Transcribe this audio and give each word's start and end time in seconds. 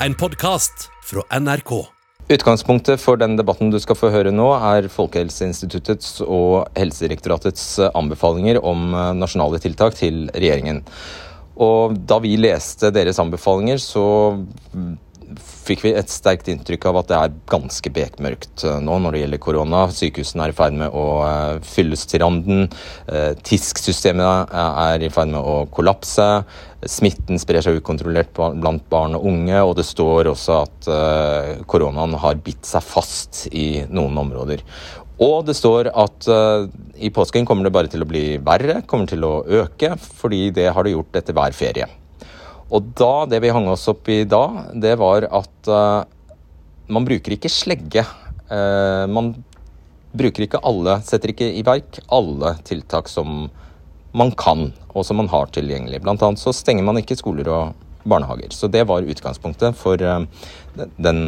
en 0.00 0.14
podkast 0.14 0.90
fra 1.04 1.22
NRK. 1.40 1.70
Utgangspunktet 2.28 3.00
for 3.00 3.18
den 3.20 3.36
debatten 3.38 3.70
du 3.72 3.78
skal 3.80 3.96
få 3.96 4.10
høre 4.12 4.32
nå, 4.34 4.48
er 4.58 4.88
Folkehelseinstituttets 4.92 6.18
og 6.26 6.66
Helsedirektoratets 6.76 7.78
anbefalinger 7.92 8.58
om 8.60 8.90
eh, 8.92 9.12
nasjonale 9.16 9.60
tiltak 9.62 9.96
til 9.96 10.26
regjeringen. 10.34 10.82
Og 11.62 11.96
da 12.08 12.18
vi 12.20 12.34
leste 12.36 12.90
deres 12.92 13.20
anbefalinger, 13.22 13.80
så 13.80 14.04
fikk 15.66 15.82
vi 15.84 15.92
et 15.98 16.10
sterkt 16.12 16.48
inntrykk 16.50 16.86
av 16.90 17.00
at 17.00 17.08
det 17.10 17.16
er 17.18 17.34
ganske 17.50 17.90
bekmørkt 17.92 18.64
eh, 18.66 18.78
nå 18.84 18.98
når 19.02 19.14
det 19.14 19.22
gjelder 19.22 19.42
korona. 19.42 19.82
Sykehusene 19.94 20.46
er 20.46 20.52
i 20.52 20.56
ferd 20.56 20.78
med 20.78 20.94
å 20.94 21.06
eh, 21.26 21.58
fylles 21.66 22.06
til 22.10 22.22
randen. 22.22 22.66
Eh, 23.10 23.32
TISK-systemet 23.46 24.54
er 24.56 25.06
i 25.06 25.10
ferd 25.12 25.32
med 25.34 25.40
å 25.40 25.56
kollapse. 25.74 26.28
Smitten 26.86 27.40
sprer 27.42 27.64
seg 27.64 27.80
ukontrollert 27.80 28.30
blant 28.36 28.86
barn 28.92 29.18
og 29.18 29.26
unge, 29.26 29.58
og 29.64 29.74
det 29.78 29.86
står 29.88 30.30
også 30.30 30.60
at 30.60 30.88
koronaen 31.66 32.14
har 32.20 32.38
bitt 32.44 32.68
seg 32.68 32.84
fast 32.84 33.46
i 33.50 33.82
noen 33.88 34.20
områder. 34.22 34.62
Og 35.24 35.48
det 35.48 35.56
står 35.56 35.90
at 35.96 36.28
i 37.00 37.10
påsken 37.10 37.48
kommer 37.48 37.66
det 37.66 37.74
bare 37.74 37.90
til 37.90 38.04
å 38.04 38.10
bli 38.10 38.26
verre, 38.44 38.84
kommer 38.86 39.10
til 39.10 39.26
å 39.26 39.40
øke, 39.64 39.96
fordi 39.98 40.50
det 40.54 40.68
har 40.76 40.86
det 40.86 40.94
gjort 40.94 41.24
etter 41.24 41.34
hver 41.34 41.56
ferie. 41.56 41.88
Og 42.74 42.88
da, 42.98 43.26
det 43.30 43.40
vi 43.44 43.52
hang 43.54 43.68
oss 43.70 43.86
opp 43.90 44.08
i 44.10 44.24
da, 44.26 44.66
det 44.74 44.96
var 44.98 45.28
at 45.30 45.70
uh, 45.70 46.02
man 46.90 47.06
bruker 47.06 47.36
ikke 47.36 47.50
slegge. 47.52 48.02
Uh, 48.50 49.06
man 49.10 49.34
bruker 50.16 50.46
ikke 50.46 50.62
alle, 50.66 50.98
setter 51.06 51.30
ikke 51.30 51.50
i 51.58 51.62
verk 51.66 52.00
alle 52.10 52.56
tiltak 52.66 53.10
som 53.12 53.46
man 54.16 54.32
kan, 54.38 54.70
og 54.96 55.04
som 55.06 55.20
man 55.20 55.30
har 55.30 55.50
tilgjengelig. 55.54 56.00
Blant 56.02 56.24
annet 56.24 56.42
så 56.42 56.54
stenger 56.56 56.86
man 56.86 56.98
ikke 56.98 57.18
skoler 57.20 57.50
og 57.52 57.86
barnehager. 58.08 58.54
Så 58.54 58.70
det 58.72 58.86
var 58.88 59.06
utgangspunktet 59.06 59.76
for 59.78 60.02
uh, 60.02 60.24
den 60.74 61.22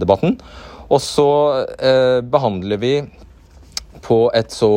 debatten. 0.00 0.38
Og 0.88 1.02
så 1.04 1.28
behandler 2.32 2.78
vi 2.80 2.92
på 4.00 4.16
et 4.32 4.54
så 4.54 4.70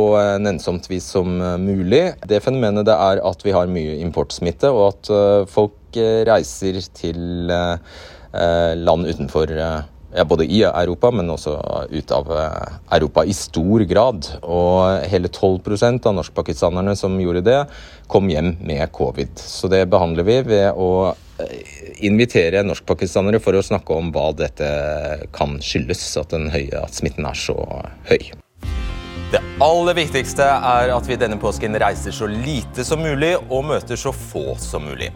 nennsomt 0.43 0.89
vis 0.91 1.05
som 1.13 1.37
mulig. 1.63 2.01
Det 2.27 2.41
fenomenet 2.43 2.83
det 2.89 2.97
er 2.99 3.21
at 3.23 3.45
vi 3.45 3.53
har 3.55 3.71
mye 3.71 3.93
importsmitte, 4.03 4.67
og 4.75 4.89
at 4.89 5.11
eh, 5.15 5.45
folk 5.91 6.27
reiser 6.27 6.81
til 6.93 7.47
land 8.31 9.07
utenfor 9.07 9.51
ja, 9.51 10.25
både 10.25 10.45
i 10.45 10.63
Europa, 10.63 11.11
men 11.11 11.29
også 11.29 11.55
ut 11.91 12.11
av 12.11 12.27
Europa 12.91 13.23
i 13.25 13.33
stor 13.33 13.83
grad. 13.87 14.27
Og 14.43 15.07
hele 15.07 15.27
12% 15.27 16.05
av 16.07 16.15
norskpakistanerne 16.15 16.95
som 16.95 17.19
gjorde 17.19 17.41
det, 17.41 17.65
kom 18.07 18.29
hjem 18.29 18.57
med 18.61 18.91
covid. 18.91 19.37
Så 19.37 19.67
det 19.67 19.89
behandler 19.89 20.23
vi 20.23 20.41
ved 20.41 20.73
å 20.75 21.13
invitere 22.01 22.63
norskpakistanere 22.63 23.39
for 23.41 23.55
å 23.55 23.63
snakke 23.63 23.93
om 23.93 24.11
hva 24.13 24.31
dette 24.35 25.27
kan 25.33 25.59
skyldes, 25.61 26.17
at, 26.17 26.31
høye, 26.31 26.83
at 26.83 26.93
smitten 26.93 27.25
er 27.25 27.35
så 27.35 27.57
høy. 28.11 28.31
Det 29.31 29.39
aller 29.63 29.95
viktigste 29.95 30.43
er 30.43 30.89
at 30.91 31.05
vi 31.07 31.15
denne 31.15 31.37
påsken 31.39 31.77
reiser 31.79 32.11
så 32.11 32.27
lite 32.27 32.83
som 32.83 32.99
mulig 32.99 33.37
og 33.39 33.63
møter 33.69 33.95
så 33.95 34.11
få 34.11 34.57
som 34.59 34.83
mulig, 34.83 35.07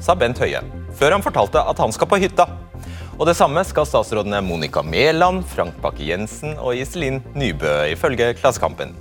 sa 0.00 0.14
Bent 0.16 0.40
Høie, 0.40 0.62
før 0.96 1.16
han 1.16 1.24
fortalte 1.24 1.60
at 1.60 1.82
han 1.82 1.92
skal 1.92 2.08
på 2.08 2.20
hytta. 2.22 2.46
Og 3.18 3.26
Det 3.28 3.36
samme 3.36 3.60
skal 3.68 3.86
statsrådene 3.86 4.40
Monica 4.42 4.82
Mæland, 4.82 5.44
Frank 5.46 5.76
Bakke-Jensen 5.82 6.56
og 6.56 6.74
Iselin 6.78 7.20
Nybø, 7.36 7.92
ifølge 7.92 8.32
Klassekampen. 8.38 8.96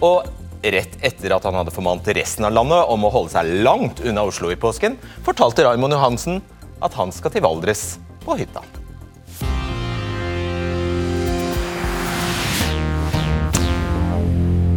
Og 0.00 0.24
rett 0.64 0.94
etter 1.04 1.34
at 1.36 1.44
han 1.44 1.58
hadde 1.58 1.74
formant 1.74 2.06
resten 2.16 2.46
av 2.46 2.54
landet 2.54 2.92
om 2.92 3.04
å 3.04 3.12
holde 3.12 3.34
seg 3.34 3.50
langt 3.66 4.00
unna 4.04 4.24
Oslo 4.24 4.52
i 4.52 4.56
påsken, 4.60 4.96
fortalte 5.26 5.66
Raymond 5.66 5.96
Johansen 5.96 6.40
at 6.84 6.96
han 6.96 7.12
skal 7.12 7.34
til 7.34 7.44
Valdres 7.44 7.84
på 8.24 8.38
hytta. 8.38 8.64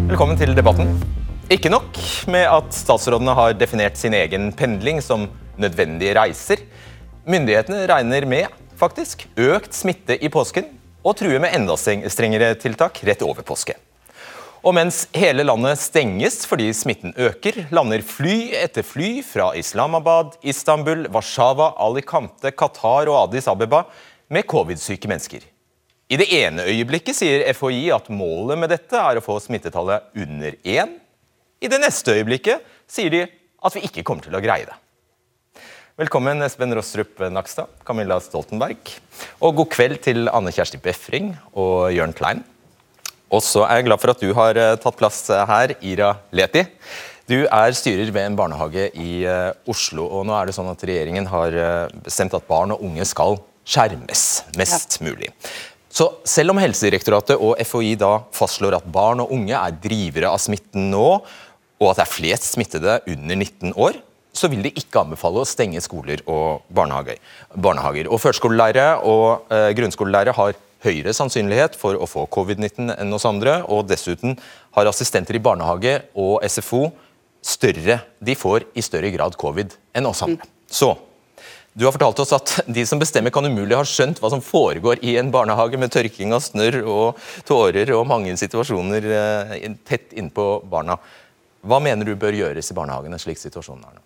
Velkommen 0.07 0.39
til 0.39 0.55
debatten. 0.55 1.16
Ikke 1.47 1.69
nok 1.71 1.95
med 2.27 2.43
at 2.43 2.73
statsrådene 2.75 3.31
har 3.31 3.53
definert 3.55 3.95
sin 3.95 4.11
egen 4.17 4.49
pendling 4.51 4.97
som 4.99 5.29
nødvendige 5.55 6.11
reiser. 6.17 6.59
Myndighetene 7.23 7.85
regner 7.87 8.27
med 8.27 8.57
faktisk 8.75 9.23
økt 9.39 9.71
smitte 9.71 10.17
i 10.19 10.27
påsken 10.27 10.67
og 11.07 11.15
truer 11.21 11.39
med 11.39 11.55
enda 11.55 11.77
strengere 11.79 12.51
tiltak 12.59 12.99
rett 13.07 13.23
over 13.23 13.47
påske. 13.47 13.77
Og 14.59 14.75
mens 14.75 15.05
hele 15.15 15.47
landet 15.47 15.79
stenges 15.79 16.41
fordi 16.49 16.67
smitten 16.75 17.15
øker, 17.15 17.63
lander 17.71 18.03
fly 18.03 18.51
etter 18.59 18.83
fly 18.83 19.21
fra 19.23 19.53
Islamabad, 19.55 20.35
Istanbul, 20.43 21.07
Warszawa, 21.15 21.77
Alicante, 21.79 22.51
Qatar 22.51 23.07
og 23.07 23.21
Addis 23.21 23.47
Abeba 23.47 23.85
med 24.27 24.43
covid-syke 24.51 25.07
mennesker. 25.07 25.47
I 26.11 26.19
det 26.19 26.27
ene 26.43 26.67
øyeblikket 26.67 27.23
sier 27.23 27.47
FHI 27.55 27.85
at 27.95 28.11
målet 28.11 28.59
med 28.59 28.75
dette 28.75 28.99
er 28.99 29.15
å 29.15 29.23
få 29.23 29.39
smittetallet 29.39 30.11
under 30.27 30.59
1. 30.67 30.97
I 31.57 31.69
det 31.71 31.79
neste 31.81 32.13
øyeblikket 32.13 32.65
sier 32.85 33.09
de 33.09 33.23
at 33.25 33.73
vi 33.73 33.81
ikke 33.87 34.03
kommer 34.05 34.21
til 34.21 34.35
å 34.37 34.41
greie 34.43 34.67
det. 34.67 34.75
Velkommen 35.97 36.45
Espen 36.45 36.75
Rostrup 36.77 37.23
Nakstad, 37.33 37.71
Camilla 37.85 38.19
Stoltenberg. 38.21 38.91
Og 39.41 39.55
god 39.57 39.71
kveld 39.73 39.97
til 40.05 40.29
Anne 40.29 40.53
Kjersti 40.53 40.77
Befring 40.77 41.31
og 41.57 41.89
Jørn 41.95 42.13
Klein. 42.13 42.43
Og 43.33 43.41
så 43.41 43.63
er 43.65 43.79
jeg 43.79 43.87
glad 43.87 44.03
for 44.03 44.13
at 44.13 44.21
du 44.21 44.29
har 44.37 44.59
eh, 44.61 44.75
tatt 44.83 44.99
plass 44.99 45.23
her, 45.49 45.73
Ira 45.81 46.11
Leti. 46.37 46.61
Du 47.27 47.39
er 47.41 47.73
styrer 47.75 48.13
ved 48.13 48.21
en 48.27 48.37
barnehage 48.37 48.91
i 48.93 49.23
eh, 49.25 49.49
Oslo. 49.67 50.05
og 50.05 50.27
nå 50.29 50.37
er 50.37 50.47
det 50.47 50.55
sånn 50.55 50.69
at 50.69 50.85
Regjeringen 50.85 51.25
har 51.33 51.57
eh, 51.57 51.95
bestemt 52.05 52.37
at 52.37 52.45
barn 52.47 52.75
og 52.77 52.85
unge 52.85 53.09
skal 53.09 53.41
skjermes 53.67 54.27
mest 54.61 55.01
ja. 55.01 55.09
mulig. 55.09 55.33
Så 55.97 56.05
selv 56.29 56.53
om 56.53 56.59
Helsedirektoratet 56.61 57.41
og 57.41 57.57
FHI 57.65 57.95
da 57.97 58.19
fastslår 58.35 58.77
at 58.77 58.87
barn 58.93 59.23
og 59.23 59.31
unge 59.33 59.57
er 59.57 59.77
drivere 59.81 60.29
av 60.29 60.37
smitten 60.43 60.91
nå, 60.91 61.07
og 61.77 61.91
at 61.91 61.99
det 61.99 62.05
er 62.05 62.13
flest 62.13 62.51
smittede 62.53 62.99
under 63.07 63.35
19 63.35 63.73
år, 63.77 63.99
så 64.37 64.49
vil 64.51 64.61
de 64.65 64.73
ikke 64.77 65.01
anbefale 65.01 65.41
å 65.41 65.49
stenge 65.49 65.81
skoler 65.81 66.21
og 66.29 66.65
barnehager. 66.69 67.17
barnehager. 67.55 68.09
Og 68.11 68.21
Førskolelærere 68.21 69.01
og 69.01 69.51
eh, 69.53 69.71
grunnskolelærere 69.77 70.35
har 70.37 70.53
høyere 70.85 71.13
sannsynlighet 71.15 71.75
for 71.79 71.97
å 71.97 72.05
få 72.09 72.27
covid-19 72.33 72.93
enn 72.93 73.17
oss 73.17 73.25
andre, 73.25 73.63
og 73.65 73.87
dessuten 73.89 74.37
har 74.77 74.89
assistenter 74.89 75.37
i 75.37 75.41
barnehage 75.41 75.99
og 76.13 76.45
SFO 76.45 76.91
større, 77.41 78.01
de 78.19 78.37
får 78.37 78.67
i 78.77 78.85
større 78.85 79.11
grad 79.13 79.37
covid 79.39 79.73
enn 79.97 80.09
oss 80.09 80.23
andre. 80.25 80.45
Så 80.69 80.93
du 81.77 81.85
har 81.85 81.93
fortalt 81.93 82.19
oss 82.23 82.33
at 82.33 82.55
de 82.65 82.83
som 82.89 82.97
bestemmer 82.97 83.33
kan 83.33 83.45
umulig 83.45 83.77
ha 83.77 83.85
skjønt 83.85 84.17
hva 84.21 84.31
som 84.33 84.41
foregår 84.41 85.03
i 85.05 85.13
en 85.21 85.29
barnehage 85.33 85.77
med 85.77 85.93
tørking 85.93 86.33
av 86.33 86.41
snørr 86.41 86.79
og 86.81 87.19
tårer 87.45 87.91
og 87.93 88.07
mange 88.09 88.33
situasjoner 88.39 89.05
eh, 89.05 89.67
tett 89.85 90.15
innpå 90.17 90.47
barna. 90.69 90.97
Hva 91.61 91.79
mener 91.83 92.05
du 92.05 92.15
bør 92.19 92.35
gjøres 92.35 92.71
i 92.71 92.77
barnehagene 92.77 93.19
slik 93.21 93.39
situasjonen 93.41 93.87
er 93.87 93.97
nå? 93.97 94.03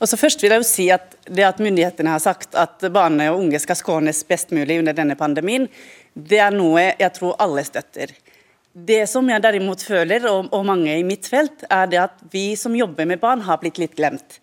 Altså 0.00 0.16
først 0.16 0.40
vil 0.40 0.54
jeg 0.54 0.62
jo 0.62 0.68
si 0.68 0.86
at 0.94 1.16
Det 1.28 1.44
at 1.44 1.58
myndighetene 1.60 2.14
har 2.14 2.22
sagt 2.22 2.56
at 2.56 2.80
barn 2.92 3.20
og 3.26 3.42
unge 3.42 3.58
skal 3.60 3.76
skånes 3.76 4.22
best 4.24 4.54
mulig 4.56 4.78
under 4.80 4.96
denne 4.96 5.16
pandemien, 5.18 5.68
det 6.14 6.40
er 6.40 6.54
noe 6.54 6.88
jeg 6.98 7.12
tror 7.14 7.36
alle 7.38 7.62
støtter. 7.66 8.14
Det 8.72 9.02
som 9.10 9.28
jeg 9.28 9.42
derimot 9.42 9.82
føler, 9.82 10.24
og, 10.30 10.64
mange 10.66 10.94
i 10.94 11.04
mitt 11.06 11.26
felt, 11.26 11.64
er 11.70 11.86
det 11.90 12.00
at 12.02 12.22
vi 12.32 12.54
som 12.56 12.74
jobber 12.74 13.06
med 13.06 13.20
barn, 13.20 13.42
har 13.46 13.58
blitt 13.62 13.78
litt 13.82 13.96
glemt. 13.98 14.38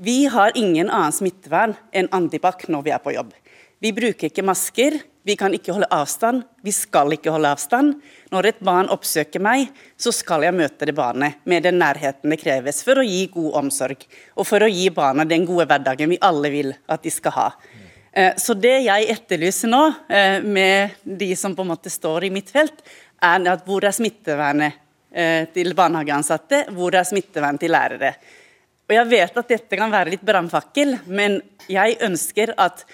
Vi 0.00 0.26
har 0.30 0.56
ingen 0.56 0.88
annen 0.88 1.12
smittevern 1.12 1.76
enn 1.92 2.08
antibac 2.12 2.64
når 2.68 2.84
vi 2.86 2.94
er 2.94 3.02
på 3.02 3.12
jobb. 3.12 3.32
Vi 3.80 3.92
bruker 3.94 4.30
ikke 4.30 4.46
masker, 4.46 4.98
vi 5.28 5.36
kan 5.36 5.52
ikke 5.52 5.74
holde 5.76 5.88
avstand, 5.92 6.44
vi 6.64 6.72
skal 6.72 7.12
ikke 7.12 7.32
holde 7.34 7.50
avstand. 7.52 7.98
Når 8.32 8.48
et 8.48 8.62
barn 8.64 8.88
oppsøker 8.92 9.42
meg, 9.44 9.66
så 10.00 10.12
skal 10.14 10.46
jeg 10.46 10.56
møte 10.56 10.88
det 10.88 10.94
barnet 10.96 11.42
med 11.48 11.66
den 11.66 11.76
nærheten 11.82 12.32
det 12.32 12.40
kreves 12.40 12.80
for 12.86 13.00
å 13.00 13.04
gi 13.04 13.26
god 13.34 13.58
omsorg, 13.60 14.06
og 14.38 14.48
for 14.48 14.64
å 14.64 14.70
gi 14.72 14.88
barna 14.94 15.28
den 15.28 15.44
gode 15.48 15.68
hverdagen 15.68 16.14
vi 16.14 16.20
alle 16.24 16.52
vil 16.54 16.72
at 16.88 17.04
de 17.04 17.12
skal 17.12 17.36
ha. 17.36 17.46
Eh, 18.12 18.32
så 18.40 18.56
det 18.56 18.74
jeg 18.86 19.10
etterlyser 19.12 19.72
nå, 19.72 19.84
eh, 20.08 20.40
med 20.40 20.96
de 21.04 21.34
som 21.36 21.56
på 21.56 21.66
en 21.66 21.74
måte 21.74 21.92
står 21.92 22.24
i 22.24 22.32
mitt 22.32 22.48
felt, 22.54 22.80
er 23.20 23.48
at 23.52 23.68
hvor 23.68 23.84
er 23.84 23.92
smittevernet 23.92 24.80
eh, 25.12 25.44
til 25.52 25.74
barnehageansatte, 25.76 26.70
hvor 26.72 26.96
er 26.96 27.04
smittevernet 27.04 27.66
til 27.66 27.74
lærere? 27.76 28.14
Og 28.88 28.96
Jeg 28.96 29.10
vet 29.10 29.36
at 29.36 29.48
dette 29.52 29.76
kan 29.76 29.92
være 29.92 30.14
litt 30.14 30.24
brannfakkel, 30.24 31.02
men 31.12 31.42
jeg 31.68 31.98
ønsker 32.00 32.54
at 32.56 32.86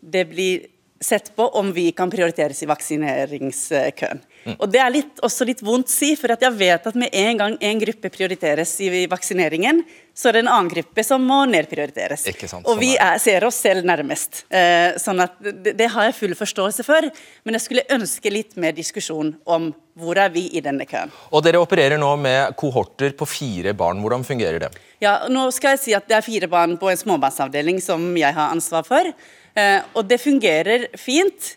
det 0.00 0.24
blir 0.30 0.70
sett 1.00 1.36
på 1.36 1.48
om 1.48 1.72
vi 1.72 1.92
kan 1.92 2.10
prioriteres 2.10 2.62
i 2.62 2.66
vaksineringskøen. 2.66 4.20
Mm. 4.44 4.56
Og 4.58 4.68
Det 4.68 4.80
er 4.80 4.90
litt, 4.92 5.20
også 5.24 5.46
litt 5.48 5.62
vondt 5.64 5.88
å 5.88 5.92
si, 5.92 6.12
for 6.20 6.32
jeg 6.32 6.52
vet 6.58 6.86
at 6.86 6.96
med 6.98 7.12
en 7.16 7.38
gang 7.40 7.54
en 7.60 7.80
gruppe 7.80 8.10
prioriteres 8.12 8.74
i 8.84 9.06
vaksineringen, 9.10 9.82
så 10.14 10.28
er 10.28 10.36
det 10.36 10.42
en 10.44 10.50
annen 10.52 10.70
gruppe 10.70 11.04
som 11.04 11.24
må 11.24 11.40
nedprioriteres. 11.50 12.26
Sant, 12.46 12.66
og 12.68 12.78
vi 12.78 12.92
sånn 12.92 13.06
er, 13.06 13.22
ser 13.22 13.46
oss 13.48 13.58
selv 13.64 13.86
nærmest. 13.88 14.44
Eh, 14.52 14.94
sånn 15.00 15.24
at 15.24 15.38
det, 15.40 15.74
det, 15.74 15.88
har 15.90 16.10
jeg 16.10 16.18
full 16.18 16.36
forståelse 16.38 16.86
for, 16.86 17.08
men 17.44 17.58
jeg 17.58 17.64
skulle 17.64 17.86
ønske 17.96 18.32
litt 18.32 18.54
mer 18.60 18.76
diskusjon 18.76 19.34
om 19.44 19.72
hvor 19.98 20.18
er 20.18 20.30
vi 20.34 20.46
i 20.54 20.62
denne 20.62 20.86
køen. 20.90 21.12
Og 21.34 21.44
Dere 21.46 21.62
opererer 21.62 21.98
nå 22.00 22.10
med 22.20 22.54
kohorter 22.58 23.14
på 23.16 23.26
fire 23.30 23.74
barn. 23.78 24.02
Hvordan 24.02 24.26
fungerer 24.26 24.66
det? 24.66 24.70
Ja, 25.02 25.24
nå 25.30 25.48
skal 25.54 25.74
jeg 25.74 25.82
si 25.82 25.96
at 25.96 26.06
Det 26.08 26.18
er 26.18 26.26
fire 26.26 26.50
barn 26.50 26.76
på 26.80 26.90
en 26.90 27.00
småbarnsavdeling 27.00 27.80
som 27.82 28.12
jeg 28.18 28.34
har 28.34 28.54
ansvar 28.54 28.86
for. 28.86 29.14
Eh, 29.54 29.80
og 29.94 30.06
det 30.10 30.18
fungerer 30.18 30.88
fint, 30.98 31.54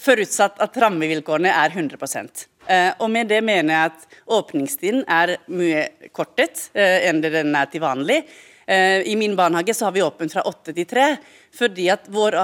forutsatt 0.00 0.60
at 0.62 0.76
rammevilkårene 0.84 1.52
er 1.64 1.76
100 1.76 2.46
Eh, 2.70 2.92
og 3.00 3.08
med 3.10 3.26
det 3.26 3.40
mener 3.42 3.72
jeg 3.74 3.90
at 3.90 4.18
åpningstiden 4.36 5.00
er 5.08 5.38
mye 5.48 6.10
kortet 6.14 6.68
eh, 6.76 7.08
enn 7.08 7.22
det 7.24 7.32
den 7.32 7.56
er 7.56 7.66
til 7.72 7.82
vanlig. 7.82 8.22
I 8.70 9.16
min 9.18 9.32
barnehage 9.34 9.74
så 9.74 9.88
har 9.88 9.92
vi 9.96 10.02
åpent 10.04 10.30
fra 10.30 10.44
åtte 10.46 10.70
til 10.70 10.84
tre, 10.86 11.16
fordi 11.50 11.88
at 11.90 12.04
vår, 12.06 12.36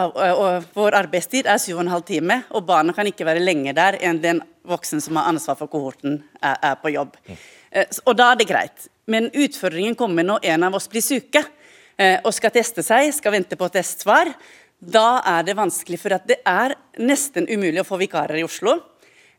vår 0.75 0.97
arbeidstid 0.99 1.47
er 1.47 1.61
syv 1.63 1.77
og 1.77 1.85
en 1.85 1.93
halv 1.93 2.03
time, 2.09 2.41
og 2.51 2.65
barna 2.67 2.91
kan 2.97 3.07
ikke 3.07 3.29
være 3.29 3.45
lenger 3.45 3.77
der 3.79 3.99
enn 4.03 4.19
den 4.19 4.41
voksen 4.67 5.05
som 5.05 5.21
har 5.21 5.29
ansvar 5.31 5.55
for 5.61 5.71
kohorten, 5.71 6.17
er, 6.41 6.57
er 6.73 6.75
på 6.83 6.91
jobb. 6.97 7.15
Og 8.03 8.19
da 8.19 8.33
er 8.33 8.41
det 8.41 8.49
greit. 8.51 8.89
Men 9.07 9.31
utfordringen 9.31 9.95
kommer 9.95 10.27
når 10.27 10.51
en 10.51 10.67
av 10.67 10.75
oss 10.81 10.91
blir 10.91 11.05
syke 11.07 11.45
og 12.25 12.33
skal 12.35 12.57
teste 12.59 12.83
seg, 12.83 13.13
skal 13.15 13.37
vente 13.37 13.61
på 13.61 13.71
testsvar. 13.79 14.33
Da 14.87 15.21
er 15.27 15.43
det 15.47 15.57
vanskelig, 15.59 15.99
for 15.99 16.15
det 16.29 16.39
er 16.47 16.77
nesten 17.03 17.49
umulig 17.51 17.83
å 17.83 17.89
få 17.89 17.99
vikarer 17.99 18.39
i 18.39 18.45
Oslo. 18.47 18.77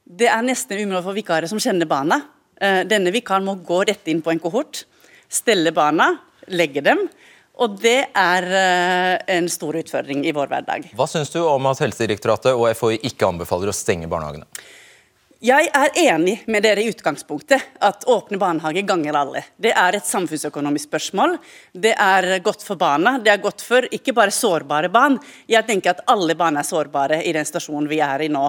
Det 0.03 0.27
er 0.27 0.43
nesten 0.43 0.81
umulig 0.81 0.99
å 0.99 1.05
få 1.05 1.15
vikarer 1.15 1.47
som 1.47 1.61
kjenner 1.61 1.87
barna. 1.87 2.19
Eh, 2.59 2.83
denne 2.89 3.13
vikaren 3.15 3.45
må 3.47 3.55
gå 3.63 3.83
rett 3.87 4.09
inn 4.11 4.19
på 4.25 4.33
en 4.33 4.41
kohort, 4.43 4.83
stelle 5.29 5.71
barna, 5.75 6.09
legge 6.51 6.83
dem. 6.83 7.05
Og 7.63 7.77
det 7.79 8.09
er 8.11 8.47
eh, 8.59 9.37
en 9.37 9.47
stor 9.49 9.79
utfordring 9.79 10.25
i 10.27 10.33
vår 10.35 10.51
hverdag. 10.51 10.91
Hva 10.97 11.07
syns 11.09 11.31
du 11.33 11.39
om 11.45 11.71
at 11.71 11.79
Helsedirektoratet 11.81 12.51
og 12.51 12.67
FHI 12.75 12.99
ikke 13.09 13.31
anbefaler 13.31 13.71
å 13.71 13.75
stenge 13.75 14.09
barnehagene? 14.11 14.49
Jeg 15.47 15.69
er 15.71 15.93
enig 16.01 16.33
med 16.51 16.63
dere 16.65 16.81
i 16.83 16.89
utgangspunktet, 16.91 17.61
at 17.79 18.03
åpne 18.09 18.39
barnehager 18.41 18.83
ganger 18.89 19.15
alle. 19.15 19.43
Det 19.55 19.71
er 19.71 19.95
et 19.95 20.07
samfunnsøkonomisk 20.07 20.89
spørsmål. 20.89 21.37
Det 21.71 21.93
er 21.93 22.41
godt 22.43 22.65
for 22.65 22.79
barna. 22.79 23.13
Det 23.23 23.31
er 23.31 23.39
godt 23.39 23.63
for 23.63 23.85
ikke 23.93 24.15
bare 24.17 24.33
sårbare 24.33 24.89
barn. 24.91 25.15
Jeg 25.47 25.63
tenker 25.69 25.93
at 25.93 26.01
alle 26.11 26.35
barn 26.35 26.57
er 26.59 26.67
sårbare 26.67 27.21
i 27.23 27.31
den 27.37 27.47
stasjonen 27.47 27.87
vi 27.87 28.01
er 28.03 28.25
i 28.25 28.31
nå. 28.33 28.43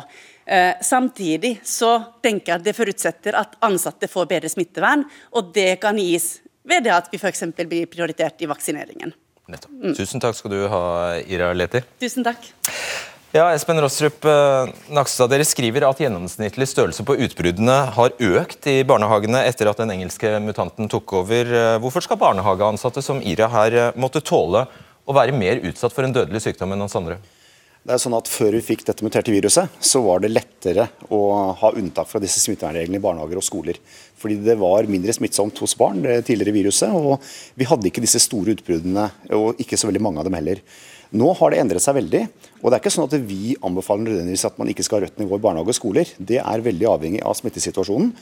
Eh, 0.48 0.80
samtidig 0.82 1.58
så 1.62 1.92
tenker 2.24 2.54
jeg 2.54 2.62
at 2.62 2.66
det 2.66 2.74
forutsetter 2.78 3.38
at 3.44 3.54
ansatte 3.68 4.08
får 4.10 4.30
bedre 4.32 4.50
smittevern, 4.50 5.04
og 5.36 5.52
det 5.54 5.76
kan 5.84 6.00
gis 6.02 6.40
ved 6.66 6.88
det 6.88 6.96
at 6.96 7.12
vi 7.12 7.20
f.eks. 7.20 7.44
blir 7.60 7.86
prioritert 7.92 8.42
i 8.42 8.50
vaksineringen. 8.50 9.14
Mm. 9.46 9.94
Tusen 9.94 10.24
takk 10.24 10.34
skal 10.40 10.56
du 10.56 10.66
ha, 10.72 10.82
Ira 11.20 11.52
Leti. 11.54 11.84
Tusen 12.02 12.26
takk. 12.26 12.50
Ja, 13.28 13.50
Espen 13.52 13.76
Rostrup 13.76 14.24
eh, 14.24 14.70
Nakstad, 14.88 15.28
Dere 15.28 15.44
skriver 15.44 15.84
at 15.84 15.98
gjennomsnittlig 16.00 16.64
størrelse 16.70 17.04
på 17.04 17.18
utbruddene 17.26 17.74
har 17.92 18.14
økt 18.24 18.64
i 18.72 18.78
barnehagene 18.88 19.42
etter 19.44 19.68
at 19.68 19.82
den 19.82 19.92
engelske 19.92 20.30
mutanten 20.40 20.88
tok 20.88 21.12
over. 21.20 21.50
Eh, 21.52 21.74
hvorfor 21.82 22.06
skal 22.06 22.16
barnehageansatte 22.22 23.04
som 23.04 23.20
Ira 23.20 23.50
her 23.52 23.76
eh, 23.76 23.98
måtte 24.00 24.24
tåle 24.24 24.64
å 25.04 25.16
være 25.16 25.36
mer 25.36 25.60
utsatt 25.60 25.92
for 25.92 26.08
en 26.08 26.16
dødelig 26.16 26.40
sykdom 26.46 26.72
enn 26.72 26.86
oss 26.88 26.96
andre? 26.96 27.20
Det 27.84 27.94
er 27.94 28.00
sånn 28.00 28.16
at 28.16 28.32
Før 28.32 28.56
vi 28.56 28.64
fikk 28.64 28.88
dette 28.88 29.04
muterte 29.04 29.32
viruset, 29.32 29.76
så 29.76 30.00
var 30.08 30.24
det 30.24 30.32
lettere 30.32 30.88
å 31.12 31.22
ha 31.60 31.76
unntak 31.76 32.08
fra 32.08 32.24
disse 32.24 32.40
smittevernreglene 32.40 32.96
i 32.96 33.04
barnehager 33.04 33.42
og 33.42 33.44
skoler. 33.44 33.76
Fordi 34.16 34.40
det 34.40 34.56
var 34.60 34.88
mindre 34.88 35.12
smittsomt 35.12 35.60
hos 35.60 35.76
barn, 35.76 36.00
det 36.04 36.22
tidligere 36.24 36.56
viruset, 36.56 36.96
og 36.96 37.20
vi 37.60 37.68
hadde 37.68 37.92
ikke 37.92 38.04
disse 38.04 38.24
store 38.24 38.56
utbruddene, 38.56 39.10
og 39.36 39.60
ikke 39.60 39.76
så 39.76 39.92
veldig 39.92 40.04
mange 40.08 40.24
av 40.24 40.28
dem 40.28 40.40
heller. 40.40 40.64
Nå 41.16 41.30
har 41.38 41.52
det 41.52 41.60
endret 41.62 41.84
seg 41.84 41.96
veldig. 41.96 42.20
og 42.60 42.68
Det 42.68 42.76
er 42.76 42.82
ikke 42.82 42.92
sånn 42.92 43.08
at 43.08 43.16
vi 43.28 43.54
anbefaler 43.64 44.04
nødvendigvis 44.04 44.44
at 44.44 44.58
man 44.60 44.68
ikke 44.68 44.84
skal 44.84 44.98
ha 44.98 45.06
rødt 45.06 45.22
nivå 45.22 45.38
i 45.38 45.44
barnehage 45.46 45.72
og 45.72 45.78
skoler. 45.78 46.10
Det 46.18 46.40
er 46.42 46.64
veldig 46.66 46.88
avhengig 46.90 47.22
av 47.24 47.36
smittesituasjonen. 47.38 48.12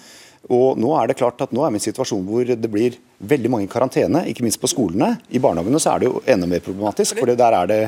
Og 0.54 0.78
nå 0.78 0.92
er 0.94 1.10
det 1.10 1.16
klart 1.18 1.42
at 1.42 1.54
nå 1.56 1.64
er 1.66 1.72
vi 1.74 1.80
i 1.80 1.82
en 1.82 1.86
situasjon 1.88 2.22
hvor 2.28 2.46
det 2.46 2.70
blir 2.70 2.98
veldig 3.18 3.50
mange 3.50 3.66
i 3.66 3.72
karantene, 3.72 4.22
ikke 4.30 4.46
minst 4.46 4.60
på 4.62 4.70
skolene. 4.70 5.16
I 5.34 5.42
barnehagene 5.42 5.80
så 5.82 5.96
er 5.96 6.04
det 6.04 6.10
jo 6.12 6.22
enda 6.22 6.46
mer 6.46 6.62
problematisk, 6.62 7.18
for 7.18 7.32
der 7.32 7.58
er 7.58 7.72
det 7.72 7.80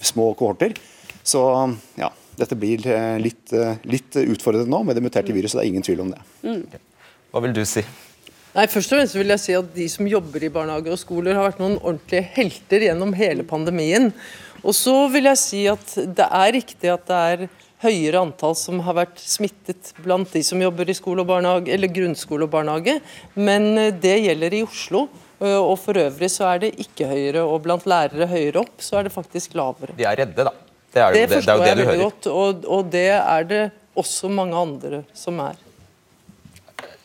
små 0.00 0.30
kohorter. 0.38 0.72
Så 1.20 1.42
ja, 2.00 2.08
dette 2.40 2.56
blir 2.56 2.86
eh, 2.88 3.18
litt, 3.20 3.52
eh, 3.52 3.76
litt 3.84 4.16
utfordrende 4.16 4.72
nå 4.72 4.80
med 4.88 4.96
det 4.96 5.04
muterte 5.04 5.34
viruset. 5.36 5.58
Det 5.58 5.66
er 5.66 5.72
ingen 5.74 5.84
tvil 5.84 6.06
om 6.06 6.14
det. 6.14 6.22
Mm. 6.46 6.62
Hva 7.34 7.44
vil 7.44 7.56
du 7.58 7.66
si? 7.68 7.84
Nei, 8.58 8.64
først 8.66 8.90
og 8.90 8.98
fremst 8.98 9.14
vil 9.14 9.30
jeg 9.30 9.38
si 9.38 9.54
at 9.54 9.66
De 9.70 9.84
som 9.86 10.08
jobber 10.10 10.42
i 10.42 10.50
barnehager 10.50 10.90
og 10.90 10.98
skoler 10.98 11.36
har 11.38 11.46
vært 11.46 11.60
noen 11.62 11.76
ordentlige 11.78 12.26
helter 12.34 12.82
gjennom 12.88 13.12
hele 13.14 13.44
pandemien. 13.46 14.10
Og 14.64 14.74
så 14.74 14.94
vil 15.12 15.28
jeg 15.30 15.38
si 15.38 15.60
at 15.70 15.92
det 16.18 16.26
er 16.26 16.54
riktig 16.56 16.90
at 16.90 17.04
det 17.06 17.18
er 17.32 17.44
høyere 17.84 18.24
antall 18.24 18.56
som 18.58 18.80
har 18.82 18.96
vært 18.98 19.20
smittet 19.22 19.92
blant 20.02 20.32
de 20.34 20.42
som 20.42 20.58
jobber 20.58 20.90
i 20.90 20.96
skole 20.98 21.22
og 21.22 21.28
barnehage, 21.30 21.70
eller 21.76 21.92
grunnskole 21.94 22.48
og 22.48 22.50
barnehage, 22.56 22.96
men 23.38 23.68
eh, 23.78 23.92
det 23.94 24.16
gjelder 24.24 24.56
i 24.58 24.64
Oslo. 24.66 25.04
Eh, 25.38 25.54
og 25.54 25.76
For 25.78 26.02
øvrig 26.02 26.32
så 26.34 26.48
er 26.50 26.64
det 26.64 26.72
ikke 26.82 27.06
høyere, 27.12 27.46
og 27.46 27.62
blant 27.68 27.86
lærere 27.86 28.26
høyere 28.26 28.64
opp 28.64 28.82
så 28.82 28.98
er 28.98 29.06
det 29.06 29.14
faktisk 29.14 29.54
lavere. 29.54 29.94
De 29.94 30.08
er 30.08 30.18
redde, 30.24 30.48
da. 30.50 30.56
Det, 30.90 30.98
er, 31.04 31.14
det, 31.14 31.22
det 31.22 31.36
forstår 31.36 31.62
det, 31.62 31.62
det 31.62 31.70
jeg 31.70 31.80
veldig 31.84 32.02
godt, 32.02 32.30
og, 32.34 32.66
og 32.66 32.90
det 32.90 33.08
er 33.14 33.48
det 33.54 33.64
også 34.02 34.34
mange 34.34 34.66
andre 34.66 35.04
som 35.14 35.38
er 35.46 35.62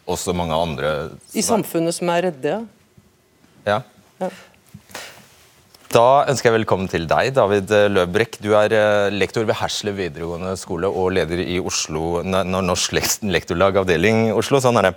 også 0.09 0.33
mange 0.35 0.55
andre 0.55 0.93
I 1.33 1.43
samfunnet 1.45 1.95
som 1.95 2.09
er 2.11 2.27
redde, 2.29 2.55
ja. 3.63 3.79
ja. 4.19 4.29
Da 5.93 6.25
ønsker 6.25 6.49
jeg 6.49 6.57
velkommen 6.57 6.89
til 6.89 7.05
deg, 7.07 7.35
David 7.37 7.69
Løbrekk. 7.93 8.39
Du 8.41 8.49
er 8.57 8.73
eh, 8.73 9.13
lektor 9.13 9.45
ved 9.45 9.59
Hersle 9.59 9.93
videregående 9.93 10.55
skole 10.57 10.89
og 10.89 11.11
leder 11.13 11.43
i 11.43 11.59
Oslo, 11.61 12.23
Norsk 12.25 12.97
lektorlag 13.29 13.77
avdeling 13.83 14.31
Oslo. 14.33 14.57
Sånn 14.63 14.79
er 14.81 14.89
det. 14.89 14.93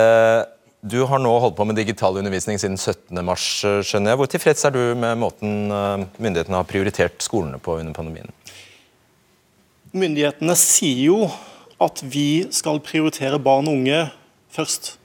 Eh, 0.00 0.40
du 0.80 1.02
har 1.04 1.20
nå 1.20 1.34
holdt 1.44 1.58
på 1.58 1.66
med 1.68 1.76
digital 1.76 2.16
undervisning 2.16 2.56
siden 2.56 2.78
17. 2.80 3.20
mars, 3.20 3.44
skjønner 3.60 4.14
jeg. 4.14 4.20
Hvor 4.22 4.30
tilfreds 4.32 4.64
er 4.64 4.72
du 4.72 4.80
med 4.96 5.20
måten 5.20 5.68
eh, 5.76 6.06
myndighetene 6.16 6.56
har 6.56 6.70
prioritert 6.70 7.20
skolene 7.20 7.60
på 7.60 7.76
under 7.82 7.92
pandemien? 7.96 8.32
Myndighetene 9.92 10.56
sier 10.56 11.04
jo 11.10 11.20
at 11.80 12.00
vi 12.00 12.46
skal 12.54 12.80
prioritere 12.84 13.40
barn 13.42 13.68
og 13.68 13.76
unge 13.76 14.00
først. 14.60 14.96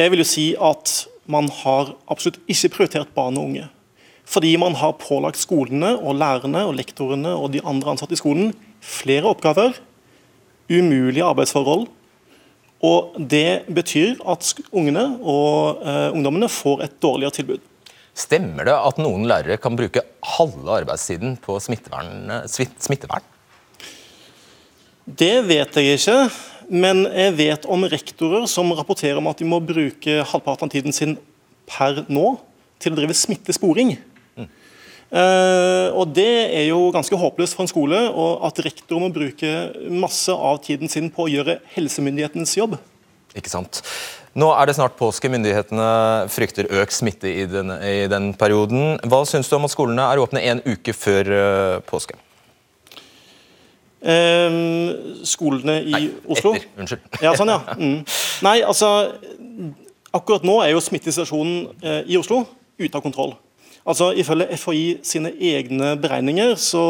Jeg 0.00 0.12
vil 0.12 0.22
jo 0.22 0.28
si 0.28 0.46
at 0.56 0.94
man 1.30 1.50
har 1.62 1.94
absolutt 2.10 2.40
ikke 2.50 2.74
prioritert 2.74 3.14
barn 3.14 3.38
og 3.38 3.50
unge. 3.50 3.68
Fordi 4.30 4.54
man 4.60 4.76
har 4.78 4.98
pålagt 5.00 5.40
skolene 5.40 5.96
og 5.98 6.18
lærerne 6.18 6.64
og 6.68 6.76
lektorene 6.78 7.32
og 7.34 7.50
de 7.54 7.62
andre 7.66 7.94
ansatte 7.94 8.14
i 8.14 8.20
skolen 8.20 8.52
flere 8.80 9.28
oppgaver, 9.28 9.74
umulige 10.70 11.26
arbeidsforhold. 11.26 11.88
Og 12.86 13.16
det 13.18 13.66
betyr 13.68 14.22
at 14.30 14.54
ungene 14.72 15.02
og 15.20 15.82
uh, 15.82 16.14
ungdommene 16.14 16.48
får 16.48 16.86
et 16.86 16.94
dårligere 17.02 17.36
tilbud. 17.36 17.66
Stemmer 18.16 18.66
det 18.66 18.76
at 18.76 19.00
noen 19.02 19.26
lærere 19.28 19.58
kan 19.60 19.76
bruke 19.78 20.02
halve 20.36 20.78
arbeidstiden 20.80 21.36
på 21.42 21.58
smittevern? 21.62 22.48
smittevern? 22.48 23.26
Det 25.04 25.34
vet 25.46 25.76
jeg 25.76 25.98
ikke. 25.98 26.16
Men 26.70 27.02
jeg 27.08 27.34
vet 27.34 27.66
om 27.66 27.82
rektorer 27.90 28.46
som 28.50 28.70
rapporterer 28.78 29.18
om 29.18 29.28
at 29.30 29.40
de 29.42 29.48
må 29.48 29.58
bruke 29.58 30.20
halvparten 30.30 30.68
av 30.68 30.72
tiden 30.72 30.94
sin 30.94 31.16
per 31.70 32.04
nå 32.06 32.36
til 32.80 32.94
å 32.94 32.98
drive 32.98 33.16
smittesporing. 33.18 33.96
Mm. 34.38 34.46
Uh, 35.10 35.90
og 35.98 36.14
Det 36.14 36.30
er 36.54 36.68
jo 36.68 36.92
ganske 36.94 37.18
håpløst 37.18 37.58
for 37.58 37.66
en 37.66 37.72
skole 37.72 38.04
og 38.08 38.46
at 38.46 38.62
rektorer 38.62 39.02
må 39.02 39.10
bruke 39.14 39.50
masse 39.90 40.30
av 40.30 40.62
tiden 40.62 40.90
sin 40.92 41.10
på 41.10 41.26
å 41.26 41.32
gjøre 41.32 41.58
helsemyndighetenes 41.74 42.54
jobb. 42.60 42.78
Ikke 43.34 43.50
sant. 43.50 43.82
Nå 44.38 44.46
er 44.54 44.70
det 44.70 44.76
snart 44.78 44.94
påske. 44.98 45.30
Myndighetene 45.30 46.30
frykter 46.30 46.70
økt 46.70 46.94
smitte 46.94 47.30
i 47.30 47.48
den, 47.50 47.74
i 47.82 48.06
den 48.10 48.30
perioden. 48.38 49.00
Hva 49.10 49.24
syns 49.26 49.50
du 49.50 49.58
om 49.58 49.66
at 49.66 49.74
skolene 49.74 50.06
er 50.06 50.22
åpne 50.22 50.42
en 50.52 50.62
uke 50.70 50.94
før 50.94 51.34
uh, 51.34 51.78
påske? 51.90 52.14
Eh, 54.00 54.54
skolene 55.28 55.76
i 55.84 55.92
Nei, 55.92 56.06
Oslo. 56.26 56.54
Etter. 56.56 56.72
Unnskyld. 56.80 57.06
Ja, 57.26 57.34
sånn, 57.36 57.52
ja. 57.52 57.76
Mm. 57.76 58.00
Nei, 58.46 58.60
altså 58.64 59.12
Akkurat 60.10 60.42
nå 60.42 60.56
er 60.64 60.72
jo 60.72 60.80
smittesituasjonen 60.82 61.84
eh, 61.86 62.00
i 62.10 62.16
Oslo 62.18 62.42
ute 62.80 62.96
av 62.98 63.04
kontroll. 63.04 63.36
Altså 63.86 64.10
Ifølge 64.18 64.56
FHI 64.58 64.82
sine 65.06 65.30
egne 65.32 65.94
beregninger 66.00 66.56
så, 66.60 66.82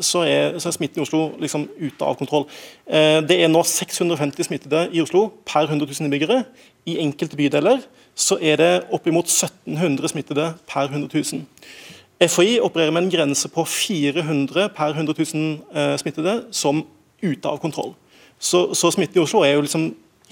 så, 0.00 0.22
er, 0.24 0.58
så 0.62 0.70
er, 0.70 0.76
smitten 0.76 1.02
i 1.02 1.04
Oslo 1.04 1.24
liksom 1.42 1.66
ute 1.80 2.06
av 2.06 2.16
kontroll. 2.20 2.46
Eh, 2.86 3.18
det 3.26 3.40
er 3.42 3.50
nå 3.50 3.64
650 3.66 4.48
smittede 4.48 4.86
i 4.94 5.02
Oslo 5.02 5.26
per 5.48 5.66
100 5.66 5.84
000 5.84 6.06
innbyggere. 6.06 6.42
I 6.88 7.00
enkelte 7.02 7.38
bydeler 7.38 7.82
så 8.14 8.38
er 8.40 8.60
det 8.60 8.70
oppimot 8.94 9.28
1700 9.28 10.14
smittede 10.14 10.52
per 10.70 10.88
100 10.88 11.10
000. 11.12 11.44
FHI 12.22 12.60
opererer 12.62 12.94
med 12.94 13.06
en 13.06 13.10
grense 13.10 13.48
på 13.50 13.64
400 13.66 14.68
per 14.76 14.94
100 14.94 15.14
000 15.18 15.58
eh, 15.74 15.94
smittede 15.98 16.36
som 16.54 16.84
ute 17.22 17.48
av 17.48 17.58
kontroll. 17.62 17.94
Så, 18.38 18.72
så 18.78 18.90
smitten 18.94 19.18
i 19.18 19.22
Oslo 19.22 19.42
er 19.46 19.56
jo 19.56 19.64
liksom 19.64 19.88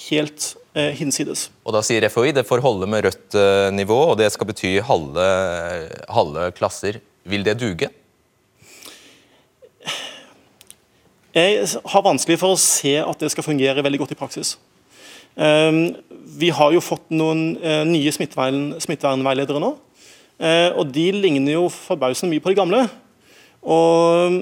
helt 0.08 0.52
eh, 0.74 0.92
hinsides. 0.98 1.48
Og 1.66 1.74
da 1.74 1.82
sier 1.86 2.06
FHI 2.10 2.34
det 2.36 2.46
får 2.48 2.62
holde 2.64 2.88
med 2.90 3.06
rødt 3.08 3.38
eh, 3.38 3.70
nivå, 3.74 3.98
og 4.12 4.18
det 4.20 4.30
skal 4.34 4.50
bety 4.50 4.76
halve, 4.86 5.26
halve 6.10 6.50
klasser. 6.56 7.00
Vil 7.28 7.44
det 7.46 7.58
duge? 7.60 7.90
Jeg 11.34 11.66
har 11.92 12.02
vanskelig 12.02 12.40
for 12.40 12.54
å 12.54 12.58
se 12.58 12.96
at 13.02 13.20
det 13.22 13.30
skal 13.30 13.46
fungere 13.46 13.84
veldig 13.86 14.00
godt 14.02 14.14
i 14.14 14.18
praksis. 14.18 14.56
Um, 15.38 15.92
vi 16.40 16.50
har 16.50 16.72
jo 16.74 16.82
fått 16.82 17.12
noen 17.14 17.54
uh, 17.62 17.84
nye 17.86 18.10
smittevernveiledere 18.10 19.62
nå. 19.62 19.70
Uh, 20.40 20.72
og 20.80 20.88
De 20.94 21.10
ligner 21.12 21.58
jo 21.58 21.68
forbausende 21.68 22.32
mye 22.32 22.42
på 22.42 22.52
de 22.52 22.58
gamle. 22.58 22.84
Og 23.60 24.40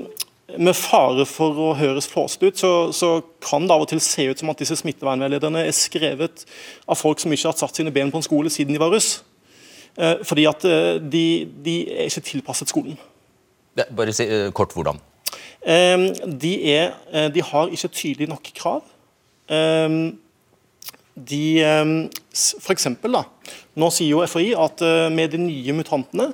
med 0.57 0.77
fare 0.77 1.27
for 1.29 1.59
å 1.61 1.73
høres 1.77 2.09
flåsete 2.09 2.49
ut, 2.49 2.61
så, 2.61 2.71
så, 2.95 3.11
kan 3.45 3.67
det 3.67 3.75
av 3.75 3.85
og 3.85 3.91
til 3.91 4.01
se 4.01 4.25
ut 4.31 4.41
som 4.41 4.49
at 4.53 4.63
disse 4.63 4.79
smittevernveilederne 4.81 5.67
er 5.69 5.77
skrevet 5.77 6.47
av 6.89 6.97
folk 6.97 7.21
som 7.21 7.33
ikke 7.35 7.51
har 7.51 7.59
satt 7.59 7.77
sine 7.77 7.93
ben 7.93 8.13
på 8.13 8.21
en 8.21 8.25
skole 8.25 8.53
siden 8.53 8.73
de 8.73 8.81
var 8.81 8.95
russ. 8.95 9.19
Eh, 9.99 10.23
fordi 10.25 10.47
at 10.49 10.65
eh, 10.65 10.97
de, 11.03 11.25
de, 11.65 11.77
er 11.93 12.09
ikke 12.09 12.25
tilpasset 12.31 12.73
skolen. 12.73 12.97
Bare 13.77 14.15
si 14.17 14.25
eh, 14.25 14.49
kort 14.57 14.73
hvordan. 14.77 15.01
Eh, 15.61 16.07
de, 16.25 16.55
er, 16.73 16.97
eh, 17.13 17.29
de, 17.35 17.45
har 17.45 17.75
ikke 17.75 17.93
tydelig 17.93 18.31
nok 18.33 18.53
krav. 18.57 18.89
Eh, 19.53 20.01
de 21.29 21.45
for 22.63 22.73
eksempel, 22.73 23.19
da, 23.19 23.25
Nå 23.79 23.91
sier 23.95 24.11
jo 24.11 24.25
FHI 24.27 24.53
at 24.59 24.83
med 25.15 25.31
de 25.33 25.41
nye 25.43 25.75
mutantene 25.77 26.33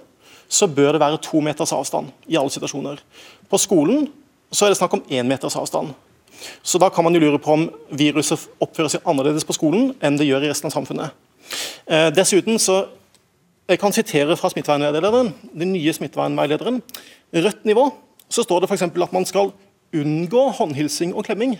så 0.48 0.68
bør 0.70 0.94
det 0.94 1.02
være 1.02 1.20
to 1.24 1.40
meters 1.44 1.72
avstand 1.76 2.12
i 2.30 2.38
alle 2.40 2.52
situasjoner. 2.52 3.00
På 3.50 3.60
skolen 3.60 4.06
så 4.54 4.66
er 4.66 4.72
det 4.72 4.78
snakk 4.78 4.96
om 4.96 5.04
én 5.12 5.28
meters 5.28 5.56
avstand. 5.60 5.92
Så 6.62 6.78
da 6.78 6.88
kan 6.88 7.04
man 7.04 7.14
jo 7.14 7.22
lure 7.22 7.38
på 7.38 7.54
om 7.54 7.64
viruset 7.90 8.48
oppfører 8.62 8.92
seg 8.92 9.06
annerledes 9.08 9.46
på 9.46 9.56
skolen 9.56 9.92
enn 10.04 10.18
det 10.18 10.28
gjør 10.28 10.46
i 10.46 10.50
resten 10.52 10.70
av 10.70 10.76
samfunnet. 10.76 11.14
Eh, 11.86 12.10
dessuten 12.14 12.58
så 12.58 12.86
Jeg 13.64 13.78
kan 13.80 13.94
sitere 13.96 14.36
fra 14.36 14.50
smittevernveilederen, 14.52 15.30
den 15.56 15.70
nye 15.72 15.92
smittevernveilederen. 15.96 16.82
Rødt 17.32 17.62
nivå 17.64 17.86
så 18.28 18.42
står 18.44 18.60
det 18.60 18.68
f.eks. 18.68 18.82
at 18.82 19.12
man 19.12 19.24
skal 19.24 19.54
unngå 19.96 20.42
håndhilsing 20.58 21.14
og 21.14 21.24
klemming. 21.24 21.54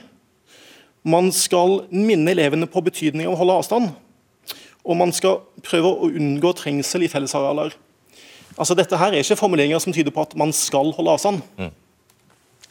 Man 1.03 1.33
skal 1.33 1.87
minne 1.89 2.35
elevene 2.35 2.69
på 2.69 2.83
betydningen 2.85 3.31
av 3.31 3.39
å 3.39 3.41
holde 3.41 3.57
avstand. 3.57 3.89
Og 4.85 4.99
man 5.01 5.13
skal 5.17 5.41
prøve 5.65 5.91
å 5.91 6.11
unngå 6.11 6.53
trengsel 6.59 7.07
i 7.07 7.11
fellesarealer. 7.11 7.73
Altså, 8.55 8.77
dette 8.79 8.99
her 9.01 9.15
er 9.15 9.25
ikke 9.25 9.39
formuleringer 9.39 9.81
som 9.83 9.95
tyder 9.95 10.15
på 10.15 10.23
at 10.23 10.37
man 10.39 10.53
skal 10.55 10.93
holde 10.95 11.17
avstand. 11.17 11.43
Mm. 11.59 11.73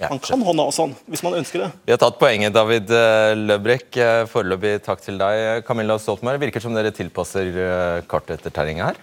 Ja, 0.02 0.10
man 0.10 0.22
kan 0.24 0.42
holde 0.42 0.64
avstand 0.66 0.98
hvis 1.12 1.22
man 1.26 1.36
ønsker 1.38 1.66
det. 1.66 1.70
Vi 1.86 1.94
har 1.94 2.00
tatt 2.02 2.18
poenget, 2.22 2.54
David 2.56 2.90
eh, 2.98 3.34
Løbrek. 3.38 3.90
Eh, 3.94 4.24
foreløpig 4.32 4.78
takk 4.86 5.04
til 5.04 5.20
deg. 5.22 5.64
Camilla 5.68 6.00
Stoltenberg, 6.02 6.42
virker 6.42 6.64
som 6.64 6.74
dere 6.74 6.94
tilpasser 6.96 7.50
eh, 7.52 8.00
kartet 8.10 8.40
etter 8.40 8.56
terrenget 8.56 8.90
her? 8.92 9.02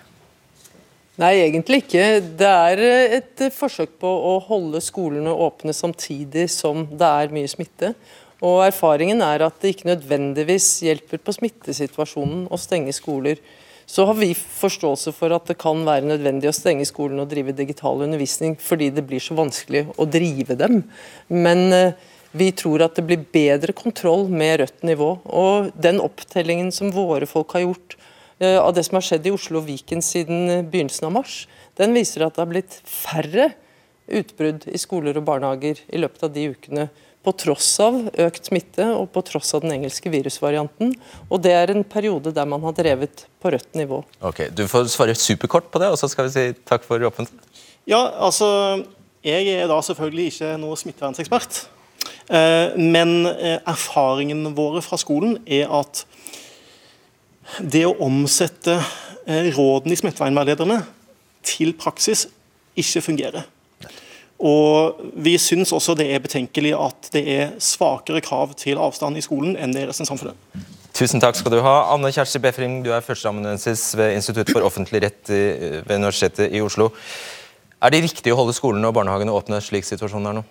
Nei, 1.21 1.35
egentlig 1.45 1.83
ikke. 1.83 2.05
Det 2.41 2.49
er 2.49 2.83
et 3.21 3.45
forsøk 3.53 3.99
på 4.01 4.09
å 4.09 4.39
holde 4.47 4.81
skolene 4.83 5.35
åpne 5.35 5.75
samtidig 5.77 6.47
som 6.51 6.87
det 6.89 7.11
er 7.23 7.35
mye 7.35 7.51
smitte. 7.51 7.93
Og 8.47 8.63
Erfaringen 8.65 9.21
er 9.25 9.45
at 9.45 9.59
det 9.61 9.75
ikke 9.75 9.91
nødvendigvis 9.91 10.69
hjelper 10.87 11.21
på 11.21 11.35
smittesituasjonen 11.37 12.47
å 12.49 12.61
stenge 12.61 12.95
skoler. 12.97 13.41
Så 13.91 14.07
har 14.07 14.15
vi 14.17 14.31
forståelse 14.35 15.13
for 15.17 15.35
at 15.35 15.51
det 15.51 15.59
kan 15.61 15.83
være 15.85 16.07
nødvendig 16.07 16.49
å 16.49 16.55
stenge 16.55 16.87
skolen 16.89 17.21
og 17.21 17.29
drive 17.33 17.53
digital 17.59 18.05
undervisning, 18.07 18.55
fordi 18.57 18.89
det 18.95 19.05
blir 19.09 19.21
så 19.23 19.35
vanskelig 19.37 19.89
å 19.99 20.07
drive 20.09 20.57
dem. 20.57 20.85
Men 21.29 21.67
eh, 21.75 21.97
vi 22.31 22.53
tror 22.55 22.85
at 22.87 22.95
det 22.95 23.05
blir 23.09 23.25
bedre 23.35 23.75
kontroll 23.75 24.29
med 24.31 24.61
rødt 24.63 24.87
nivå. 24.87 25.17
Og 25.27 25.73
den 25.75 25.99
opptellingen 26.03 26.71
som 26.73 26.95
våre 26.95 27.27
folk 27.27 27.57
har 27.57 27.67
gjort 27.67 27.97
eh, 28.39 28.57
av 28.57 28.73
det 28.77 28.87
som 28.87 29.01
har 29.01 29.09
skjedd 29.09 29.27
i 29.27 29.35
Oslo 29.35 29.59
og 29.59 29.67
Viken 29.67 30.05
siden 30.07 30.47
eh, 30.47 30.63
begynnelsen 30.63 31.11
av 31.11 31.17
mars, 31.19 31.43
den 31.81 31.97
viser 31.97 32.25
at 32.25 32.39
det 32.39 32.45
har 32.45 32.53
blitt 32.55 32.79
færre 32.87 33.51
utbrudd 34.11 34.67
i 34.71 34.79
skoler 34.81 35.19
og 35.19 35.27
barnehager 35.27 35.83
i 35.91 35.99
løpet 35.99 36.25
av 36.27 36.33
de 36.35 36.49
ukene 36.55 36.89
på 37.21 37.33
tross 37.37 37.69
av 37.85 37.97
økt 38.25 38.49
smitte 38.49 38.87
og 38.95 39.11
på 39.13 39.23
tross 39.29 39.53
av 39.57 39.65
den 39.65 39.75
engelske 39.75 40.13
virusvarianten. 40.13 40.95
Og 41.29 41.43
det 41.45 41.53
er 41.53 41.73
en 41.75 41.85
periode 41.85 42.33
der 42.37 42.49
man 42.49 42.65
har 42.65 42.77
drevet 42.79 43.27
på 43.43 43.53
rødt 43.53 43.77
nivå. 43.77 44.01
Ok, 44.25 44.49
Du 44.57 44.67
får 44.69 44.89
svare 44.89 45.15
superkort 45.15 45.69
på 45.71 45.83
det, 45.83 45.91
og 45.93 45.99
så 46.01 46.09
skal 46.09 46.29
vi 46.29 46.33
si 46.33 46.47
takk 46.65 46.87
for 46.87 47.01
åpent. 47.01 47.33
Ja, 47.89 48.09
altså, 48.21 48.85
Jeg 49.23 49.49
er 49.53 49.67
da 49.69 49.77
selvfølgelig 49.85 50.31
ikke 50.33 50.55
noe 50.57 50.77
smittevernsekspert. 50.81 51.67
Eh, 52.31 52.77
men 52.79 53.27
eh, 53.27 53.59
erfaringene 53.69 54.55
våre 54.57 54.81
fra 54.81 54.97
skolen 54.97 55.37
er 55.45 55.69
at 55.69 56.07
det 57.61 57.83
å 57.85 57.97
omsette 58.07 58.79
eh, 59.27 59.51
rådene 59.53 59.93
i 59.93 60.01
smittevernveilederne 60.01 60.79
til 61.45 61.75
praksis 61.77 62.29
ikke 62.79 63.03
fungerer. 63.05 63.45
Og 64.41 65.01
Vi 65.21 65.35
syns 65.41 65.73
også 65.77 65.95
det 65.99 66.07
er 66.15 66.23
betenkelig 66.25 66.73
at 66.77 67.11
det 67.13 67.25
er 67.29 67.57
svakere 67.61 68.23
krav 68.25 68.55
til 68.57 68.81
avstand 68.81 69.21
i 69.21 69.25
skolen 69.25 69.57
enn 69.57 69.75
det 69.75 69.83
er 69.83 69.89
i 69.89 69.91
resten 69.91 70.09
av 70.09 70.15
samfunnet. 70.15 70.69
Tusen 70.97 71.21
takk 71.23 71.37
skal 71.39 71.53
du 71.55 71.61
ha. 71.65 71.75
Anne 71.93 72.11
Kjersti 72.13 72.41
Befring, 72.43 72.81
du 72.85 72.91
er 72.93 73.05
førsteamanuensis 73.05 73.91
ved 73.97 74.17
Institutt 74.17 74.51
for 74.53 74.65
offentlig 74.67 75.05
rett 75.05 75.31
ved 75.31 75.93
Universitetet 75.93 76.53
i 76.57 76.63
Oslo. 76.65 76.91
Er 77.81 77.93
det 77.93 78.03
riktig 78.05 78.33
å 78.33 78.41
holde 78.41 78.57
skolene 78.57 78.89
og 78.91 78.97
barnehagene 78.97 79.33
åpne 79.33 79.61
slik 79.65 79.87
situasjonen 79.89 80.33
er 80.33 80.39
nå? 80.41 80.47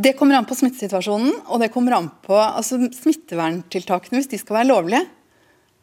Det 0.00 0.14
kommer 0.16 0.38
an 0.38 0.46
på 0.48 0.56
smittesituasjonen, 0.56 1.32
og 1.50 1.60
det 1.60 1.72
kommer 1.74 1.96
an 1.98 2.06
på 2.24 2.36
altså, 2.38 2.78
smitteverntiltakene. 2.94 4.20
Hvis 4.20 4.30
de 4.30 4.38
skal 4.40 4.60
være 4.60 4.70
lovlige, 4.70 5.02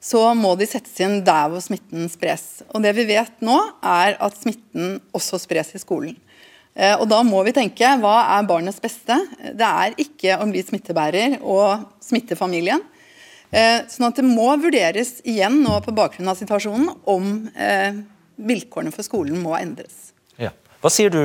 så 0.01 0.21
må 0.37 0.53
de 0.57 0.65
settes 0.69 0.95
inn 1.03 1.19
der 1.27 1.51
hvor 1.51 1.61
smitten 1.61 2.07
spres. 2.09 2.63
Og 2.71 2.81
Det 2.85 2.95
vi 2.97 3.05
vet 3.09 3.43
nå, 3.45 3.57
er 3.83 4.15
at 4.23 4.39
smitten 4.39 4.97
også 5.17 5.41
spres 5.43 5.75
i 5.75 5.83
skolen. 5.83 6.15
Eh, 6.77 6.93
og 6.93 7.07
Da 7.09 7.23
må 7.25 7.41
vi 7.47 7.55
tenke 7.55 7.89
hva 8.01 8.17
er 8.37 8.45
barnets 8.49 8.81
beste? 8.81 9.17
Det 9.57 9.65
er 9.65 9.95
ikke 9.97 10.37
å 10.37 10.45
bli 10.49 10.61
smittebærer 10.61 11.39
og 11.41 11.87
smitte 12.03 12.37
familien. 12.37 12.83
Eh, 13.49 13.87
sånn 13.89 14.09
at 14.09 14.19
det 14.19 14.27
må 14.27 14.51
vurderes 14.61 15.17
igjen 15.25 15.61
nå 15.63 15.79
på 15.81 15.95
bakgrunn 15.95 16.29
av 16.29 16.37
situasjonen 16.37 16.91
om 17.09 17.47
eh, 17.55 17.97
vilkårene 18.37 18.93
for 18.93 19.07
skolen 19.07 19.39
må 19.41 19.55
endres. 19.57 20.11
Ja. 20.37 20.51
Hva 20.83 20.91
sier 20.93 21.09
du, 21.09 21.17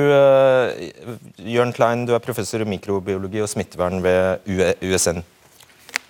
Jørn 1.45 1.75
Klein, 1.75 2.07
du 2.09 2.15
er 2.15 2.23
professor 2.23 2.63
i 2.63 2.67
mikrobiologi 2.67 3.43
og 3.43 3.51
smittevern 3.51 4.01
ved 4.01 4.41
USN. 4.81 5.21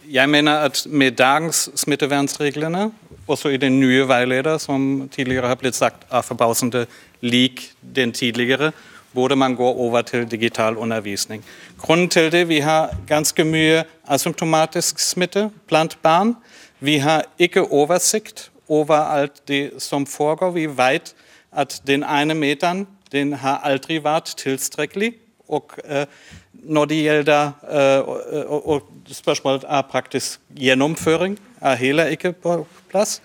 Jeg 0.08 0.30
mener 0.32 0.70
at 0.70 0.86
med 0.88 1.18
dagens 1.20 1.66
smittevernreglene, 1.80 2.92
også 3.28 3.52
i 3.52 3.60
den 3.60 3.80
nye 3.80 4.08
veileder, 4.08 4.58
som 4.60 5.10
tidligere 5.12 5.52
har 5.52 5.60
blitt 5.60 5.76
sagt 5.76 6.08
er 6.12 6.24
forbausende 6.24 6.86
lik 7.24 7.70
den 7.96 8.12
tidligere, 8.16 8.72
burde 9.14 9.36
man 9.36 9.56
gå 9.56 9.68
over 9.68 10.02
til 10.02 10.32
digital 10.32 10.78
undervisning. 10.78 11.46
Grunnen 11.78 12.10
til 12.10 12.32
det 12.32 12.50
vi 12.50 12.60
har 12.60 12.96
ganske 13.08 13.44
mye 13.44 13.84
asymptomatisk 14.08 15.00
smitte 15.00 15.50
blant 15.68 15.98
barn. 16.04 16.36
Vi 16.80 16.98
har 16.98 17.24
ikke 17.40 17.72
oversikt 17.72 18.52
over 18.68 18.96
alt 18.96 19.48
det 19.48 19.72
som 19.78 20.06
foregår. 20.06 20.52
Vi 20.52 20.66
vet 20.78 21.16
at 21.52 21.82
den 21.88 22.04
ene 22.04 22.34
meteren 22.34 22.88
den 23.12 23.34
har 23.34 23.62
aldri 23.64 24.00
vært 24.04 24.34
tilstrekkelig. 24.38 25.14
Og 25.48 25.72
uh, 25.90 26.06
når 26.54 26.86
det 26.86 26.98
gjelder 27.04 27.52
uh, 27.70 28.10
og, 28.54 28.68
og 28.70 28.82
spørsmålet 29.12 29.66
er 29.70 29.82
praktisk 29.82 30.40
gjennomføring, 30.56 31.40
er 31.62 31.76
heller 31.76 32.06
ikke 32.06 32.32
på 32.32 32.68
plass. 32.90 33.22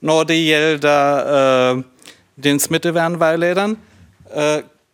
Når 0.00 0.24
det 0.24 0.44
gjelder 0.44 1.74
uh, 1.74 1.82
den 2.44 2.60
smittevernveilederen, 2.60 3.76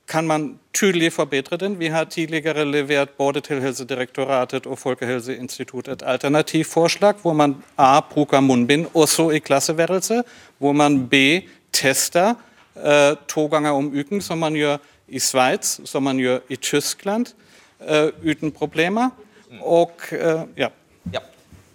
kan 0.09 0.27
man 0.27 0.59
tydelig 0.75 1.13
forbedre 1.13 1.57
den. 1.57 1.79
Vi 1.79 1.87
har 1.87 2.05
tidligere 2.05 2.65
levert 2.65 3.09
både 3.09 3.41
til 3.41 3.61
Helsedirektoratet 3.61 4.67
og 4.67 4.79
Folkehelseinstituttet 4.79 5.93
et 5.93 6.03
alternativforslag 6.07 7.15
hvor 7.23 7.33
man 7.33 7.57
A 7.79 8.01
bruker 8.01 8.41
munnbind 8.41 8.87
også 8.95 9.31
i 9.31 9.39
klasseværelset, 9.39 10.23
hvor 10.59 10.73
man 10.73 11.09
B 11.09 11.15
tester 11.73 12.35
uh, 12.77 13.17
to 13.29 13.47
ganger 13.47 13.71
om 13.71 13.93
uken, 13.99 14.21
som 14.21 14.39
man 14.39 14.55
gjør 14.55 14.77
i 15.09 15.19
Sveits, 15.19 15.81
som 15.85 16.03
man 16.03 16.17
gjør 16.17 16.39
i 16.49 16.57
Tyskland, 16.57 17.27
uh, 17.81 18.31
uten 18.31 18.53
problemer. 18.53 19.11
Og 19.61 19.93
uh, 20.13 20.19
ja. 20.57 20.69
ja. 21.13 21.19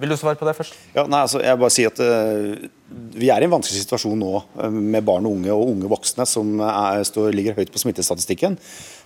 Vil 0.03 0.12
du 0.12 0.17
svare 0.19 0.36
på 0.36 0.43
det 0.43 0.51
først? 0.57 0.75
Ja, 0.91 1.05
nei, 1.07 1.22
altså, 1.24 1.39
jeg 1.39 1.60
bare 1.62 1.72
si 1.72 1.86
at 1.88 2.00
uh, 2.03 2.65
Vi 3.15 3.29
er 3.31 3.39
i 3.39 3.48
en 3.48 3.53
vanskelig 3.53 3.86
situasjon 3.86 4.19
nå 4.19 4.31
uh, 4.36 4.65
med 4.67 5.05
barn 5.07 5.29
og 5.29 5.38
unge 5.38 5.53
og 5.55 5.69
unge 5.72 5.91
voksne 5.93 6.25
som 6.27 6.57
er, 6.60 7.05
står, 7.07 7.29
ligger 7.31 7.55
høyt 7.55 7.72
på 7.72 7.79
smittestatistikken. 7.79 8.57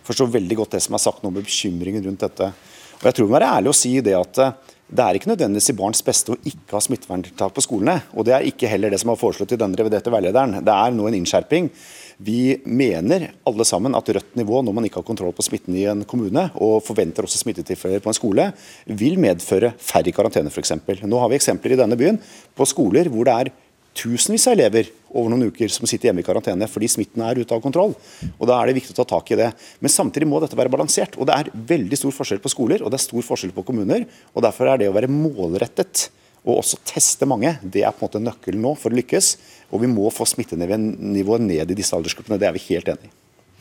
Forstår 0.07 0.31
veldig 0.39 0.57
godt 0.63 0.73
det 0.73 0.81
som 0.87 0.97
er 0.97 1.03
sagt 1.03 1.21
nå 1.21 1.29
med 1.35 1.45
bekymringen 1.45 2.01
rundt 2.07 2.25
dette. 2.25 2.49
Og 2.97 3.05
jeg 3.05 3.13
tror 3.13 3.27
vi 3.27 3.29
må 3.29 3.37
være 3.37 3.51
ærlig 3.59 3.69
og 3.69 3.77
si 3.77 3.93
det 4.01 4.17
at 4.17 4.41
uh, 4.41 4.73
Det 4.87 5.03
er 5.03 5.19
ikke 5.19 5.29
nødvendigvis 5.29 5.69
i 5.69 5.77
barns 5.83 6.01
beste 6.07 6.33
å 6.33 6.39
ikke 6.49 6.79
ha 6.79 6.81
smitteverntiltak 6.81 7.53
på 7.53 7.65
skolene. 7.67 7.99
og 8.17 8.25
Det 8.25 8.33
er 8.33 8.49
ikke 8.49 8.71
heller 8.71 8.89
det 8.89 9.01
som 9.03 9.13
er 9.13 9.21
foreslått 9.21 9.53
i 9.53 9.61
denne 9.61 9.77
reviderte 9.77 10.13
veilederen. 10.13 10.63
Det 10.65 10.73
er 10.73 10.97
nå 10.97 11.09
en 11.09 11.19
innskjerping. 11.19 11.69
Vi 12.17 12.57
mener 12.65 13.27
alle 13.45 13.65
sammen 13.67 13.93
at 13.97 14.09
rødt 14.09 14.37
nivå 14.39 14.63
når 14.65 14.73
man 14.73 14.87
ikke 14.87 15.03
har 15.03 15.05
kontroll 15.05 15.35
på 15.37 15.45
smitten 15.45 15.75
i 15.77 15.85
en 15.85 16.01
kommune, 16.09 16.47
og 16.57 16.81
forventer 16.85 17.27
også 17.27 17.43
smittetilfeller 17.43 18.01
på 18.01 18.09
en 18.09 18.17
skole, 18.17 18.47
vil 18.89 19.19
medføre 19.21 19.75
færre 19.77 20.09
i 20.09 20.15
karantene 20.15 20.49
f.eks. 20.49 20.73
Nå 21.05 21.21
har 21.21 21.29
vi 21.29 21.37
eksempler 21.37 21.75
i 21.75 21.79
denne 21.83 21.99
byen 21.99 22.17
på 22.57 22.65
skoler 22.69 23.11
hvor 23.13 23.29
det 23.29 23.37
er 23.37 23.53
tusenvis 23.97 24.45
av 24.49 24.57
elever 24.57 24.89
over 25.17 25.31
noen 25.31 25.49
uker 25.49 25.71
som 25.73 25.87
sitter 25.89 26.09
hjemme 26.09 26.21
i 26.21 26.25
karantene 26.25 26.67
fordi 26.69 26.89
smitten 26.91 27.23
er 27.25 27.37
ute 27.37 27.53
av 27.53 27.61
kontroll. 27.63 27.95
Og 28.37 28.45
Da 28.49 28.59
er 28.59 28.69
det 28.69 28.77
viktig 28.79 28.93
å 28.93 29.01
ta 29.01 29.07
tak 29.13 29.31
i 29.33 29.39
det. 29.39 29.51
Men 29.81 29.93
samtidig 29.93 30.29
må 30.29 30.41
dette 30.41 30.57
være 30.57 30.73
balansert. 30.73 31.17
og 31.17 31.29
Det 31.29 31.37
er 31.37 31.53
veldig 31.53 31.97
stor 31.97 32.13
forskjell 32.17 32.41
på 32.41 32.53
skoler 32.53 32.81
og 32.81 32.93
det 32.93 32.99
er 32.99 33.07
stor 33.07 33.25
forskjell 33.29 33.53
på 33.53 33.65
kommuner. 33.65 34.05
og 34.33 34.45
Derfor 34.45 34.73
er 34.73 34.81
det 34.81 34.89
å 34.89 34.97
være 34.97 35.09
målrettet 35.09 36.09
og 36.47 36.61
også 36.61 36.79
teste 36.87 37.27
mange, 37.27 37.57
det 37.61 37.83
er 37.83 37.91
på 37.91 38.05
en 38.05 38.07
måte 38.07 38.23
nøkkelen 38.23 38.63
nå 38.63 38.73
for 38.79 38.93
å 38.93 38.97
lykkes. 38.97 39.33
Og 39.75 39.83
vi 39.83 39.89
må 39.91 40.07
få 40.15 40.25
smittenivået 40.29 41.43
ned 41.43 41.73
i 41.73 41.77
disse 41.77 41.95
aldersgruppene. 41.97 42.39
Det 42.39 42.47
er 42.47 42.55
vi 42.55 42.63
helt 42.69 42.87
enig 42.93 43.09
i. 43.09 43.15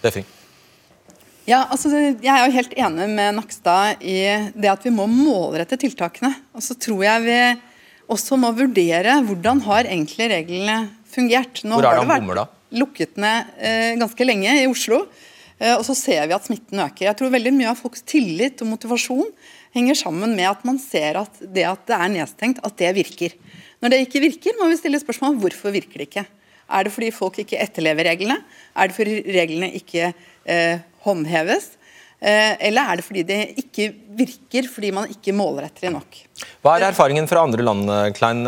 Defing. 0.04 0.26
Ja, 1.46 1.64
altså, 1.70 1.90
jeg 1.94 2.30
er 2.30 2.44
jo 2.46 2.54
helt 2.56 2.74
enig 2.78 3.06
med 3.12 3.36
Nakstad 3.38 4.02
i 4.02 4.18
det 4.54 4.70
at 4.70 4.86
vi 4.86 4.94
må 4.94 5.06
målrette 5.10 5.78
tiltakene. 5.82 6.32
Og 6.54 6.62
så 6.62 6.78
tror 6.78 7.04
jeg 7.06 7.26
vi 7.26 7.38
også 8.12 8.38
må 8.38 8.52
vurdere 8.54 9.18
hvordan 9.26 9.62
har 9.66 9.90
egentlig 9.90 10.30
reglene 10.30 10.78
fungert. 11.10 11.62
Nå 11.66 11.78
Hvor 11.78 11.90
er 11.90 12.00
det 12.00 12.06
han 12.06 12.22
bommer, 12.22 12.42
da? 12.42 12.46
lukket 12.76 13.18
ned 13.22 13.54
eh, 13.62 13.94
ganske 13.98 14.26
lenge 14.26 14.56
i 14.62 14.66
Oslo. 14.70 15.04
Eh, 15.58 15.74
og 15.74 15.84
så 15.86 15.94
ser 15.98 16.26
vi 16.26 16.34
at 16.36 16.46
smitten 16.46 16.82
øker. 16.82 17.08
Jeg 17.08 17.18
tror 17.18 17.34
veldig 17.34 17.54
mye 17.56 17.70
av 17.72 17.78
folks 17.78 18.02
tillit 18.06 18.62
og 18.62 18.72
motivasjon 18.74 19.30
henger 19.76 19.98
sammen 19.98 20.34
med 20.36 20.48
at 20.48 20.64
man 20.66 20.80
ser 20.80 21.20
at 21.22 21.40
det 21.40 21.66
at 21.68 21.84
det 21.88 21.96
er 21.96 22.12
nedstengt, 22.12 22.62
at 22.64 22.76
det 22.80 22.94
virker. 22.96 23.36
Når 23.80 23.92
det 23.92 24.02
ikke 24.06 24.24
virker, 24.24 24.56
må 24.58 24.70
vi 24.70 24.80
stille 24.80 25.00
spørsmål 25.02 25.38
hvorfor 25.42 25.74
virker 25.74 26.00
det 26.00 26.08
ikke. 26.08 26.26
Er 26.66 26.86
det 26.86 26.92
fordi 26.94 27.12
folk 27.14 27.38
ikke 27.42 27.60
etterlever 27.62 28.08
reglene? 28.08 28.40
Er 28.74 28.88
det 28.88 28.96
fordi 28.96 29.20
reglene 29.36 29.70
ikke 29.78 30.10
eh, 30.10 30.78
håndheves? 31.04 31.75
Eh, 32.20 32.56
eller 32.68 32.80
er 32.80 32.96
det 32.96 33.04
fordi 33.04 33.22
det 33.28 33.38
ikke 33.60 33.90
virker, 34.16 34.68
fordi 34.72 34.90
man 34.90 35.10
ikke 35.12 35.34
målretter 35.36 35.84
det 35.84 35.92
nok? 35.92 36.16
Hva 36.64 36.78
er 36.78 36.86
erfaringen 36.86 37.28
fra 37.28 37.42
andre 37.44 37.62
land? 37.62 37.90
Klein? 38.16 38.46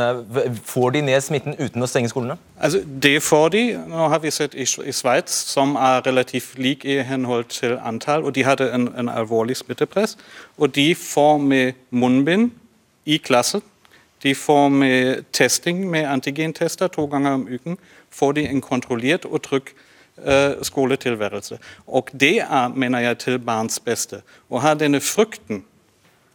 Får 0.64 0.94
de 0.94 1.02
ned 1.04 1.20
smitten 1.20 1.56
uten 1.58 1.84
å 1.84 1.88
stenge 1.90 2.08
skolene? 2.08 2.38
Altså, 2.56 2.80
det 2.80 3.18
får 3.22 3.48
de. 3.52 3.62
Nå 3.90 4.08
har 4.08 4.22
vi 4.24 4.32
sett 4.32 4.56
i, 4.56 4.64
i 4.64 4.94
Sveits, 4.96 5.34
som 5.52 5.76
er 5.76 6.00
relativt 6.06 6.56
lik 6.56 6.86
i 6.88 6.96
henhold 7.04 7.50
til 7.52 7.76
antall, 7.84 8.24
og 8.24 8.32
de 8.34 8.46
hadde 8.48 8.70
en, 8.72 8.88
en 8.96 9.12
alvorlig 9.12 9.58
smittepress. 9.60 10.16
Og 10.56 10.72
de 10.74 10.94
får 10.96 11.36
med 11.38 11.76
munnbind 11.90 12.50
i 13.04 13.20
klassen. 13.20 13.60
De 14.24 14.32
får 14.34 14.72
med 14.72 15.28
testing 15.32 15.84
med 15.90 16.08
antigentester 16.08 16.88
to 16.88 17.04
ganger 17.06 17.36
om 17.36 17.44
uken. 17.52 17.76
Får 18.10 18.32
de 18.40 18.48
en 18.48 18.64
kontrollert 18.64 19.28
og 19.28 19.44
trygg 19.44 19.76
Eh, 19.76 19.87
skoletilværelse. 20.62 21.58
Og 21.86 22.08
det 22.20 22.38
er, 22.40 22.68
mener 22.68 22.98
jeg, 22.98 23.18
til 23.18 23.38
barns 23.38 23.80
beste. 23.80 24.22
Å 24.50 24.62
ha 24.64 24.74
denne 24.74 25.00
frykten 25.00 25.64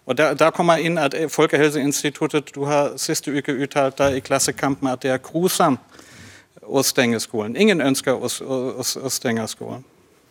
og 0.05 0.17
der, 0.17 0.33
der, 0.33 0.49
kommer 0.51 0.75
inn 0.75 0.97
at 0.97 1.15
Folkehelseinstituttet 1.31 2.55
du 2.55 2.65
har 2.67 2.97
siste 2.97 3.31
uke 3.31 3.53
uttalt 3.55 3.97
der 3.97 4.17
i 4.17 4.19
Klassekampen 4.19 4.87
at 4.87 5.03
det 5.03 5.11
er 5.11 5.21
grusomt 5.23 5.79
å 6.63 6.83
stenge 6.83 7.19
skolen. 7.19 7.55
Ingen 7.55 7.81
ønsker 7.81 8.15
å, 8.15 8.27
å, 8.27 8.83
å 8.83 9.11
stenge 9.11 9.47
skolen. 9.47 9.83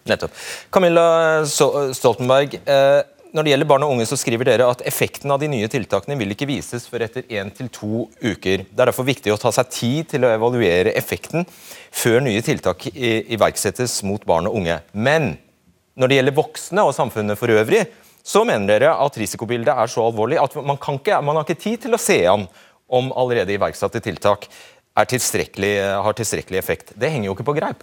Nettopp. 0.08 0.34
Camilla 0.72 1.44
Stoltenberg, 1.46 2.58
eh, 2.66 3.02
når 3.32 3.46
det 3.46 3.52
gjelder 3.52 3.68
barn 3.68 3.84
og 3.86 3.94
unge, 3.94 4.04
så 4.08 4.16
skriver 4.20 4.44
dere 4.44 4.66
at 4.68 4.82
effekten 4.88 5.32
av 5.32 5.40
de 5.40 5.48
nye 5.48 5.68
tiltakene 5.72 6.18
vil 6.20 6.34
ikke 6.34 6.48
vises 6.50 6.84
før 6.88 7.06
etter 7.06 7.24
én 7.32 7.48
til 7.56 7.70
to 7.72 8.06
uker. 8.20 8.66
Det 8.68 8.76
er 8.76 8.90
derfor 8.90 9.08
viktig 9.08 9.32
å 9.32 9.38
ta 9.40 9.52
seg 9.56 9.70
tid 9.72 10.10
til 10.10 10.26
å 10.26 10.32
evaluere 10.34 10.92
effekten 10.98 11.46
før 11.48 12.20
nye 12.26 12.42
tiltak 12.44 12.90
iverksettes 12.92 14.02
mot 14.04 14.24
barn 14.28 14.50
og 14.50 14.58
unge. 14.60 14.76
Men 14.92 15.32
når 15.96 16.12
det 16.12 16.18
gjelder 16.18 16.36
voksne 16.36 16.84
og 16.84 16.92
samfunnet 16.96 17.40
for 17.40 17.52
øvrig, 17.52 17.86
så 18.22 18.44
mener 18.46 18.68
dere 18.68 18.92
at 19.02 19.16
risikobildet 19.18 19.72
er 19.72 19.90
så 19.90 20.04
alvorlig 20.06 20.38
at 20.38 20.54
man, 20.60 20.76
ikke, 20.76 21.22
man 21.24 21.40
har 21.40 21.48
ikke 21.48 21.64
tid 21.64 21.86
til 21.86 21.96
å 21.96 22.00
se 22.00 22.20
an 22.28 22.44
om 22.92 23.08
allerede 23.16 23.56
iverksatte 23.56 24.02
tiltak 24.04 24.44
tilstrekkelig, 25.08 25.72
har 26.04 26.20
tilstrekkelig 26.20 26.60
effekt. 26.60 26.92
Det 27.00 27.08
henger 27.08 27.30
jo 27.30 27.36
ikke 27.38 27.48
på 27.48 27.56
greip. 27.56 27.80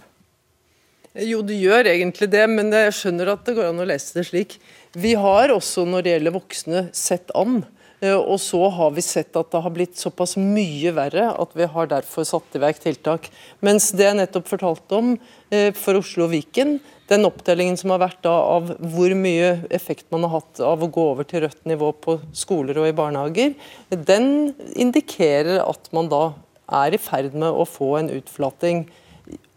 Jo, 1.18 1.40
det 1.42 1.56
gjør 1.58 1.88
egentlig 1.90 2.28
det, 2.30 2.44
men 2.46 2.68
jeg 2.70 2.94
skjønner 2.94 3.32
at 3.32 3.42
det 3.42 3.56
går 3.56 3.72
an 3.72 3.82
å 3.82 3.86
lese 3.88 4.14
det 4.14 4.28
slik. 4.28 4.60
Vi 4.94 5.16
har 5.18 5.50
også 5.50 5.82
når 5.82 6.04
det 6.06 6.12
gjelder 6.12 6.34
voksne 6.36 6.82
sett 6.94 7.32
an. 7.34 7.64
Eh, 7.98 8.14
og 8.14 8.38
så 8.38 8.60
har 8.70 8.92
vi 8.94 9.02
sett 9.02 9.34
at 9.34 9.50
det 9.50 9.62
har 9.64 9.74
blitt 9.74 9.98
såpass 9.98 10.36
mye 10.38 10.92
verre 10.94 11.32
at 11.34 11.56
vi 11.58 11.66
har 11.66 11.90
derfor 11.90 12.28
satt 12.28 12.54
i 12.54 12.62
verk 12.62 12.78
tiltak. 12.84 13.26
Mens 13.58 13.90
det 13.90 14.06
jeg 14.06 14.20
nettopp 14.20 14.46
fortalte 14.52 15.00
om 15.00 15.10
eh, 15.50 15.74
for 15.74 15.98
Oslo 15.98 16.28
og 16.28 16.32
Viken, 16.36 16.76
den 17.10 17.26
oppdelingen 17.26 17.74
som 17.80 17.90
har 17.90 18.04
vært 18.04 18.22
da 18.22 18.36
av 18.46 18.70
hvor 18.78 19.16
mye 19.18 19.50
effekt 19.74 20.06
man 20.14 20.28
har 20.28 20.36
hatt 20.38 20.62
av 20.62 20.86
å 20.86 20.92
gå 20.94 21.08
over 21.10 21.26
til 21.26 21.42
rødt 21.48 21.66
nivå 21.66 21.90
på 22.06 22.20
skoler 22.38 22.78
og 22.78 22.86
i 22.86 22.94
barnehager, 22.94 23.58
den 23.90 24.54
indikerer 24.78 25.58
at 25.66 25.90
man 25.90 26.06
da 26.12 26.28
er 26.70 26.94
i 26.94 27.02
ferd 27.02 27.34
med 27.34 27.50
å 27.50 27.66
få 27.66 27.96
en 27.98 28.14
utflating 28.14 28.86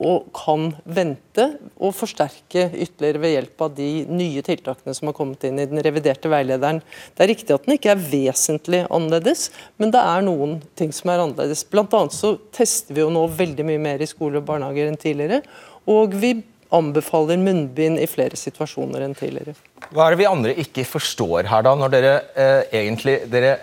og 0.04 0.28
kan 0.36 0.72
vente 0.84 1.46
og 1.78 1.94
forsterke 1.96 2.66
ytterligere 2.72 3.22
ved 3.24 3.34
hjelp 3.36 3.64
av 3.66 3.74
de 3.78 3.90
nye 4.10 4.44
tiltakene 4.46 4.96
som 4.98 5.10
har 5.10 5.18
kommet 5.18 5.44
inn 5.48 5.62
i 5.62 5.68
den 5.70 5.82
reviderte 5.86 6.32
veilederen. 6.32 6.82
Det 7.16 7.26
er 7.26 7.32
riktig 7.32 7.56
at 7.56 7.68
den 7.68 7.78
ikke 7.78 7.94
er 7.94 8.06
vesentlig 8.12 8.84
annerledes, 8.90 9.50
men 9.82 9.94
det 9.94 10.02
er 10.04 10.26
noen 10.26 10.58
ting 10.80 10.94
som 10.96 11.14
er 11.14 11.24
annerledes. 11.24 11.66
Blant 11.70 11.94
annet 11.98 12.16
så 12.18 12.36
tester 12.56 12.98
vi 12.98 13.06
jo 13.06 13.12
nå 13.14 13.28
veldig 13.32 13.68
mye 13.70 13.84
mer 13.84 14.04
i 14.04 14.10
skole 14.10 14.42
og 14.42 14.48
barnehager 14.50 14.92
enn 14.92 15.00
tidligere. 15.00 15.44
Og 15.90 16.16
vi 16.20 16.36
anbefaler 16.74 17.38
munnbind 17.38 18.02
i 18.02 18.10
flere 18.10 18.38
situasjoner 18.40 19.06
enn 19.06 19.14
tidligere. 19.18 19.54
Hva 19.94 20.08
er 20.08 20.16
det 20.16 20.24
vi 20.24 20.30
andre 20.30 20.56
ikke 20.64 20.88
forstår 20.90 21.50
her, 21.52 21.66
da, 21.66 21.76
når 21.78 21.94
dere 21.94 22.14
eh, 22.34 22.80
egentlig 22.82 23.20
dere 23.32 23.58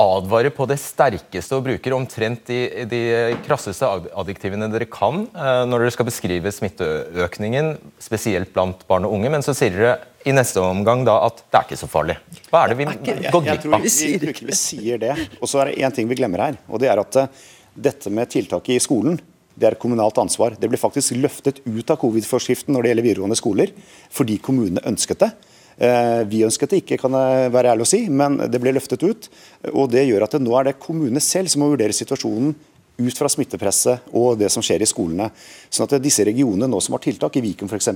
advarer 0.00 0.52
på 0.54 0.66
det 0.68 0.76
sterkeste 0.82 1.56
og 1.56 1.66
bruker 1.66 1.94
omtrent 1.96 2.46
de, 2.48 2.86
de 2.90 3.02
krasseste 3.44 3.88
adjektivene 4.14 4.68
dere 4.72 4.88
kan 4.90 5.24
eh, 5.30 5.62
når 5.68 5.84
dere 5.84 5.94
skal 5.94 6.08
beskrive 6.08 6.52
smitteøkningen, 6.54 7.74
spesielt 8.02 8.52
blant 8.54 8.86
barn 8.90 9.06
og 9.08 9.16
unge. 9.18 9.32
Men 9.34 9.44
så 9.46 9.54
sier 9.56 9.76
dere 9.76 9.94
i 10.24 10.34
neste 10.34 10.62
omgang 10.64 11.04
da 11.06 11.18
at 11.26 11.44
det 11.44 11.60
er 11.60 11.68
ikke 11.68 11.82
så 11.82 11.90
farlig. 11.90 12.16
Hva 12.48 12.64
er 12.64 12.72
det 12.72 12.80
vi 12.80 12.88
går 12.88 12.96
glipp 13.04 13.36
av? 13.36 13.50
Jeg 13.50 13.62
tror 13.64 14.48
vi 14.48 14.58
sier 14.58 15.02
det. 15.02 15.14
Og 15.40 15.50
så 15.50 15.62
er 15.62 15.70
det 15.70 15.78
én 15.84 15.94
ting 15.94 16.10
vi 16.10 16.18
glemmer 16.18 16.48
her. 16.48 16.58
og 16.68 16.82
det 16.82 16.90
er 16.90 17.02
at 17.02 17.20
uh, 17.20 17.46
dette 17.74 18.10
med 18.12 18.30
tiltak 18.32 18.70
i 18.72 18.80
skolen 18.82 19.20
det 19.54 19.68
er 19.68 19.76
kommunalt 19.78 20.18
ansvar. 20.18 20.56
Det 20.58 20.66
ble 20.66 20.78
faktisk 20.80 21.14
løftet 21.20 21.60
ut 21.62 21.90
av 21.92 21.98
covid-forskriften 22.00 22.74
når 22.74 22.82
det 22.82 22.90
gjelder 22.90 23.06
videregående 23.06 23.38
skoler, 23.38 23.70
fordi 24.10 24.40
kommunene 24.42 24.82
ønsket 24.90 25.22
det. 25.22 25.30
Eh, 25.78 26.22
vi 26.30 26.44
ønsket 26.46 26.70
det 26.70 26.82
ikke, 26.84 27.00
kan 27.02 27.16
jeg 27.18 27.50
være 27.54 27.74
ærlig 27.74 27.86
å 27.86 27.90
si, 27.90 28.04
men 28.10 28.38
det 28.50 28.60
ble 28.62 28.74
løftet 28.76 29.02
ut. 29.02 29.28
og 29.72 29.90
Det 29.90 30.06
gjør 30.06 30.26
at 30.26 30.36
det 30.36 30.44
nå 30.44 30.54
er 30.58 30.70
det 30.70 30.78
kommunene 30.82 31.22
selv 31.22 31.50
som 31.50 31.64
må 31.64 31.72
vurdere 31.72 31.96
situasjonen 31.96 32.54
ut 32.94 33.18
fra 33.18 33.26
smittepresset 33.26 34.12
og 34.14 34.36
det 34.38 34.52
som 34.54 34.62
skjer 34.62 34.84
i 34.84 34.86
skolene. 34.86 35.26
Sånn 35.66 35.88
at 35.88 35.96
disse 36.02 36.22
regionene 36.26 36.68
nå 36.70 36.78
som 36.78 36.94
har 36.94 37.02
tiltak, 37.02 37.34
i 37.36 37.42
Viken 37.42 37.66
f.eks., 37.66 37.90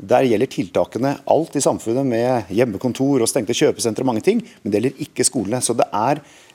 der 0.00 0.24
gjelder 0.24 0.48
tiltakene 0.48 1.18
alt 1.28 1.58
i 1.60 1.64
samfunnet 1.64 2.08
med 2.08 2.54
hjemmekontor 2.56 3.20
og 3.20 3.28
stengte 3.28 3.56
kjøpesentre 3.56 4.00
og 4.00 4.08
mange 4.14 4.24
ting, 4.24 4.40
men 4.62 4.72
det 4.72 4.80
gjelder 4.80 5.04
ikke 5.04 5.28
skolene. 5.28 5.60
Så 5.60 5.76
det 5.76 5.90
er 5.92 6.24
Eh, 6.24 6.49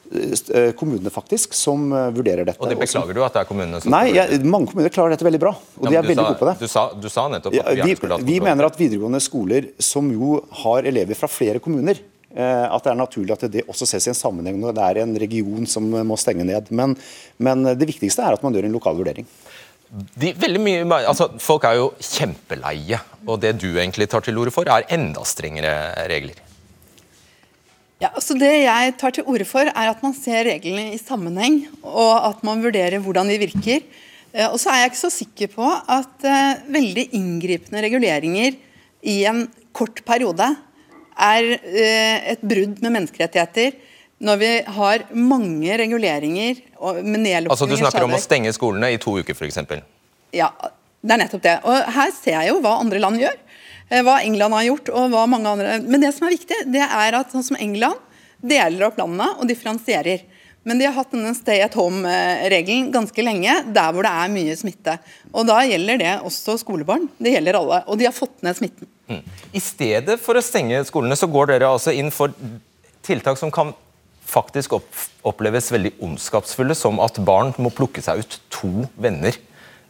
kommunene 0.80 1.12
faktisk 1.14 1.54
som 1.58 1.88
eh, 1.94 2.10
vurderer 2.16 2.48
dette. 2.48 2.62
Og 2.62 2.72
det 2.72 2.78
beklager 2.80 3.18
du 3.18 3.22
at 3.26 3.36
det 3.36 3.44
er 3.44 3.50
kommunene 3.50 3.82
som 3.84 3.94
Nei, 3.94 4.10
jeg, 4.16 4.42
mange 4.46 4.70
kommuner 4.72 4.94
klarer 4.94 5.16
dette 5.16 5.28
veldig 5.28 5.42
bra. 5.42 5.54
og 5.56 5.88
ja, 5.88 5.92
de 5.92 6.00
er 6.00 6.10
veldig 6.10 6.26
gode 6.28 6.40
på 6.42 6.50
det. 6.50 6.56
Du 6.62 6.72
sa, 6.72 6.88
du 6.94 7.08
sa 7.12 7.28
nettopp 7.32 7.56
at 7.62 7.82
vi, 7.82 7.96
vi, 7.96 8.20
vi 8.30 8.42
mener 8.44 8.70
at 8.70 8.78
videregående 8.80 9.22
skoler 9.24 9.72
som 9.82 10.12
jo 10.14 10.40
har 10.64 10.88
elever 10.88 11.18
fra 11.18 11.30
flere 11.32 11.62
kommuner, 11.64 12.00
eh, 12.36 12.66
at 12.70 12.86
det 12.86 12.94
er 12.94 13.02
naturlig 13.02 13.36
at 13.36 13.48
det 13.52 13.66
også 13.66 13.90
ses 13.90 14.10
i 14.10 14.14
en 14.14 14.20
sammenheng 14.22 14.62
når 14.62 14.78
det 14.78 14.88
er 14.88 15.02
en 15.04 15.18
region 15.26 15.70
som 15.70 15.90
må 15.90 16.20
stenge 16.22 16.48
ned. 16.48 16.72
Men, 16.76 16.98
men 17.42 17.72
det 17.74 17.90
viktigste 17.96 18.26
er 18.26 18.38
at 18.38 18.46
man 18.46 18.56
gjør 18.56 18.70
en 18.70 18.78
lokal 18.78 18.98
vurdering. 19.02 19.30
De, 19.96 20.34
mye, 20.60 20.82
altså, 21.06 21.30
folk 21.40 21.66
er 21.70 21.78
jo 21.80 21.92
kjempeleie, 22.04 22.98
og 23.26 23.40
det 23.44 23.54
du 23.62 23.70
egentlig 23.78 24.10
tar 24.12 24.26
til 24.26 24.38
orde 24.42 24.52
for, 24.52 24.68
er 24.68 24.88
enda 24.92 25.24
strengere 25.28 25.94
regler. 26.10 26.42
Ja, 28.06 28.12
så 28.22 28.36
Det 28.38 28.52
jeg 28.62 28.94
tar 29.02 29.16
til 29.16 29.26
orde 29.26 29.48
for, 29.50 29.66
er 29.66 29.90
at 29.90 30.04
man 30.06 30.14
ser 30.14 30.46
reglene 30.46 30.94
i 30.94 31.02
sammenheng, 31.02 31.64
og 31.82 32.14
at 32.30 32.44
man 32.46 32.62
vurderer 32.62 33.02
hvordan 33.02 33.32
de 33.32 33.40
virker. 33.42 33.82
Eh, 34.36 34.46
og 34.46 34.60
så 34.62 34.74
er 34.74 34.84
jeg 34.84 34.92
ikke 34.92 35.02
så 35.02 35.14
sikker 35.14 35.52
på 35.56 35.66
at 35.72 36.28
uh, 36.28 36.62
veldig 36.76 37.08
inngripende 37.18 37.82
reguleringer 37.86 38.60
i 39.06 39.18
en 39.30 39.46
kort 39.76 40.04
periode 40.06 40.52
er 41.16 41.50
uh, 41.56 42.18
et 42.36 42.44
brudd 42.46 42.84
med 42.84 42.94
menneskerettigheter. 43.00 43.80
Når 44.26 44.40
vi 44.40 44.52
har 44.78 45.08
mange 45.12 45.78
reguleringer 45.82 46.62
med 47.04 47.20
nedlukninger 47.20 47.52
Altså 47.52 47.68
Du 47.68 47.76
snakker 47.76 48.06
om 48.06 48.14
å 48.16 48.22
stenge 48.22 48.54
skolene 48.56 48.94
i 48.94 49.00
to 49.02 49.18
uker, 49.20 49.36
f.eks.? 49.36 49.60
Ja, 50.36 50.54
det 51.04 51.16
er 51.16 51.22
nettopp 51.26 51.44
det. 51.44 51.58
Og 51.68 51.90
her 51.98 52.14
ser 52.16 52.38
jeg 52.38 52.54
jo 52.54 52.62
hva 52.64 52.78
andre 52.84 53.02
land 53.04 53.20
gjør. 53.20 53.36
Eh, 53.90 54.02
hva 54.06 54.20
England 54.26 54.58
har 54.58 54.68
gjort 54.70 54.92
og 54.94 55.12
hva 55.14 55.26
mange 55.30 55.52
andre 55.52 55.76
Men 55.86 56.02
det 56.02 56.14
som 56.16 56.26
er 56.26 56.34
viktig, 56.34 56.64
det 56.74 56.86
er 56.86 57.18
at 57.20 57.34
sånn 57.34 57.46
som 57.46 57.60
England 57.60 58.02
deler 58.46 58.88
opp 58.88 58.98
landet 59.00 59.40
og 59.40 59.50
differensierer. 59.50 60.26
Men 60.66 60.80
de 60.82 60.88
har 60.88 60.96
hatt 60.96 61.14
denne 61.14 61.34
stay 61.38 61.62
at 61.62 61.78
home-regelen 61.78 62.90
ganske 62.94 63.22
lenge, 63.22 63.54
der 63.74 63.94
hvor 63.94 64.06
det 64.06 64.12
er 64.12 64.32
mye 64.34 64.56
smitte. 64.58 64.98
Og 65.32 65.46
Da 65.46 65.60
gjelder 65.62 66.02
det 66.02 66.14
også 66.26 66.58
skolebarn. 66.58 67.06
Det 67.22 67.36
gjelder 67.36 67.60
alle. 67.60 67.84
Og 67.86 68.00
de 68.02 68.08
har 68.10 68.16
fått 68.16 68.42
ned 68.46 68.58
smitten. 68.58 68.90
Mm. 69.06 69.22
I 69.54 69.62
stedet 69.62 70.18
for 70.22 70.38
å 70.38 70.46
stenge 70.46 70.82
skolene, 70.90 71.18
så 71.18 71.30
går 71.30 71.54
dere 71.54 71.70
altså 71.70 71.94
inn 71.94 72.10
for 72.14 72.34
tiltak 73.06 73.38
som 73.38 73.54
kan 73.54 73.76
faktisk 74.26 74.74
oppleves 74.74 75.70
veldig 75.70 75.94
ondskapsfulle, 76.02 76.74
som 76.74 76.98
at 77.04 77.22
barn 77.22 77.54
må 77.62 77.70
plukke 77.70 78.02
seg 78.02 78.26
ut 78.26 78.40
to 78.50 78.88
venner 78.98 79.38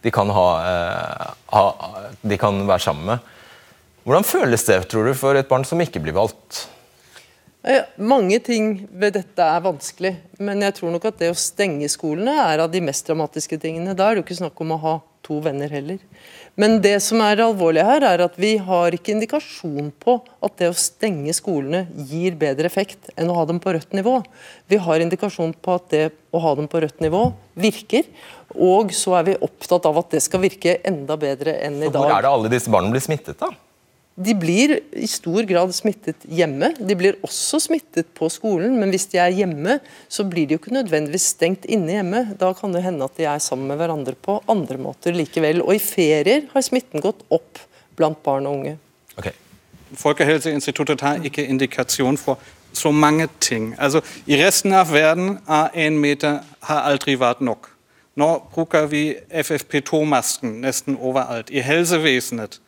de 0.05 0.11
kan, 0.13 0.29
ha, 0.29 0.49
eh, 0.69 1.29
ha, 1.55 1.63
de 2.21 2.37
kan 2.37 2.59
være 2.67 2.83
sammen 2.83 3.07
med. 3.09 3.31
Hvordan 4.05 4.25
føles 4.27 4.61
det 4.67 4.83
tror 4.91 5.07
du, 5.09 5.15
for 5.17 5.37
et 5.37 5.49
barn 5.49 5.65
som 5.65 5.81
ikke 5.81 5.99
blir 6.03 6.13
valgt? 6.13 6.67
Mange 7.97 8.37
ting 8.45 8.83
ved 8.93 9.15
dette 9.15 9.41
er 9.41 9.63
vanskelig, 9.65 10.11
men 10.37 10.61
jeg 10.61 10.75
tror 10.77 10.91
nok 10.93 11.07
at 11.09 11.17
det 11.17 11.31
å 11.33 11.37
stenge 11.39 11.89
skolene 11.89 12.35
er 12.43 12.61
av 12.61 12.69
de 12.69 12.83
mest 12.85 13.07
dramatiske 13.07 13.57
tingene. 13.63 13.95
Da 13.97 14.05
er 14.05 14.13
det 14.13 14.21
jo 14.21 14.25
ikke 14.27 14.37
snakk 14.43 14.61
om 14.61 14.75
å 14.75 14.81
ha 14.83 14.93
to 15.25 15.39
venner 15.41 15.73
heller. 15.73 15.97
Men 16.53 16.77
det 16.83 16.99
som 17.01 17.23
er 17.25 17.41
alvorlig 17.41 17.81
her, 17.87 18.05
er 18.05 18.21
at 18.27 18.37
vi 18.37 18.53
har 18.61 18.93
ikke 18.93 19.15
indikasjon 19.15 19.89
på 19.97 20.19
at 20.45 20.53
det 20.61 20.69
å 20.69 20.77
stenge 20.77 21.33
skolene 21.33 21.87
gir 22.05 22.37
bedre 22.37 22.69
effekt 22.69 23.09
enn 23.17 23.33
å 23.33 23.39
ha 23.39 23.49
dem 23.49 23.57
på 23.63 23.73
rødt 23.73 23.97
nivå. 23.97 24.19
Vi 24.69 24.77
har 24.85 25.01
indikasjon 25.01 25.57
på 25.57 25.79
at 25.81 25.89
det 25.95 26.05
å 26.29 26.45
ha 26.45 26.53
dem 26.61 26.69
på 26.69 26.85
rødt 26.85 27.01
nivå 27.01 27.25
virker. 27.57 28.05
Og 28.53 28.93
så 28.93 29.17
er 29.17 29.31
vi 29.31 29.39
opptatt 29.49 29.89
av 29.89 29.97
at 30.05 30.13
det 30.13 30.21
skal 30.29 30.45
virke 30.45 30.77
enda 30.85 31.17
bedre 31.17 31.57
enn 31.65 31.81
i 31.81 31.89
dag. 31.89 31.97
Hvor 31.97 32.13
er 32.13 32.29
det 32.29 32.35
alle 32.37 32.53
disse 32.53 32.69
barna 32.69 32.93
blir 32.93 33.03
smittet, 33.03 33.41
da? 33.41 33.49
De 34.15 34.31
blir 34.39 34.77
i 34.95 35.07
stor 35.11 35.43
grad 35.43 35.73
smittet 35.75 36.23
hjemme. 36.31 36.69
De 36.79 36.95
blir 36.95 37.17
også 37.25 37.59
smittet 37.59 38.07
på 38.15 38.29
skolen, 38.31 38.77
men 38.79 38.93
hvis 38.93 39.09
de 39.11 39.19
er 39.19 39.33
hjemme, 39.35 39.79
så 40.07 40.23
blir 40.23 40.47
de 40.47 40.55
jo 40.55 40.61
ikke 40.61 40.77
nødvendigvis 40.77 41.33
stengt 41.33 41.67
inne 41.67 41.97
hjemme. 41.97 42.21
Da 42.39 42.53
kan 42.55 42.71
det 42.71 42.85
hende 42.85 43.03
at 43.03 43.19
de 43.19 43.27
er 43.27 43.43
sammen 43.43 43.67
med 43.67 43.81
hverandre 43.81 44.15
på 44.15 44.37
andre 44.51 44.79
måter 44.79 45.15
likevel. 45.15 45.59
Og 45.65 45.75
i 45.75 45.83
ferier 45.83 46.47
har 46.53 46.63
smitten 46.63 47.03
gått 47.03 47.25
opp 47.27 47.59
blant 47.99 48.23
barn 48.23 48.47
og 48.47 48.61
unge. 48.61 48.77
Okay. 49.19 49.35
Folkehelseinstituttet 49.99 51.03
har 51.03 51.19
ikke 51.27 51.43
indikasjon 51.43 52.15
for 52.19 52.39
så 52.75 52.91
mange 52.95 53.27
ting. 53.43 53.73
Altså, 53.79 53.99
I 54.27 54.39
resten 54.39 54.73
av 54.73 54.95
verden 54.95 55.41
har 55.47 55.75
én 55.75 55.99
meter 55.99 56.39
har 56.63 56.87
aldri 56.87 57.19
vært 57.19 57.43
nok. 57.43 57.67
Nå 58.15 58.29
bruker 58.53 58.87
vi 58.87 59.09
FFP2-masken 59.27 60.61
nesten 60.63 60.95
overalt. 60.95 61.51
I 61.51 61.59
helsevesenet 61.59 62.61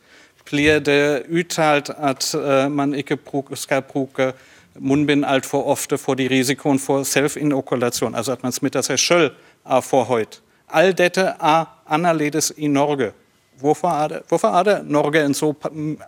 det 0.52 1.22
uttalt 1.30 1.90
at 1.98 2.34
uh, 2.34 2.72
man 2.72 2.94
ikke 2.94 3.18
skal 3.54 3.82
bruke 3.82 4.32
munnbind 4.80 5.24
altfor 5.24 5.62
ofte 5.66 5.98
fordi 5.98 6.28
risikoen 6.28 6.78
for 6.78 7.02
selvinokulasjon, 7.02 8.14
altså 8.14 8.32
at 8.32 8.42
man 8.42 8.52
smitter 8.52 8.80
seg 8.80 8.98
selv, 8.98 9.30
er 9.66 9.80
for 9.80 10.04
høyt. 10.04 10.40
Alt 10.72 10.98
dette 10.98 11.20
er 11.20 11.64
annerledes 11.88 12.52
i 12.56 12.66
Norge. 12.66 13.12
Hvorfor 13.60 13.88
er, 13.88 14.08
det, 14.08 14.18
hvorfor 14.28 14.48
er 14.48 14.62
det 14.62 14.78
Norge 14.86 15.24
en 15.24 15.34
så 15.34 15.54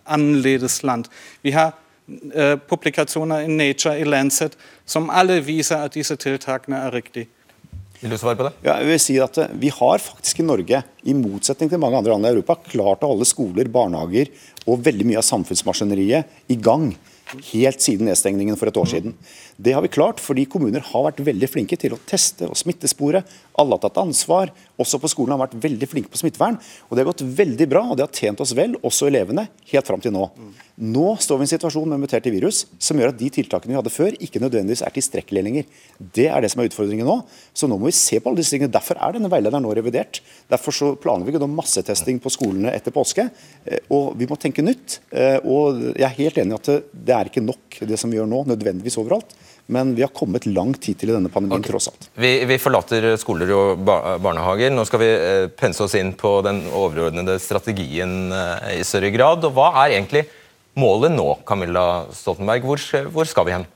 annerledes 0.05 0.83
land? 0.83 1.05
Vi 1.41 1.51
har 1.51 1.73
uh, 2.07 2.55
publikasjoner 2.69 3.39
i 3.39 3.47
Nature, 3.47 3.99
i 3.99 4.03
Lancet, 4.03 4.57
som 4.85 5.09
alle 5.09 5.43
viser 5.45 5.77
at 5.77 5.93
disse 5.93 6.15
tiltakene 6.15 6.77
er 6.77 6.93
riktige. 6.93 7.27
Vil 8.01 8.13
du 8.13 8.17
svare 8.17 8.37
på 8.37 8.47
det? 8.47 8.55
Ja, 8.65 8.79
jeg 8.81 8.89
vil 8.89 9.01
si 9.03 9.15
at 9.21 9.37
eh, 9.37 9.53
Vi 9.61 9.69
har 9.73 10.01
faktisk 10.01 10.41
i 10.41 10.45
Norge, 10.47 10.81
i 11.05 11.13
motsetning 11.17 11.69
til 11.69 11.81
mange 11.81 11.99
andre 11.99 12.15
land 12.15 12.25
i 12.25 12.31
Europa, 12.33 12.57
klart 12.65 13.05
å 13.05 13.11
holde 13.13 13.27
skoler, 13.29 13.69
barnehager 13.69 14.33
og 14.65 14.81
veldig 14.85 15.05
mye 15.09 15.21
av 15.21 15.27
samfunnsmaskineriet 15.27 16.51
i 16.51 16.57
gang 16.57 16.91
helt 17.51 17.83
siden 17.83 18.09
nedstengningen 18.09 18.57
for 18.59 18.67
et 18.67 18.77
år 18.77 18.89
siden. 18.91 19.13
Det 19.61 19.73
har 19.75 19.83
vi 19.85 19.91
klart 19.93 20.21
fordi 20.23 20.47
kommuner 20.49 20.81
har 20.81 21.03
vært 21.05 21.19
veldig 21.25 21.49
flinke 21.49 21.77
til 21.77 21.93
å 21.93 21.99
teste 22.09 22.47
og 22.49 22.57
smittespore. 22.57 23.21
Alle 23.61 23.77
har 23.77 23.81
tatt 23.83 23.99
ansvar. 24.01 24.49
Også 24.81 24.97
på 24.97 25.09
skolen 25.11 25.35
har 25.35 25.41
vært 25.43 25.59
veldig 25.61 25.89
flinke 25.91 26.09
på 26.09 26.17
smittevern. 26.17 26.57
Og 26.89 26.95
Det 26.95 27.03
har 27.03 27.09
gått 27.11 27.21
veldig 27.37 27.67
bra, 27.69 27.83
og 27.91 27.99
det 27.99 28.07
har 28.07 28.15
tjent 28.15 28.41
oss 28.41 28.55
vel, 28.57 28.73
også 28.81 29.11
elevene, 29.11 29.47
helt 29.69 29.87
fram 29.87 30.01
til 30.01 30.15
nå. 30.15 30.23
Nå 30.81 31.11
står 31.21 31.37
vi 31.37 31.45
i 31.45 31.47
en 31.49 31.51
situasjon 31.51 31.91
med 31.93 32.01
muterte 32.01 32.31
virus 32.33 32.63
som 32.81 32.97
gjør 32.97 33.11
at 33.11 33.19
de 33.19 33.29
tiltakene 33.29 33.75
vi 33.75 33.77
hadde 33.77 33.93
før, 33.93 34.17
ikke 34.17 34.41
nødvendigvis 34.41 34.81
er 34.81 34.95
tilstrekkelige 34.95 35.45
lenger. 35.45 35.67
Det 35.99 36.25
er 36.31 36.41
det 36.41 36.49
som 36.53 36.63
er 36.63 36.71
utfordringen 36.71 37.05
nå. 37.05 37.19
Så 37.53 37.69
nå 37.69 37.77
må 37.77 37.91
vi 37.91 37.95
se 37.99 38.17
på 38.17 38.31
alle 38.31 38.41
disse 38.41 38.55
tingene. 38.55 38.73
Derfor 38.73 38.97
er 38.97 39.13
denne 39.17 39.29
veilederen 39.29 39.61
nå 39.67 39.75
revidert. 39.77 40.23
Derfor 40.49 40.73
så 40.73 40.93
planlegger 40.97 41.37
vi 41.37 41.43
nå 41.43 41.51
massetesting 41.53 42.17
på 42.23 42.33
skolene 42.33 42.73
etter 42.73 42.95
påske. 42.95 43.27
Eh, 43.65 43.85
og 43.93 44.15
vi 44.17 44.25
må 44.31 44.39
tenke 44.41 44.65
nytt. 44.65 45.01
Eh, 45.13 45.37
og 45.45 45.85
jeg 45.91 46.07
er 46.07 46.17
helt 46.17 46.41
enig 46.41 46.57
i 46.57 46.59
at 46.63 46.89
det 46.89 47.17
er 47.19 47.29
ikke 47.29 47.45
nok 47.45 47.83
det 47.85 48.01
som 48.01 48.09
vi 48.09 48.17
gjør 48.17 48.31
nå, 48.31 48.41
nødvendigvis 48.49 48.97
overalt. 49.03 49.37
Men 49.71 49.93
vi 49.95 50.03
har 50.03 50.11
kommet 50.15 50.45
langt 50.49 50.85
hittil 50.89 51.11
i 51.11 51.15
denne 51.15 51.29
pandemien, 51.31 51.61
okay. 51.61 51.71
tross 51.71 51.89
alt. 51.91 52.09
Vi, 52.19 52.31
vi, 52.49 52.57
forlater 52.59 53.11
skoler 53.21 53.53
og 53.55 53.83
barnehager. 53.85 54.73
Nå 54.73 54.85
skal 54.89 55.03
vi 55.03 55.09
eh, 55.15 55.47
pense 55.55 55.83
oss 55.85 55.95
inn 55.99 56.13
på 56.17 56.33
den 56.45 56.63
overordnede 56.67 57.37
strategien 57.39 58.33
eh, 58.35 58.79
i 58.79 58.87
større 58.87 59.13
grad. 59.13 59.47
Og 59.47 59.55
hva 59.55 59.71
er 59.83 59.95
egentlig 59.95 60.25
målet 60.79 61.13
nå, 61.15 61.27
Camilla 61.47 62.07
Stoltenberg? 62.15 62.67
Hvor, 62.67 62.83
hvor 63.13 63.29
skal 63.29 63.47
vi 63.47 63.55
hen? 63.59 63.67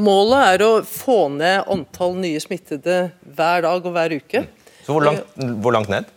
Målet 0.00 0.54
er 0.54 0.64
å 0.64 0.72
få 0.86 1.24
ned 1.34 1.66
antall 1.70 2.14
nye 2.20 2.40
smittede 2.42 3.02
hver 3.36 3.66
dag 3.66 3.84
og 3.84 3.96
hver 3.96 4.14
uke. 4.20 4.46
Så 4.84 4.94
hvor 4.94 5.04
langt, 5.04 5.26
hvor 5.60 5.74
langt 5.76 5.90
ned? 5.92 6.08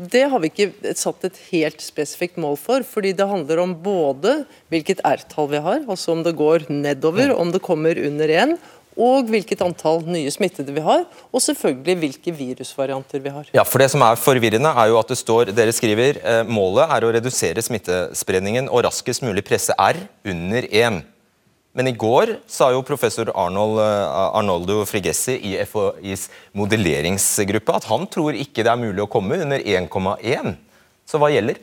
Det 0.00 0.22
har 0.32 0.40
vi 0.40 0.48
ikke 0.48 0.94
satt 0.96 1.26
et 1.28 1.38
helt 1.50 1.82
spesifikt 1.84 2.38
mål 2.40 2.56
for. 2.56 2.84
fordi 2.86 3.12
det 3.12 3.26
handler 3.28 3.60
om 3.60 3.74
både 3.74 4.44
hvilket 4.72 5.02
R-tall 5.04 5.50
vi 5.50 5.60
har, 5.60 5.82
altså 5.88 6.12
om 6.12 6.22
det 6.24 6.36
går 6.38 6.70
nedover, 6.72 7.34
om 7.36 7.52
det 7.52 7.60
kommer 7.60 7.98
under 8.00 8.28
én, 8.28 8.56
og 8.98 9.28
hvilket 9.30 9.60
antall 9.62 10.02
nye 10.08 10.30
smittede 10.32 10.72
vi 10.74 10.82
har, 10.84 11.04
og 11.30 11.44
selvfølgelig 11.44 11.96
hvilke 12.00 12.34
virusvarianter 12.34 13.22
vi 13.22 13.32
har. 13.34 13.52
Ja, 13.54 13.62
for 13.62 13.78
Det 13.78 13.90
som 13.90 14.02
er 14.02 14.16
forvirrende, 14.16 14.68
er 14.68 14.88
jo 14.88 14.98
at 14.98 15.08
det 15.08 15.18
står, 15.18 15.52
dere 15.54 15.72
skriver 15.72 16.18
eh, 16.24 16.42
målet 16.48 16.90
er 16.90 17.04
å 17.04 17.12
redusere 17.14 17.62
smittespredningen 17.62 18.68
og 18.68 18.84
raskest 18.88 19.22
mulig 19.22 19.44
presse 19.44 19.76
R 19.78 20.00
under 20.24 20.66
1. 20.70 21.02
Men 21.72 21.86
i 21.86 21.94
går 21.94 22.34
sa 22.50 22.72
jo 22.74 22.82
professor 22.82 23.30
Arnold, 23.38 23.78
eh, 23.78 24.36
Arnoldo 24.40 24.80
Frigessi 24.90 25.36
i 25.52 25.54
FHIs 25.62 26.26
modelleringsgruppe 26.58 27.76
at 27.78 27.86
han 27.86 28.08
tror 28.10 28.34
ikke 28.34 28.64
det 28.66 28.72
er 28.72 28.80
mulig 28.80 29.04
å 29.04 29.10
komme 29.10 29.38
under 29.44 29.62
1,1. 29.62 30.56
Så 31.06 31.20
hva 31.22 31.30
gjelder? 31.30 31.62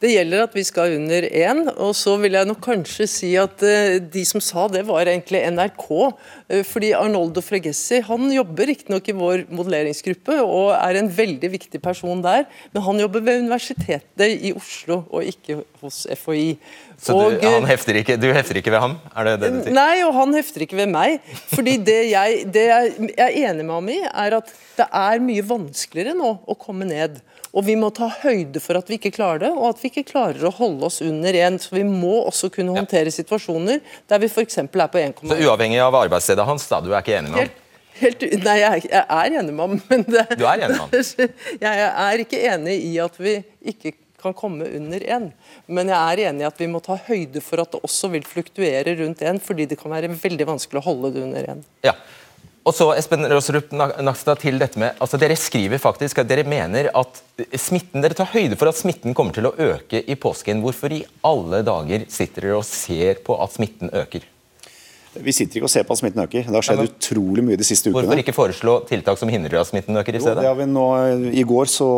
Det 0.00 0.14
gjelder 0.14 0.46
at 0.46 0.54
vi 0.56 0.62
skal 0.64 0.94
under 0.96 1.26
én. 1.28 1.58
Og 1.76 1.92
så 1.96 2.14
vil 2.22 2.36
jeg 2.38 2.48
nok 2.48 2.62
kanskje 2.64 3.06
si 3.10 3.34
at 3.40 3.60
uh, 3.60 3.98
de 4.00 4.22
som 4.24 4.40
sa 4.40 4.64
det, 4.72 4.86
var 4.88 5.04
egentlig 5.04 5.42
NRK. 5.52 5.88
Uh, 5.90 6.62
fordi 6.64 6.94
Arnoldo 6.96 7.42
Fregessi 7.44 8.00
han 8.06 8.30
jobber 8.32 8.70
riktignok 8.70 9.10
i 9.12 9.16
vår 9.16 9.44
modelleringsgruppe 9.52 10.38
og 10.40 10.72
er 10.78 11.02
en 11.02 11.10
veldig 11.12 11.52
viktig 11.52 11.82
person 11.84 12.22
der, 12.24 12.46
men 12.72 12.84
han 12.86 13.02
jobber 13.02 13.24
ved 13.26 13.42
Universitetet 13.44 14.40
i 14.40 14.54
Oslo 14.56 15.02
og 15.10 15.28
ikke 15.28 15.60
hos 15.82 16.06
FHI. 16.16 16.54
Så 17.00 17.16
og, 17.16 17.36
du, 17.40 17.46
eh, 17.48 17.58
hefter 17.68 17.96
ikke, 18.00 18.16
du, 18.20 18.28
hefter 18.36 18.60
ikke, 18.60 18.72
ved 18.72 18.82
ham? 18.82 18.96
Er 19.16 19.28
det 19.28 19.36
det 19.40 19.52
du 19.52 19.58
sier? 19.64 19.76
Nei, 19.76 20.00
og 20.04 20.12
han 20.16 20.32
hefter 20.36 20.64
ikke 20.64 20.80
ved 20.80 20.90
meg. 20.92 21.20
fordi 21.54 21.76
det 21.84 21.98
jeg, 22.10 22.42
det 22.52 22.66
jeg 22.68 23.12
er 23.16 23.36
enig 23.50 23.64
med 23.64 23.74
ham 23.76 23.92
i, 23.92 24.00
er 24.08 24.40
at 24.40 24.52
det 24.80 24.88
er 24.88 25.24
mye 25.24 25.44
vanskeligere 25.44 26.16
nå 26.16 26.34
å 26.44 26.56
komme 26.60 26.88
ned. 26.88 27.20
Og 27.50 27.64
vi 27.66 27.74
må 27.78 27.88
ta 27.94 28.06
høyde 28.20 28.62
for 28.62 28.78
at 28.78 28.90
vi 28.90 28.98
ikke 29.00 29.12
klarer 29.14 29.42
det, 29.44 29.50
og 29.50 29.72
at 29.72 29.80
vi 29.82 29.90
ikke 29.90 30.06
klarer 30.12 30.44
å 30.46 30.52
holde 30.54 30.86
oss 30.86 31.00
under 31.02 31.34
1. 31.34 31.58
Så 31.64 31.74
vi 31.74 31.86
må 31.86 32.20
også 32.22 32.50
kunne 32.54 32.76
håndtere 32.76 33.10
situasjoner 33.14 33.80
der 34.10 34.22
vi 34.22 34.30
f.eks. 34.30 34.60
er 34.62 34.70
på 34.70 35.02
1,1. 35.02 35.24
Så 35.32 35.40
uavhengig 35.48 35.80
av 35.82 35.98
arbeidsstedet 35.98 36.46
hans, 36.46 36.68
da? 36.70 36.82
Du 36.84 36.92
er 36.92 37.02
ikke 37.02 37.18
enig 37.18 37.34
med 37.34 37.42
ham? 37.42 37.56
Helt, 38.00 38.22
nei, 38.46 38.54
jeg, 38.62 38.84
jeg, 38.86 39.02
er 39.02 39.34
enig 39.40 39.56
med 39.56 39.64
ham. 39.64 39.80
Men 39.90 40.06
det, 40.06 40.28
du 40.38 40.46
er 40.46 40.62
enig 40.62 40.76
med 40.76 40.84
ham? 40.84 41.26
Jeg 41.66 41.90
er 41.90 42.22
ikke 42.22 42.44
enig 42.54 42.78
i 42.86 42.94
at 43.02 43.18
vi 43.20 43.34
ikke 43.72 43.96
kan 44.20 44.34
komme 44.36 44.68
under 44.76 45.02
1. 45.16 45.30
Men 45.72 45.88
jeg 45.88 45.96
er 45.96 46.22
enig 46.28 46.44
i 46.44 46.48
at 46.48 46.58
vi 46.60 46.68
må 46.68 46.82
ta 46.84 46.98
høyde 47.06 47.40
for 47.44 47.62
at 47.62 47.72
det 47.72 47.80
også 47.86 48.10
vil 48.12 48.26
fluktuere 48.28 48.92
rundt 49.00 49.22
1, 49.24 49.40
fordi 49.44 49.64
det 49.70 49.78
kan 49.80 49.94
være 49.94 50.10
veldig 50.12 50.46
vanskelig 50.48 50.82
å 50.82 50.86
holde 50.90 51.12
det 51.14 51.22
under 51.24 51.48
1. 51.54 51.62
Ja. 51.86 51.94
Og 52.70 52.76
så 52.76 52.86
Espen 52.94 53.26
Rosrup 53.26 53.72
Nakstad, 53.74 54.38
til 54.44 54.60
dette 54.62 54.78
med, 54.78 54.94
altså 55.02 55.18
Dere 55.18 55.34
skriver 55.38 55.80
faktisk 55.82 56.20
at 56.22 56.28
dere 56.30 56.46
mener 56.46 56.86
at 56.94 57.18
smitten, 57.58 57.98
dere 58.04 58.14
tar 58.14 58.30
høyde 58.30 58.58
for 58.60 58.70
at 58.70 58.78
smitten 58.78 59.16
kommer 59.16 59.34
til 59.34 59.48
å 59.48 59.54
øke 59.58 59.98
i 60.06 60.14
påsken. 60.14 60.62
Hvorfor 60.62 60.94
i 60.94 61.00
alle 61.26 61.64
dager 61.66 62.04
sitter 62.06 62.46
dere 62.46 62.60
og 62.60 62.68
ser 62.68 63.24
på 63.26 63.34
at 63.42 63.56
smitten 63.56 63.90
øker? 63.90 64.28
Vi 65.10 65.32
sitter 65.34 65.58
ikke 65.58 65.66
og 65.66 65.72
ser 65.72 65.82
på 65.88 65.96
at 65.96 65.98
smitten 65.98 66.22
øker. 66.22 66.44
Det 66.46 66.54
har 66.54 66.62
skjedd 66.68 66.84
ja, 66.84 66.86
utrolig 66.86 67.42
mye 67.42 67.58
de 67.58 67.66
siste 67.66 67.90
ukene. 67.90 68.04
Hvorfor 68.04 68.22
ikke 68.22 68.34
foreslå 68.36 68.74
tiltak 68.86 69.18
som 69.18 69.32
hindrer 69.34 69.58
at 69.58 69.70
smitten 69.72 69.98
øker 69.98 70.14
i 70.14 70.20
stedet? 70.22 70.38
Jo, 70.38 70.44
det 70.44 70.52
har 70.52 70.60
vi 70.60 70.68
nå, 70.70 70.84
I 71.34 71.44
går 71.50 71.72
så 71.72 71.88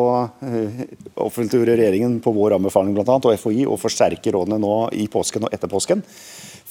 uh, 0.40 0.80
offentliggjorde 1.26 1.76
regjeringen 1.82 2.16
på 2.24 2.32
vår 2.32 2.56
anbefaling 2.56 2.96
blant 2.96 3.12
annet, 3.12 3.28
og 3.28 3.44
FHI 3.44 3.66
å 3.68 3.76
forsterke 3.76 4.32
rådene 4.32 4.56
nå 4.64 4.78
i 4.96 5.04
påsken 5.12 5.44
og 5.44 5.52
etter 5.52 5.68
påsken. 5.68 6.00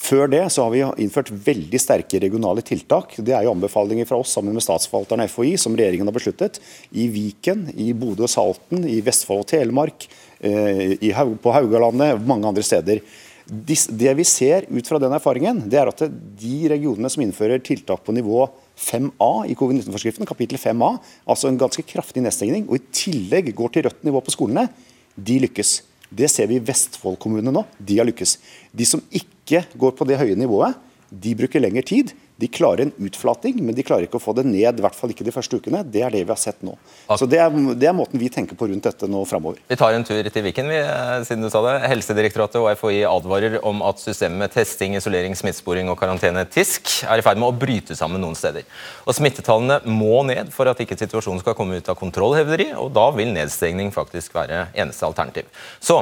Før 0.02 0.30
det 0.32 0.42
så 0.50 0.66
har 0.66 0.72
vi 0.74 0.82
innført 1.04 1.30
veldig 1.46 1.80
sterke 1.80 2.20
regionale 2.24 2.64
tiltak. 2.66 3.14
Det 3.22 3.36
er 3.38 3.46
jo 3.46 3.54
anbefalinger 3.54 4.08
fra 4.10 4.18
oss 4.22 4.34
sammen 4.34 4.56
med 4.58 4.64
statsforvalteren 4.66 5.28
FHI, 5.30 5.54
som 5.62 5.76
regjeringen 5.78 6.10
har 6.10 6.16
besluttet. 6.16 6.58
I 6.98 7.06
Viken, 7.14 7.68
i 7.78 7.92
Bodø 7.94 8.26
og 8.26 8.32
Salten, 8.34 8.82
i 8.90 8.98
Vestfold 9.06 9.44
og 9.44 9.52
Telemark, 9.52 10.08
eh, 10.40 10.96
på 11.44 11.54
Haugalandet, 11.54 12.26
mange 12.26 12.50
andre 12.50 12.66
steder. 12.66 13.04
Det 13.46 14.14
vi 14.18 14.26
ser 14.26 14.66
ut 14.72 14.88
fra 14.88 14.98
den 14.98 15.14
erfaringen, 15.14 15.70
det 15.70 15.78
er 15.78 15.92
at 15.92 16.02
de 16.40 16.58
regionene 16.72 17.10
som 17.10 17.22
innfører 17.22 17.62
tiltak 17.62 18.02
på 18.06 18.16
nivå 18.16 18.48
5A 18.78 19.46
i 19.52 19.56
covid-19-forskriften, 19.60 20.26
kapittel 20.26 20.58
5A, 20.58 20.96
altså 21.28 21.50
en 21.50 21.62
ganske 21.62 21.86
kraftig 21.86 22.24
nedstengning, 22.24 22.66
og 22.70 22.80
i 22.80 22.86
tillegg 22.96 23.54
går 23.54 23.74
til 23.76 23.86
rødt 23.90 24.04
nivå 24.08 24.22
på 24.24 24.34
skolene, 24.34 24.70
de 25.16 25.42
lykkes. 25.46 25.82
Det 26.12 26.28
ser 26.32 26.50
vi 26.52 26.60
i 26.60 26.64
Vestfold 26.64 27.20
kommune 27.22 27.54
nå. 27.54 27.64
De 27.80 28.00
har 28.00 28.08
lykkes. 28.08 28.38
De 28.76 28.88
som 28.88 29.04
ikke 29.16 29.64
går 29.80 29.96
på 29.96 30.08
det 30.10 30.20
høye 30.20 30.36
nivået, 30.40 30.76
de 31.12 31.36
bruker 31.40 31.64
lengre 31.64 31.84
tid. 31.88 32.12
De 32.42 32.50
klarer 32.50 32.88
en 32.88 32.94
utflating, 33.06 33.60
men 33.62 33.78
de 33.78 33.86
klarer 33.86 34.08
ikke 34.08 34.18
å 34.18 34.24
få 34.24 34.34
det 34.38 34.48
ned. 34.48 34.80
i 34.80 34.84
hvert 34.84 34.98
fall 34.98 35.14
ikke 35.14 35.26
de 35.28 35.34
første 35.34 35.60
ukene. 35.62 35.84
Det 35.86 36.02
er 36.02 36.14
det 36.14 36.24
vi 36.26 36.34
har 36.34 36.40
sett 36.40 36.64
nå. 36.66 36.74
Så 37.08 37.28
Det 37.30 37.40
er, 37.40 37.54
det 37.78 37.88
er 37.88 37.94
måten 37.96 38.20
vi 38.20 38.30
tenker 38.34 38.58
på 38.58 38.68
rundt 38.72 38.88
dette 38.88 39.08
nå 39.08 39.24
framover. 39.30 39.62
Vi 39.70 39.78
tar 39.78 39.94
en 39.94 40.06
tur 40.08 40.22
til 40.24 40.44
Viken, 40.44 40.70
vi, 40.72 40.80
eh, 40.82 41.24
siden 41.28 41.46
du 41.46 41.50
sa 41.54 41.62
det. 41.66 41.76
Helsedirektoratet 41.92 42.60
og 42.62 42.72
FHI 42.80 43.04
advarer 43.06 43.60
om 43.64 43.84
at 43.86 44.02
systemet 44.02 44.40
med 44.42 44.54
testing, 44.56 44.96
isolering, 44.98 45.36
smittesporing 45.38 45.92
og 45.92 46.00
karantene 46.00 46.46
TISK 46.50 47.04
er 47.06 47.22
i 47.22 47.26
ferd 47.26 47.38
med 47.38 47.52
å 47.52 47.58
bryte 47.58 47.96
sammen 47.98 48.22
noen 48.22 48.38
steder. 48.38 48.66
Og 49.06 49.16
Smittetallene 49.16 49.82
må 49.86 50.24
ned 50.26 50.52
for 50.56 50.70
at 50.72 50.82
ikke 50.82 50.98
situasjonen 50.98 51.44
skal 51.44 51.56
komme 51.58 51.78
ut 51.78 51.92
av 51.92 52.00
kontroll, 52.00 52.36
hevder 52.40 52.64
de, 52.64 52.70
og 52.82 52.92
da 52.96 53.10
vil 53.16 53.34
nedstengning 53.36 53.94
faktisk 53.94 54.34
være 54.34 54.66
eneste 54.74 55.06
alternativ. 55.06 55.46
Så 55.80 56.02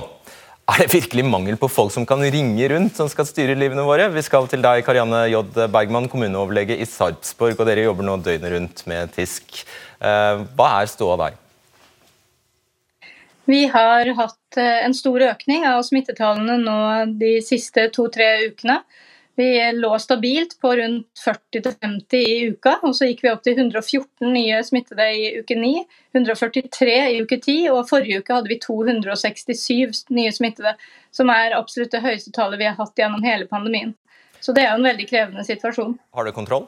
er 0.70 0.82
det 0.84 0.94
virkelig 0.94 1.24
mangel 1.26 1.58
på 1.60 1.70
folk 1.72 1.92
som 1.94 2.06
kan 2.08 2.22
ringe 2.22 2.70
rundt, 2.72 2.96
som 2.98 3.10
skal 3.12 3.28
styre 3.28 3.56
livene 3.58 3.86
våre? 3.88 4.10
Vi 4.14 4.24
skal 4.26 4.48
til 4.52 4.64
deg, 4.64 4.84
Karianne 4.86 5.26
J. 5.32 5.44
Bergman, 5.72 6.10
kommuneoverlege 6.12 6.78
i 6.80 6.88
Sarpsborg, 6.90 7.58
og 7.60 7.70
dere 7.70 7.86
jobber 7.88 8.08
nå 8.08 8.18
døgnet 8.26 8.54
rundt 8.56 8.84
med 8.90 9.14
TISK. 9.16 9.62
Eh, 10.00 10.44
hva 10.58 10.72
er 10.80 10.92
ståa 10.92 11.16
der? 11.22 11.38
Vi 13.50 13.64
har 13.72 14.12
hatt 14.20 14.60
eh, 14.62 14.82
en 14.86 14.94
stor 14.94 15.24
økning 15.32 15.66
av 15.66 15.82
smittetallene 15.88 16.60
nå 16.62 16.80
de 17.22 17.38
siste 17.46 17.88
to-tre 17.96 18.30
ukene. 18.52 18.82
Vi 19.40 19.72
lå 19.72 20.00
stabilt 20.00 20.60
på 20.62 20.76
rundt 20.76 21.08
40-50 21.56 22.16
i 22.16 22.48
uka, 22.52 22.74
og 22.84 22.92
så 22.96 23.08
gikk 23.08 23.22
vi 23.24 23.30
opp 23.32 23.46
til 23.46 23.56
114 23.56 24.34
nye 24.34 24.58
smittede 24.68 25.06
i 25.16 25.30
uke 25.40 25.56
9, 25.56 25.70
143 26.18 26.96
i 27.14 27.22
uke 27.24 27.38
10, 27.38 27.70
og 27.72 27.88
forrige 27.88 28.20
uke 28.20 28.36
hadde 28.36 28.52
vi 28.52 28.58
267 28.60 30.02
nye 30.12 30.34
smittede, 30.36 30.74
som 31.16 31.32
er 31.32 31.56
absolutt 31.56 31.96
det 31.96 32.04
høyeste 32.04 32.34
tallet 32.36 32.60
vi 32.60 32.68
har 32.68 32.76
hatt 32.82 33.00
gjennom 33.00 33.24
hele 33.24 33.48
pandemien. 33.48 33.94
Så 34.44 34.52
det 34.52 34.66
er 34.66 34.74
en 34.74 34.84
veldig 34.84 35.08
krevende 35.08 35.48
situasjon. 35.48 35.96
Har 36.20 36.28
du 36.28 36.36
kontroll? 36.36 36.68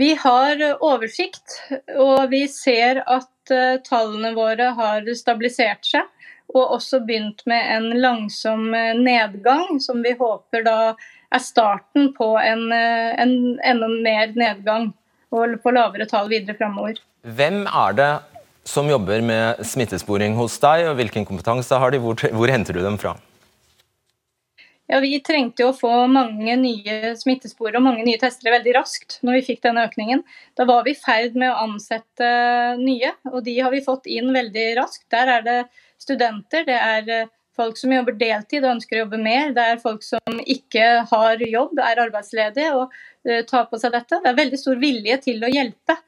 Vi 0.00 0.14
har 0.16 0.64
oversikt, 0.80 1.58
og 2.00 2.30
vi 2.32 2.46
ser 2.48 3.02
at 3.04 3.52
eh, 3.52 3.82
tallene 3.84 4.32
våre 4.32 4.72
har 4.80 5.12
stabilisert 5.12 5.84
seg 5.92 6.08
og 6.54 6.74
også 6.76 7.02
begynt 7.06 7.44
med 7.50 7.68
en 7.76 7.88
langsom 8.02 8.74
eh, 8.74 8.94
nedgang, 8.98 9.78
som 9.82 10.02
vi 10.04 10.14
håper 10.18 10.64
da 10.66 10.78
er 11.30 11.42
starten 11.42 12.10
på 12.16 12.32
en, 12.40 12.66
eh, 12.74 13.14
en 13.22 13.36
enda 13.62 13.90
mer 13.92 14.34
nedgang 14.34 14.90
og 15.30 15.56
på 15.62 15.74
lavere 15.74 16.08
tall 16.10 16.30
videre 16.30 16.58
framover. 16.58 16.98
Hvem 17.22 17.62
er 17.68 17.96
det 17.98 18.12
som 18.66 18.88
jobber 18.90 19.22
med 19.24 19.64
smittesporing 19.66 20.34
hos 20.38 20.58
deg, 20.62 20.88
og 20.90 20.98
hvilken 20.98 21.26
kompetanse 21.28 21.78
har 21.78 21.92
de? 21.94 22.00
Hvor, 22.02 22.18
hvor 22.34 22.50
henter 22.52 22.76
du 22.76 22.82
dem 22.84 22.98
fra? 23.00 23.14
Ja, 24.90 24.98
Vi 24.98 25.20
trengte 25.22 25.62
jo 25.62 25.68
å 25.70 25.76
få 25.76 25.92
mange 26.10 26.56
nye 26.58 27.12
smittespor 27.14 27.76
og 27.78 27.84
mange 27.84 28.02
nye 28.02 28.18
testere 28.18 28.56
veldig 28.56 28.72
raskt 28.74 29.20
når 29.22 29.38
vi 29.38 29.44
fikk 29.52 29.60
denne 29.62 29.84
økningen. 29.86 30.24
Da 30.58 30.66
var 30.66 30.82
vi 30.82 30.96
i 30.96 30.98
ferd 30.98 31.36
med 31.38 31.52
å 31.52 31.60
ansette 31.68 32.30
nye, 32.80 33.12
og 33.30 33.44
de 33.46 33.54
har 33.60 33.70
vi 33.70 33.84
fått 33.86 34.10
inn 34.10 34.32
veldig 34.34 34.66
raskt. 34.80 35.06
Der 35.14 35.30
er 35.36 35.46
det 35.46 35.60
studenter, 36.00 36.64
det 36.66 36.76
er 36.78 37.10
eh, 37.14 37.30
folk 37.56 37.78
som 37.78 37.92
jobber 37.92 38.16
deltid 38.18 38.64
og 38.64 38.76
ønsker 38.76 38.96
å 38.98 39.02
jobbe 39.04 39.20
mer. 39.20 39.50
Det 39.56 39.64
er 39.72 39.82
folk 39.82 40.04
som 40.06 40.38
ikke 40.46 40.86
har 41.10 41.42
jobb, 41.44 41.80
er 41.82 42.00
arbeidsledige 42.06 42.70
og 42.78 42.94
uh, 43.28 43.42
tar 43.48 43.66
på 43.68 43.80
seg 43.80 43.92
dette. 43.92 44.20
Det 44.22 44.30
er 44.30 44.38
veldig 44.38 44.60
stor 44.60 44.80
vilje 44.80 45.18
til 45.26 45.44
å 45.44 45.50
hjelpe. 45.50 45.98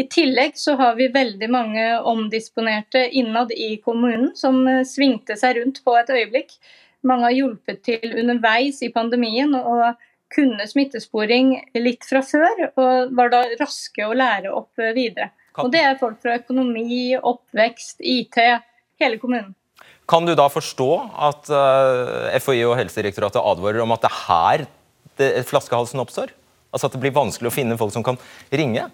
I 0.00 0.06
tillegg 0.10 0.56
så 0.58 0.78
har 0.80 0.96
vi 0.98 1.10
veldig 1.14 1.50
mange 1.52 1.84
omdisponerte 2.10 3.04
innad 3.20 3.52
i 3.52 3.76
kommunen 3.84 4.32
som 4.38 4.62
uh, 4.64 4.80
svingte 4.88 5.36
seg 5.40 5.58
rundt 5.60 5.82
på 5.84 5.98
et 6.00 6.14
øyeblikk. 6.14 6.56
Mange 7.04 7.28
har 7.28 7.36
hjulpet 7.36 7.84
til 7.84 8.18
underveis 8.22 8.80
i 8.86 8.92
pandemien 8.94 9.52
og 9.60 10.00
kunne 10.34 10.64
smittesporing 10.66 11.52
litt 11.76 12.06
fra 12.08 12.24
før, 12.24 12.70
og 12.80 13.12
var 13.14 13.28
da 13.30 13.42
raske 13.60 14.06
å 14.08 14.16
lære 14.16 14.50
opp 14.56 14.80
videre. 14.96 15.34
Og 15.62 15.68
Det 15.70 15.82
er 15.84 16.00
folk 16.00 16.16
fra 16.22 16.38
økonomi, 16.40 17.12
oppvekst, 17.20 18.00
IT, 18.00 18.40
hele 19.02 19.20
kommunen. 19.22 19.54
Kan 20.08 20.26
du 20.28 20.34
da 20.36 20.48
forstå 20.52 20.90
at 21.30 21.48
eh, 21.48 22.34
FHI 22.42 22.64
og 22.68 22.76
Helsedirektoratet 22.78 23.40
advarer 23.40 23.82
om 23.84 23.94
at 23.94 24.04
det 24.04 24.10
er 24.10 24.24
her 24.28 24.66
flaskehalsen 25.48 26.02
oppstår? 26.02 26.32
Altså 26.74 26.88
at 26.88 26.96
det 26.96 27.00
blir 27.04 27.14
vanskelig 27.14 27.50
å 27.50 27.54
finne 27.54 27.78
folk 27.78 27.94
som 27.94 28.04
kan 28.06 28.18
ringe? 28.52 28.88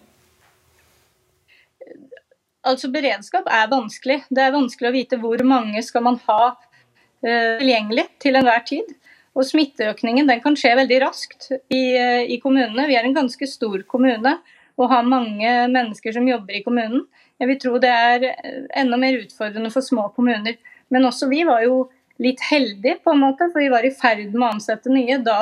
Altså 2.60 2.90
Beredskap 2.92 3.48
er 3.48 3.70
vanskelig. 3.72 4.20
Det 4.28 4.42
er 4.44 4.52
vanskelig 4.52 4.90
å 4.90 4.94
vite 4.94 5.18
hvor 5.20 5.40
mange 5.48 5.80
skal 5.84 6.04
man 6.04 6.18
ha 6.26 6.52
uh, 6.52 7.54
tilgjengelig 7.56 8.04
til 8.20 8.36
enhver 8.36 8.60
tid. 8.68 8.90
Og 9.32 9.46
Smitteøkningen 9.48 10.28
den 10.28 10.42
kan 10.44 10.58
skje 10.58 10.74
veldig 10.82 10.98
raskt 11.06 11.48
i, 11.72 11.96
uh, 11.96 12.20
i 12.20 12.36
kommunene. 12.42 12.84
Vi 12.90 12.98
er 13.00 13.08
en 13.08 13.16
ganske 13.16 13.48
stor 13.48 13.80
kommune 13.88 14.36
og 14.80 14.92
har 14.92 15.08
mange 15.08 15.54
mennesker 15.72 16.12
som 16.16 16.28
jobber 16.28 16.56
i 16.58 16.62
kommunen. 16.64 17.06
Jeg 17.40 17.48
vil 17.48 17.60
tro 17.62 17.78
det 17.80 17.90
er 17.90 18.26
eh, 18.28 18.60
enda 18.82 18.98
mer 19.00 19.16
utfordrende 19.22 19.72
for 19.72 19.84
små 19.84 20.10
kommuner. 20.16 20.58
Men 20.92 21.08
også 21.08 21.30
vi 21.30 21.42
var 21.48 21.64
jo 21.64 21.86
litt 22.20 22.42
heldige, 22.50 22.98
på 23.00 23.14
en 23.14 23.22
måte, 23.22 23.48
for 23.48 23.62
vi 23.62 23.70
var 23.72 23.86
i 23.86 23.94
ferd 23.96 24.34
med 24.34 24.44
å 24.44 24.50
ansette 24.52 24.92
nye 24.92 25.16
da 25.24 25.38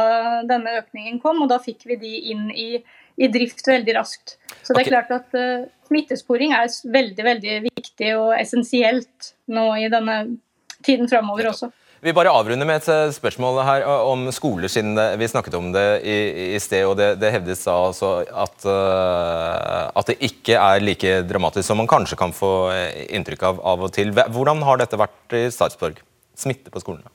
denne 0.47 0.77
økningen 0.79 1.19
kom. 1.23 1.43
Og 1.43 1.51
da 1.51 1.59
fikk 1.63 1.89
vi 1.91 1.99
de 1.99 2.13
inn 2.35 2.47
i, 2.55 2.69
i 3.19 3.31
drift 3.35 3.67
veldig 3.67 3.97
raskt. 3.97 4.37
Så 4.63 4.77
det 4.77 4.85
er 4.85 4.93
klart 4.93 5.11
at 5.17 5.35
uh, 5.35 5.67
smittesporing 5.89 6.55
er 6.55 6.71
veldig, 6.71 7.25
veldig 7.33 7.57
viktig 7.67 8.13
og 8.21 8.31
essensielt 8.39 9.33
nå 9.51 9.67
i 9.81 9.91
denne 9.91 10.21
tiden 10.87 11.11
framover 11.11 11.51
også. 11.51 11.73
Vi 11.99 12.13
bare 12.15 12.31
avrunder 12.31 12.67
med 12.69 12.79
et 12.79 12.89
eh, 12.95 13.09
spørsmål 13.11 13.57
her 13.67 13.85
om 14.07 14.29
skoler, 14.35 14.71
siden 14.71 14.95
vi 15.19 15.29
snakket 15.31 15.57
om 15.59 15.73
det 15.75 15.87
i, 16.07 16.19
i 16.55 16.61
sted. 16.63 16.85
og 16.87 16.95
Det, 17.01 17.09
det 17.19 17.33
hevdes 17.35 17.65
da 17.67 17.75
altså 17.89 18.13
at, 18.23 18.57
uh, 18.71 19.91
at, 19.91 20.13
det 20.13 20.19
ikke 20.31 20.55
er 20.55 20.85
like 20.85 21.17
dramatisk 21.27 21.67
som 21.67 21.83
man 21.83 21.91
kanskje 21.91 22.21
kan 22.21 22.35
få 22.35 22.53
eh, 22.71 23.09
inntrykk 23.19 23.43
av 23.51 23.63
av 23.73 23.83
og 23.89 23.95
til. 23.99 24.15
Hvordan 24.15 24.63
har 24.69 24.79
dette 24.79 25.01
vært 25.01 25.35
i 25.35 25.49
Sarpsborg? 25.51 25.99
Smitte 26.39 26.71
på 26.71 26.85
skolene? 26.85 27.11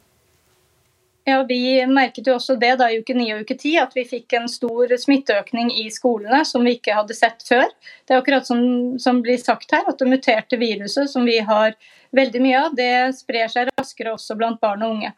Ja, 1.23 1.43
Vi 1.47 1.85
merket 1.87 2.27
jo 2.27 2.35
også 2.35 2.57
det 2.59 2.73
da 2.81 2.89
i 2.91 2.97
uke 2.99 3.15
9 3.15 3.29
og 3.31 3.43
uke 3.45 3.55
10, 3.55 3.77
at 3.79 3.93
vi 3.95 4.03
fikk 4.07 4.35
en 4.35 4.49
stor 4.51 4.91
smitteøkning 4.99 5.69
i 5.71 5.85
skolene 5.93 6.41
som 6.45 6.65
vi 6.67 6.75
ikke 6.75 6.97
hadde 6.97 7.15
sett 7.15 7.45
før. 7.47 7.69
Det 8.03 8.11
er 8.15 8.19
akkurat 8.19 8.47
som, 8.47 8.59
som 8.99 9.21
blir 9.23 9.39
sagt 9.39 9.71
her, 9.71 9.85
at 9.87 10.01
det 10.01 10.09
muterte 10.11 10.59
viruset 10.59 11.07
som 11.11 11.23
vi 11.23 11.37
har 11.39 11.77
veldig 12.11 12.41
mye 12.43 12.65
av, 12.65 12.75
det 12.75 13.15
sprer 13.15 13.47
seg 13.51 13.71
raskere 13.71 14.17
også 14.17 14.35
blant 14.39 14.59
barn 14.63 14.83
og 14.83 14.97
unge. 14.97 15.13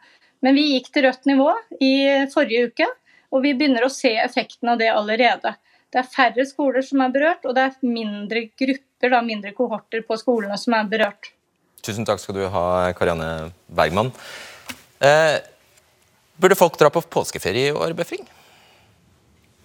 Men 0.46 0.54
vi 0.54 0.68
gikk 0.76 0.92
til 0.94 1.08
rødt 1.08 1.26
nivå 1.26 1.48
i 1.82 1.94
forrige 2.30 2.70
uke, 2.70 2.88
og 3.34 3.42
vi 3.42 3.56
begynner 3.58 3.88
å 3.88 3.92
se 3.92 4.14
effekten 4.22 4.70
av 4.70 4.78
det 4.78 4.92
allerede. 4.92 5.56
Det 5.90 6.02
er 6.02 6.12
færre 6.12 6.46
skoler 6.46 6.86
som 6.86 7.02
er 7.02 7.10
berørt, 7.14 7.42
og 7.48 7.56
det 7.56 7.66
er 7.66 7.76
mindre 7.82 8.44
grupper, 8.52 9.10
da, 9.10 9.24
mindre 9.26 9.50
kohorter 9.58 10.06
på 10.06 10.18
skolene 10.22 10.58
som 10.60 10.78
er 10.78 10.86
berørt. 10.90 11.32
Tusen 11.82 12.06
takk 12.06 12.22
skal 12.22 12.38
du 12.38 12.46
ha, 12.52 12.64
Karianne 12.94 13.50
Bergman. 13.66 14.14
Eh, 15.02 15.38
Burde 16.36 16.58
folk 16.58 16.76
dra 16.78 16.90
på 16.92 17.00
påskeferie 17.00 17.70
i 17.70 17.76
år, 17.76 17.94
Befring? 17.96 18.24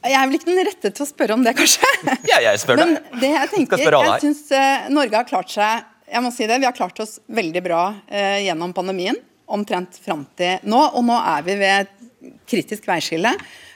Jeg 0.02 0.18
er 0.18 0.26
vel 0.26 0.38
ikke 0.40 0.50
den 0.50 0.64
rette 0.66 0.90
til 0.90 1.06
å 1.06 1.08
spørre 1.10 1.36
om 1.38 1.44
det, 1.46 1.54
kanskje. 1.58 1.90
Ja, 2.32 2.40
jeg 2.42 2.62
spør 2.62 2.80
deg. 2.80 2.94
Men 2.96 3.22
det 3.22 3.32
jeg 3.36 3.52
tenker, 3.52 3.84
jeg 3.86 4.22
syns 4.24 4.46
uh, 4.56 4.88
Norge 4.94 5.20
har 5.20 5.28
klart 5.30 5.52
seg 5.54 5.88
jeg 6.12 6.24
må 6.26 6.32
si 6.36 6.48
det, 6.50 6.58
Vi 6.60 6.68
har 6.68 6.76
klart 6.76 6.98
oss 7.00 7.20
veldig 7.32 7.62
bra 7.64 7.82
eh, 8.12 8.42
gjennom 8.44 8.74
pandemien, 8.76 9.16
omtrent 9.48 9.96
fram 10.04 10.26
til 10.36 10.60
nå. 10.68 10.80
Og 10.98 11.06
nå 11.08 11.16
er 11.16 11.46
vi 11.46 11.56
ved 11.62 11.86
et 11.86 12.34
kritisk 12.50 12.90
veiskille 12.90 13.32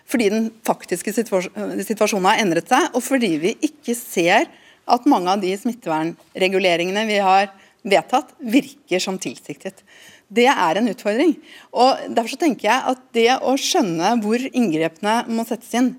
fordi 0.06 0.28
den 0.30 0.50
faktiske 0.68 1.16
situasjonen 1.16 2.28
har 2.30 2.42
endret 2.44 2.68
seg, 2.70 2.92
og 2.94 3.02
fordi 3.02 3.32
vi 3.42 3.54
ikke 3.66 3.96
ser 3.98 4.44
at 4.86 5.08
mange 5.10 5.32
av 5.32 5.42
de 5.42 5.50
smittevernreguleringene 5.58 7.08
vi 7.10 7.16
har 7.26 7.48
vedtatt, 7.82 8.36
virker 8.38 9.02
som 9.02 9.18
tilsiktet. 9.22 9.82
Det 10.28 10.48
er 10.50 10.80
en 10.80 10.90
utfordring. 10.90 11.36
Og 11.76 12.06
Derfor 12.10 12.34
så 12.34 12.42
tenker 12.42 12.70
jeg 12.70 12.94
at 12.94 13.02
det 13.16 13.30
å 13.38 13.56
skjønne 13.60 14.16
hvor 14.24 14.42
inngrepene 14.52 15.22
må 15.30 15.46
settes 15.48 15.74
inn, 15.78 15.94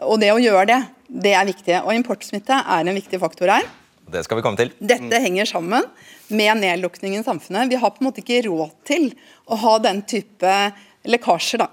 og 0.00 0.20
det 0.22 0.30
å 0.32 0.40
gjøre 0.40 0.68
det, 0.70 0.80
det 1.10 1.34
er 1.34 1.48
viktig. 1.48 1.76
Og 1.82 1.94
importsmitte 1.96 2.60
er 2.60 2.86
en 2.86 2.96
viktig 2.96 3.20
faktor 3.22 3.50
her. 3.52 3.66
Det 4.10 4.24
skal 4.26 4.40
vi 4.40 4.44
komme 4.44 4.58
til. 4.58 4.72
Dette 4.82 5.20
henger 5.22 5.46
sammen 5.46 5.86
med 6.34 6.62
nedlukningen 6.62 7.22
i 7.22 7.26
samfunnet. 7.26 7.70
Vi 7.70 7.78
har 7.78 7.92
på 7.94 8.02
en 8.02 8.08
måte 8.08 8.22
ikke 8.22 8.42
råd 8.48 8.72
til 8.86 9.10
å 9.46 9.58
ha 9.60 9.76
den 9.82 10.02
type 10.08 10.54
lekkasjer 11.10 11.62
da, 11.62 11.68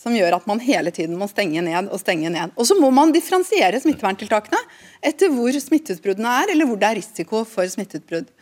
som 0.00 0.16
gjør 0.16 0.38
at 0.38 0.48
man 0.48 0.62
hele 0.62 0.92
tiden 0.94 1.18
må 1.20 1.28
stenge 1.30 1.62
ned 1.64 1.90
og 1.92 2.00
stenge 2.00 2.32
ned. 2.32 2.54
Og 2.56 2.68
så 2.68 2.76
må 2.80 2.90
man 2.94 3.12
differensiere 3.14 3.80
smitteverntiltakene 3.82 4.60
etter 5.04 5.32
hvor 5.32 5.52
smitteutbruddene 5.52 6.36
er, 6.42 6.54
eller 6.54 6.68
hvor 6.68 6.80
det 6.80 6.90
er 6.90 7.00
risiko 7.00 7.44
for 7.48 7.68
smitteutbrudd. 7.68 8.32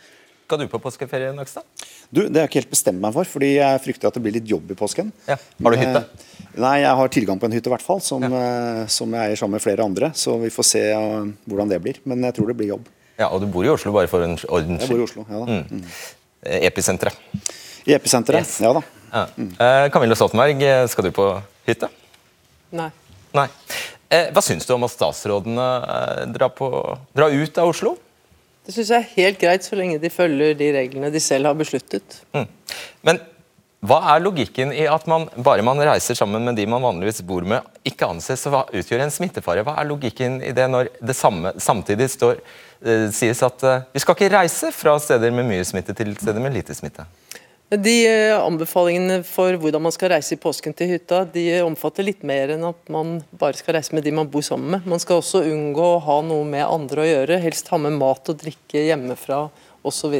Skal 0.50 0.64
du 0.64 0.66
på 0.66 0.80
påskeferie, 0.82 1.30
Nakstad? 1.30 1.62
Du, 2.10 2.24
Det 2.26 2.34
har 2.34 2.48
jeg 2.48 2.50
ikke 2.50 2.58
helt 2.64 2.72
bestemt 2.72 2.98
meg 2.98 3.12
for, 3.14 3.28
fordi 3.36 3.52
jeg 3.54 3.82
frykter 3.84 4.08
at 4.08 4.16
det 4.16 4.22
blir 4.24 4.32
litt 4.34 4.48
jobb 4.50 4.72
i 4.74 4.74
påsken. 4.74 5.12
Ja. 5.28 5.36
Har 5.38 5.76
du 5.76 5.78
hytte? 5.78 6.00
Eh, 6.00 6.48
Nei, 6.58 6.72
jeg 6.82 6.94
har 6.98 7.12
tilgang 7.14 7.38
på 7.38 7.46
en 7.46 7.54
hytte, 7.54 7.70
i 7.70 7.74
hvert 7.76 7.84
fall, 7.86 8.00
som, 8.02 8.24
eh, 8.26 8.80
som 8.90 9.14
jeg 9.14 9.30
eier 9.30 9.38
sammen 9.38 9.54
med 9.54 9.62
flere 9.62 9.86
andre. 9.86 10.08
Så 10.18 10.34
vi 10.42 10.50
får 10.50 10.66
se 10.66 10.82
uh, 10.90 11.28
hvordan 11.46 11.70
det 11.70 11.78
blir. 11.84 12.00
Men 12.02 12.26
jeg 12.26 12.34
tror 12.40 12.50
det 12.50 12.56
blir 12.58 12.72
jobb. 12.72 12.90
Ja, 13.20 13.28
Og 13.30 13.44
du 13.44 13.46
bor 13.46 13.62
i 13.62 13.70
Oslo, 13.70 13.94
bare 13.94 14.10
for 14.10 14.26
en 14.26 14.34
ordens 14.50 14.82
Jeg 14.82 14.90
bor 14.90 14.98
i. 14.98 15.06
Oslo, 15.06 15.26
ja 15.30 15.44
da. 15.44 15.60
Mm. 15.70 15.86
Eh, 16.42 16.66
Episenteret. 16.66 17.46
I 17.86 17.94
episenteret, 17.94 18.42
Yes. 18.42 18.58
ja 18.66 18.74
da. 18.74 18.82
Ja. 19.14 19.24
Eh, 19.38 19.86
Camilla 19.94 20.18
Stoltenberg, 20.18 20.66
eh, 20.66 20.82
skal 20.90 21.06
du 21.06 21.12
på 21.14 21.30
hytte? 21.70 21.94
Nei. 22.74 22.90
Nei. 23.38 23.46
Eh, 24.10 24.32
hva 24.34 24.42
syns 24.42 24.66
du 24.66 24.74
om 24.74 24.82
at 24.82 24.98
statsrådene 24.98 25.70
eh, 25.86 26.26
drar, 26.34 26.50
på, 26.58 26.74
drar 27.14 27.30
ut 27.30 27.62
av 27.62 27.70
Oslo? 27.70 27.94
Det 28.70 28.76
syns 28.76 28.90
jeg 28.92 29.02
er 29.02 29.14
helt 29.16 29.38
greit, 29.40 29.64
så 29.66 29.74
lenge 29.74 29.98
de 29.98 30.08
følger 30.14 30.52
de 30.54 30.68
reglene 30.76 31.08
de 31.10 31.18
selv 31.18 31.48
har 31.48 31.56
besluttet. 31.58 32.20
Mm. 32.30 32.44
Men 33.02 33.18
hva 33.82 33.96
er 34.12 34.22
logikken 34.22 34.70
i 34.76 34.84
at 34.86 35.08
man 35.10 35.24
bare 35.42 35.64
man 35.66 35.82
reiser 35.82 36.14
sammen 36.14 36.44
med 36.46 36.54
de 36.54 36.68
man 36.70 36.84
vanligvis 36.84 37.18
bor 37.26 37.42
med, 37.42 37.66
ikke 37.82 38.06
anses 38.12 38.46
å 38.46 38.60
utgjøre 38.62 39.08
en 39.08 39.10
smittefare? 39.10 39.64
Hva 39.66 39.74
er 39.80 39.88
logikken 39.90 40.38
i 40.46 40.52
det 40.54 40.68
når 40.70 40.92
det 41.02 41.16
samme, 41.18 41.50
samtidig 41.58 42.06
står, 42.14 42.38
eh, 42.86 43.08
sies 43.10 43.42
at 43.42 43.66
eh, 43.66 43.82
vi 43.90 44.04
skal 44.04 44.14
ikke 44.14 44.30
reise 44.36 44.70
fra 44.70 44.94
steder 45.02 45.34
med 45.34 45.50
mye 45.50 45.66
smitte 45.66 45.96
til 45.98 46.14
steder 46.20 46.38
med 46.38 46.54
lite 46.54 46.78
smitte? 46.78 47.08
De 47.70 47.92
eh, 48.02 48.34
anbefalingene 48.34 49.20
for 49.22 49.54
hvordan 49.62 49.84
man 49.84 49.92
skal 49.94 50.10
reise 50.10 50.34
i 50.34 50.38
påsken 50.42 50.74
til 50.74 50.88
hytta, 50.90 51.20
de 51.30 51.44
omfatter 51.62 52.02
litt 52.02 52.24
mer 52.26 52.50
enn 52.56 52.64
at 52.66 52.88
man 52.90 53.20
bare 53.30 53.54
skal 53.60 53.76
reise 53.76 53.94
med 53.94 54.02
de 54.02 54.10
man 54.16 54.26
bor 54.30 54.42
sammen 54.42 54.72
med. 54.74 54.88
Man 54.90 54.98
skal 54.98 55.20
også 55.20 55.44
unngå 55.46 55.84
å 55.92 56.00
ha 56.02 56.16
noe 56.26 56.42
med 56.48 56.64
andre 56.66 57.04
å 57.04 57.06
gjøre, 57.06 57.38
helst 57.44 57.70
ha 57.70 57.78
med 57.78 57.94
mat 58.00 58.26
og 58.32 58.40
drikke 58.40 58.82
hjemmefra 58.88 59.44
osv. 59.86 60.16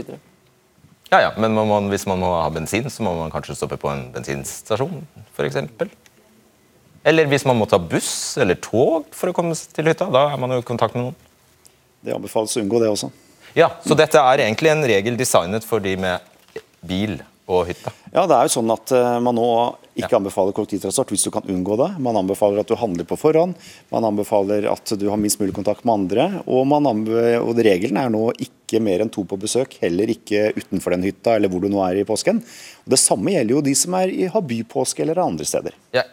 Ja, 1.11 1.19
ja, 1.25 1.33
men 1.43 1.57
må 1.57 1.65
man, 1.67 1.89
hvis 1.91 2.07
man 2.07 2.23
må 2.23 2.29
ha 2.37 2.47
bensin, 2.55 2.87
så 2.87 3.03
må 3.03 3.17
man 3.19 3.35
kanskje 3.35 3.59
stoppe 3.59 3.81
på 3.83 3.91
en 3.91 4.07
bensinstasjon, 4.15 5.03
f.eks. 5.35 5.59
Eller 7.11 7.27
hvis 7.33 7.49
man 7.49 7.59
må 7.59 7.67
ta 7.67 7.81
buss 7.83 8.39
eller 8.39 8.61
tog 8.63 9.11
for 9.17 9.33
å 9.33 9.35
komme 9.35 9.59
til 9.59 9.91
hytta, 9.91 10.07
da 10.07 10.29
er 10.31 10.39
man 10.39 10.55
jo 10.55 10.61
i 10.63 10.69
kontakt 10.71 10.95
med 10.95 11.09
noen. 11.09 11.19
Det 12.07 12.15
anbefales 12.15 12.55
å 12.55 12.63
unngå 12.63 12.79
det 12.85 12.93
også. 12.95 13.11
Ja, 13.59 13.73
Så 13.83 13.99
dette 13.99 14.23
er 14.23 14.45
egentlig 14.47 14.71
en 14.71 14.87
regel 14.87 15.19
designet 15.19 15.67
for 15.67 15.83
de 15.83 15.97
med 15.99 16.31
bil 16.87 17.19
og 17.51 17.67
hytta? 17.69 17.93
Ja, 18.15 18.25
det 18.31 18.37
er 18.37 18.47
jo 18.47 18.53
sånn 18.55 18.71
at 18.75 18.93
eh, 18.95 19.19
Man 19.23 19.37
nå 19.39 19.47
ikke 20.01 20.17
anbefaler 20.17 20.55
kollektivtransport 20.57 21.11
hvis 21.13 21.27
du 21.27 21.31
kan 21.35 21.49
unngå 21.51 21.77
det. 21.81 21.89
Man 22.03 22.17
anbefaler 22.17 22.63
at 22.63 22.71
du 22.71 22.77
handler 22.79 23.05
på 23.09 23.19
forhånd. 23.21 23.57
Man 23.93 24.07
anbefaler 24.07 24.69
at 24.71 24.95
du 24.97 25.09
har 25.11 25.19
minst 25.21 25.41
mulig 25.43 25.53
kontakt 25.57 25.85
med 25.85 25.97
andre. 25.99 26.29
Og, 26.47 26.63
man 26.71 26.89
og 26.89 27.61
Regelen 27.61 27.99
er 28.01 28.13
nå 28.13 28.31
ikke 28.41 28.81
mer 28.81 29.05
enn 29.05 29.13
to 29.13 29.27
på 29.29 29.39
besøk, 29.41 29.75
heller 29.83 30.09
ikke 30.15 30.55
utenfor 30.57 30.95
den 30.95 31.05
hytta 31.11 31.35
eller 31.37 31.53
hvor 31.53 31.65
du 31.65 31.69
nå 31.73 31.83
er 31.85 32.01
i 32.01 32.07
påsken. 32.09 32.41
Og 32.87 32.95
Det 32.95 33.03
samme 33.03 33.35
gjelder 33.35 33.59
jo 33.59 33.65
de 33.67 33.77
som 33.77 33.99
er 33.99 34.15
i, 34.15 34.31
har 34.31 34.47
bypåske 34.55 35.05
eller 35.05 35.21
andre 35.21 35.49
steder. 35.49 35.77
Ja. 35.97 36.07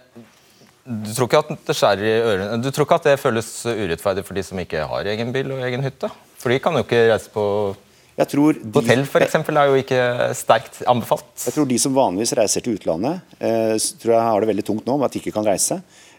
Du 0.87 1.09
tror 1.11 1.27
ikke 1.27 1.41
at 1.43 1.65
det 1.67 1.73
skjærer 1.75 2.05
i 2.07 2.11
ørene 2.23 2.61
Du 2.63 2.69
tror 2.71 2.85
ikke 2.85 2.95
at 3.01 3.07
det 3.09 3.17
føles 3.19 3.47
urettferdig 3.67 4.21
for 4.23 4.37
de 4.37 4.43
som 4.47 4.59
ikke 4.61 4.85
har 4.87 5.09
egen 5.11 5.33
bil 5.35 5.51
og 5.51 5.65
egen 5.67 5.83
hytte? 5.83 6.07
For 6.39 6.53
de 6.53 6.61
kan 6.63 6.77
jo 6.79 6.85
ikke 6.85 7.09
reise 7.09 7.31
på 7.33 7.43
Jeg 8.17 8.31
tror 8.31 8.57
de, 8.57 8.71
Hotell 8.73 9.03
f.eks. 9.05 9.35
er 9.37 9.69
jo 9.69 9.77
ikke 9.77 10.01
sterkt 10.37 10.79
anbefalt. 10.89 11.29
Jeg 11.45 11.53
tror 11.53 11.67
de 11.69 11.77
som 11.77 11.93
vanligvis 11.93 12.33
reiser 12.39 12.63
til 12.65 12.73
utlandet, 12.79 13.21
eh, 13.37 13.75
tror 14.01 14.15
jeg 14.15 14.25
har 14.25 14.41
det 14.41 14.49
veldig 14.49 14.65
tungt 14.65 14.87
nå 14.89 14.95
med 14.97 15.05
at 15.05 15.13
de 15.13 15.21
ikke 15.21 15.35
kan 15.35 15.45
reise. 15.45 15.77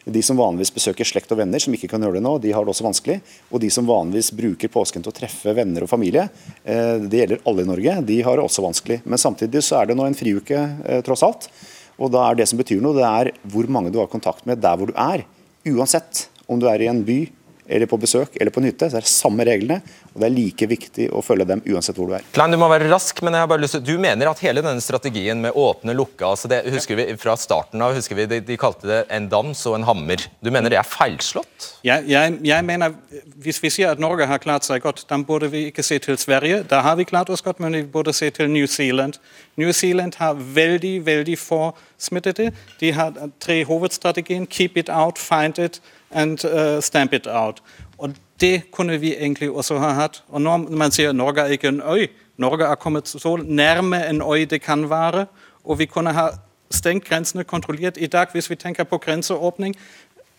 De 0.09 0.23
som 0.23 0.39
vanligvis 0.39 0.71
besøker 0.73 1.05
slekt 1.05 1.33
og 1.35 1.41
venner, 1.41 1.61
som 1.61 1.75
ikke 1.75 1.91
kan 1.91 2.05
gjøre 2.05 2.21
det 2.21 2.23
nå, 2.25 2.37
de 2.41 2.53
har 2.55 2.63
det 2.63 2.71
også 2.71 2.87
vanskelig. 2.87 3.19
Og 3.51 3.61
de 3.65 3.71
som 3.75 3.89
vanligvis 3.89 4.31
bruker 4.39 4.71
påsken 4.73 5.03
til 5.03 5.11
å 5.11 5.17
treffe 5.17 5.53
venner 5.59 5.85
og 5.85 5.91
familie, 5.91 6.29
eh, 6.63 7.03
det 7.03 7.25
gjelder 7.25 7.43
alle 7.51 7.67
i 7.67 7.71
Norge, 7.73 7.97
de 8.13 8.21
har 8.23 8.39
det 8.39 8.47
også 8.47 8.65
vanskelig. 8.65 9.01
Men 9.05 9.19
samtidig 9.19 9.65
så 9.67 9.83
er 9.83 9.91
det 9.91 9.99
nå 9.99 10.07
en 10.07 10.17
friuke, 10.17 10.63
eh, 10.87 11.03
tross 11.03 11.27
alt. 11.27 11.51
Og 11.99 12.13
da 12.15 12.29
er 12.29 12.39
det 12.39 12.47
som 12.47 12.63
betyr 12.63 12.81
noe, 12.81 12.95
det 12.95 13.09
er 13.09 13.33
hvor 13.51 13.67
mange 13.67 13.91
du 13.91 13.99
har 13.99 14.07
kontakt 14.07 14.47
med 14.47 14.63
der 14.63 14.79
hvor 14.79 14.87
du 14.87 14.95
er. 14.95 15.27
Uansett 15.67 16.29
om 16.47 16.63
du 16.63 16.69
er 16.71 16.81
i 16.81 16.89
en 16.89 17.03
by 17.03 17.27
eller 17.69 17.87
på 17.87 17.99
besøk 18.01 18.37
eller 18.41 18.53
på 18.55 18.63
en 18.63 18.69
hytte, 18.71 18.89
så 18.91 18.99
er 18.99 19.05
det 19.05 19.11
samme 19.11 19.45
reglene. 19.47 19.81
Og 20.13 20.23
det 20.23 20.29
er 20.29 20.35
like 20.35 20.69
viktig 20.71 21.09
å 21.15 21.23
følge 21.25 21.47
dem 21.49 21.63
uansett 21.69 21.99
hvor 21.99 22.11
du 22.11 22.17
er. 22.17 22.25
Klein, 22.35 22.55
du 22.55 22.59
må 22.61 22.69
være 22.71 22.89
rask, 22.91 23.21
men 23.23 23.37
jeg 23.37 23.45
har 23.45 23.51
bare 23.51 23.63
lyst 23.63 23.77
til 23.79 23.85
Du 23.87 23.95
mener 24.01 24.31
at 24.31 24.43
hele 24.43 24.65
denne 24.65 24.83
strategien 24.83 25.41
med 25.43 25.57
åpne, 25.59 25.95
lukka 25.97 26.33
altså 26.33 26.51
det 26.51 26.63
husker 26.73 26.99
vi 26.99 27.07
Fra 27.21 27.37
starten 27.39 27.83
av 27.85 27.95
husker 27.97 28.19
vi 28.19 28.27
de, 28.31 28.41
de 28.45 28.59
kalte 28.61 28.89
det 28.89 29.01
en 29.15 29.29
dans 29.31 29.65
og 29.71 29.77
en 29.77 29.87
hammer. 29.89 30.25
Du 30.45 30.51
mener 30.55 30.73
det 30.73 30.81
er 30.81 30.89
feilslått? 30.89 31.69
Ja, 31.87 32.01
jeg, 32.05 32.39
jeg 32.47 32.67
mener, 32.67 32.97
Hvis 33.37 33.63
vi 33.63 33.73
sier 33.73 33.93
at 33.93 34.03
Norge 34.03 34.29
har 34.29 34.43
klart 34.43 34.67
seg 34.67 34.83
godt, 34.85 35.05
da 35.11 35.21
burde 35.23 35.51
vi 35.53 35.67
ikke 35.69 35.85
se 35.87 36.01
til 36.03 36.19
Sverige. 36.21 36.63
Da 36.69 36.83
har 36.87 36.99
vi 36.99 37.07
klart 37.09 37.31
oss 37.31 37.45
godt, 37.45 37.61
men 37.61 37.77
vi 37.77 37.85
burde 37.87 38.15
se 38.17 38.31
til 38.35 38.51
New 38.51 38.67
Zealand. 38.67 39.21
New 39.59 39.73
Zealand 39.73 40.19
har 40.19 40.39
veldig 40.39 41.07
veldig 41.07 41.39
få 41.39 41.73
smittede. 41.99 42.53
De 42.81 42.93
har 42.93 43.15
tre 43.41 43.65
hovedstrategier. 43.65 44.47
Keep 44.47 44.77
it 44.77 44.89
out, 44.89 45.19
find 45.19 45.59
it 45.59 45.81
and 46.11 46.45
uh, 46.45 46.81
stamp 46.81 47.13
it 47.13 47.27
out. 47.27 47.63
Og 47.99 48.11
Det 48.41 48.71
kunne 48.71 49.01
vi 49.01 49.17
egentlig 49.17 49.51
også 49.51 49.79
ha 49.79 49.89
hatt. 49.89 50.23
Og 50.29 50.41
Når 50.41 50.57
man 50.57 50.91
sier 50.91 51.13
Norge 51.13 51.41
er 51.41 51.47
ikke 51.47 51.69
en 51.69 51.83
øy 51.83 52.07
Norge 52.39 52.65
er 52.65 52.75
kommet 52.75 53.09
så 53.09 53.37
nærme 53.45 54.09
en 54.09 54.23
øy 54.23 54.45
det 54.45 54.63
kan 54.63 54.91
være. 54.91 55.27
Og 55.65 55.79
vi 55.79 55.87
kunne 55.87 56.13
ha 56.13 56.29
stengt 56.71 57.05
grensene 57.05 57.45
kontrollert 57.45 57.97
i 57.97 58.07
dag 58.07 58.27
hvis 58.33 58.51
vi 58.51 58.55
tenker 58.55 58.85
på 58.85 58.99
grenseåpning. 58.99 59.77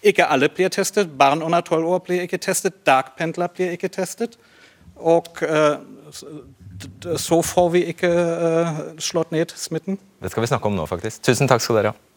Ikke 0.03 0.25
alle 0.25 0.49
blir 0.49 0.67
testet. 0.67 1.17
Barn 1.17 1.41
under 1.41 1.61
12 1.61 1.85
år 1.85 1.97
blir 1.97 2.21
ikke 2.21 2.37
testet. 2.37 2.85
Dagpendler 2.85 3.47
blir 3.47 3.71
ikke 3.71 3.87
testet. 3.87 4.37
Og 4.95 5.25
uh, 5.41 5.75
så 7.17 7.41
får 7.41 7.69
vi 7.69 7.83
ikke 7.83 8.07
uh, 8.07 8.67
slått 8.99 9.31
ned 9.31 9.45
smitten. 9.55 9.99
Det 10.23 10.31
skal 10.31 10.41
vi 10.41 10.47
snakke 10.47 10.65
om 10.65 10.73
nå, 10.73 10.85
faktisk. 10.85 11.23
Tusen 11.23 11.47
takk 11.47 11.61
skal 11.61 11.75
dere 11.75 11.91
ha. 11.91 12.08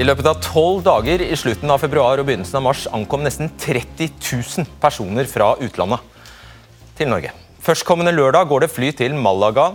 I 0.00 0.04
løpet 0.06 0.24
av 0.30 0.38
tolv 0.40 0.78
dager 0.80 1.20
i 1.20 1.36
slutten 1.36 1.68
av 1.68 1.82
februar 1.82 2.22
og 2.22 2.24
begynnelsen 2.24 2.56
av 2.56 2.62
mars 2.64 2.86
ankom 2.88 3.20
nesten 3.20 3.50
30 3.60 4.14
000 4.16 4.68
personer 4.80 5.26
fra 5.28 5.50
utlandet 5.60 6.00
til 6.96 7.10
Norge. 7.10 7.34
Førstkommende 7.60 8.14
lørdag 8.14 8.48
går 8.48 8.64
det 8.64 8.70
fly 8.72 8.88
til 8.96 9.12
Malaga, 9.12 9.66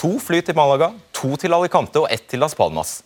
to 0.00 0.14
fly 0.22 0.40
til 0.46 0.56
Malaga, 0.56 0.88
to 1.12 1.34
til 1.36 1.52
Alicante 1.52 2.00
og 2.00 2.08
ett 2.08 2.24
til 2.24 2.40
Las 2.40 2.56
Palmas. 2.56 3.02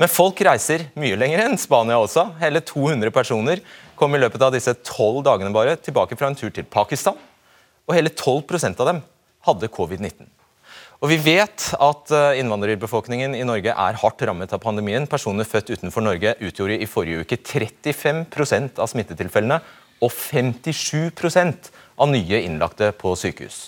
Men 0.00 0.08
folk 0.08 0.40
reiser 0.48 0.86
mye 0.96 1.18
lenger 1.20 1.42
enn 1.44 1.60
Spania 1.60 2.00
også. 2.00 2.30
Hele 2.40 2.64
200 2.64 3.12
personer 3.12 3.60
kom 4.00 4.16
i 4.16 4.22
løpet 4.22 4.40
av 4.40 4.56
disse 4.56 4.72
tolv 4.88 5.20
dagene 5.26 5.52
bare 5.52 5.76
tilbake 5.76 6.16
fra 6.16 6.32
en 6.32 6.38
tur 6.40 6.48
til 6.48 6.64
Pakistan. 6.64 7.20
Og 7.84 7.92
hele 7.98 8.08
12% 8.08 8.80
av 8.80 8.88
dem 8.88 9.04
hadde 9.50 9.72
covid-19. 9.76 10.32
Og 11.02 11.10
Vi 11.12 11.18
vet 11.20 11.66
at 11.76 12.12
eh, 12.14 12.38
innvandrerbefolkningen 12.40 13.34
i 13.36 13.44
Norge 13.44 13.72
er 13.74 13.98
hardt 14.00 14.22
rammet 14.24 14.52
av 14.56 14.62
pandemien. 14.62 15.04
Personer 15.10 15.48
født 15.48 15.74
utenfor 15.74 16.04
Norge 16.04 16.32
utgjorde 16.40 16.78
i 16.80 16.88
forrige 16.88 17.24
uke 17.26 17.36
35% 17.36 18.80
av 18.80 18.88
smittetilfellene 18.92 19.60
og 20.04 20.12
57% 20.12 21.70
av 22.00 22.12
nye 22.12 22.40
innlagte 22.44 22.92
på 22.96 23.12
sykehus. 23.16 23.66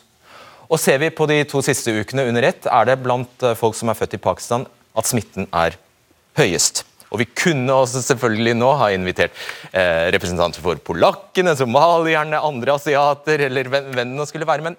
Og 0.69 0.81
Ser 0.81 1.01
vi 1.01 1.13
på 1.13 1.29
de 1.29 1.43
to 1.49 1.61
siste 1.65 1.93
ukene 1.97 2.27
under 2.29 2.45
ett, 2.49 2.67
er 2.69 2.89
det 2.89 2.99
blant 3.05 3.45
eh, 3.45 3.57
folk 3.57 3.77
som 3.77 3.93
er 3.93 3.99
født 3.99 4.17
i 4.17 4.25
Pakistan 4.25 4.65
at 4.97 5.09
smitten 5.09 5.49
er 5.53 5.77
høyest. 6.39 6.85
Og 7.13 7.23
Vi 7.23 7.29
kunne 7.29 7.73
også 7.73 8.03
selvfølgelig 8.05 8.57
nå 8.57 8.73
ha 8.81 8.91
invitert 8.93 9.37
eh, 9.73 10.09
representanter 10.13 10.65
for 10.65 10.81
polakkene, 10.85 11.57
somalierne, 11.57 12.41
andre 12.41 12.77
asiater 12.77 13.45
eller 13.49 13.69
venn- 13.73 13.93
vennene 13.97 14.29
skulle 14.29 14.49
være, 14.49 14.65
men 14.69 14.77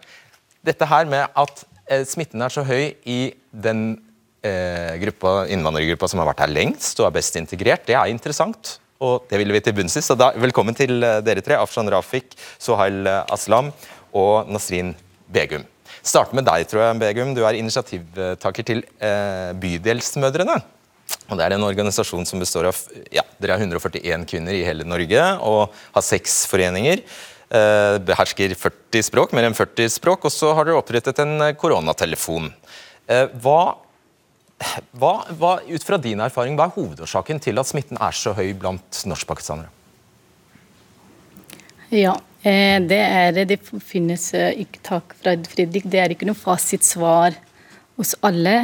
dette 0.65 0.85
her 0.89 1.07
med 1.09 1.29
at 1.39 1.63
smitten 2.05 2.41
er 2.45 2.53
så 2.53 2.63
høy 2.67 2.93
i 3.09 3.19
den 3.49 3.97
eh, 4.45 4.95
gruppa, 5.01 5.47
innvandrergruppa 5.51 6.09
som 6.09 6.21
har 6.21 6.29
vært 6.31 6.45
her 6.45 6.53
lengst 6.53 6.99
og 7.01 7.09
er 7.09 7.17
best 7.17 7.39
integrert, 7.39 7.87
det 7.87 7.97
er 7.97 8.11
interessant. 8.11 8.77
Og 8.99 9.29
det 9.31 9.39
ville 9.39 9.55
vi 9.55 9.61
til 9.63 9.75
bunns 9.77 9.95
i. 9.95 10.03
Velkommen 10.43 10.75
til 10.75 10.99
eh, 10.99 11.19
dere 11.23 11.43
tre. 11.43 11.55
Afshan 11.55 11.87
Rafik, 11.91 12.35
Sohail 12.59 13.05
eh, 13.07 13.21
Aslam 13.31 13.71
og 14.11 14.49
Nasrin 14.51 14.91
Begum. 15.31 15.63
Starte 16.03 16.35
med 16.35 16.45
deg, 16.47 16.65
tror 16.67 16.83
jeg, 16.83 16.99
Begum. 16.99 17.31
Du 17.35 17.45
er 17.47 17.59
initiativtaker 17.59 18.67
til 18.67 18.83
eh, 18.99 19.55
Bydelsmødrene. 19.59 20.59
Og 21.29 21.39
Det 21.39 21.45
er 21.45 21.55
en 21.55 21.65
organisasjon 21.65 22.27
som 22.27 22.41
består 22.41 22.67
av 22.69 22.77
ja, 23.13 23.23
dere 23.41 23.55
er 23.55 23.63
141 23.63 24.27
kvinner 24.29 24.53
i 24.53 24.65
hele 24.65 24.85
Norge 24.85 25.23
og 25.47 25.71
har 25.95 26.05
seks 26.05 26.43
foreninger. 26.51 27.01
Eh, 27.49 27.95
behersker 28.05 28.51
40 28.53 29.01
språk, 29.07 29.31
mer 29.33 29.47
enn 29.47 29.55
40 29.57 29.89
språk, 29.89 30.27
og 30.27 30.33
så 30.33 30.51
har 30.53 30.67
dere 30.67 30.77
opprettet 30.77 31.17
en 31.23 31.39
eh, 31.41 31.55
koronatelefon. 31.57 32.51
Eh, 33.09 33.25
hva, 33.41 33.73
hva, 34.93 35.13
hva, 35.33 35.55
ut 35.65 35.87
fra 35.87 35.97
din 35.97 36.21
erfaring, 36.21 36.53
hva 36.59 36.67
er 36.69 36.75
hovedårsaken 36.75 37.41
til 37.41 37.57
at 37.57 37.71
smitten 37.71 37.97
er 37.97 38.13
så 38.13 38.35
høy 38.37 38.51
blant 38.53 39.01
norskpakistanere? 39.09 39.73
Ja, 41.89 42.13
det, 42.43 43.01
er, 43.01 43.33
det 43.49 43.63
finnes 43.81 44.29
eh, 44.37 44.61
ikke 44.61 44.85
takk 44.85 45.17
fra 45.17 45.33
Fredrik, 45.49 45.89
det 45.89 46.03
er 46.03 46.13
ikke 46.13 46.29
noe 46.29 46.37
fasitsvar 46.37 47.33
hos 47.97 48.13
alle. 48.21 48.59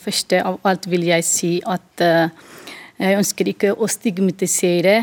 Første 0.00 0.40
av 0.40 0.56
alt 0.66 0.88
vil 0.90 1.04
jeg 1.06 1.22
si 1.28 1.50
at 1.68 2.02
jeg 2.02 3.18
ønsker 3.20 3.52
ikke 3.52 3.76
å 3.76 3.86
stigmatisere 3.86 5.02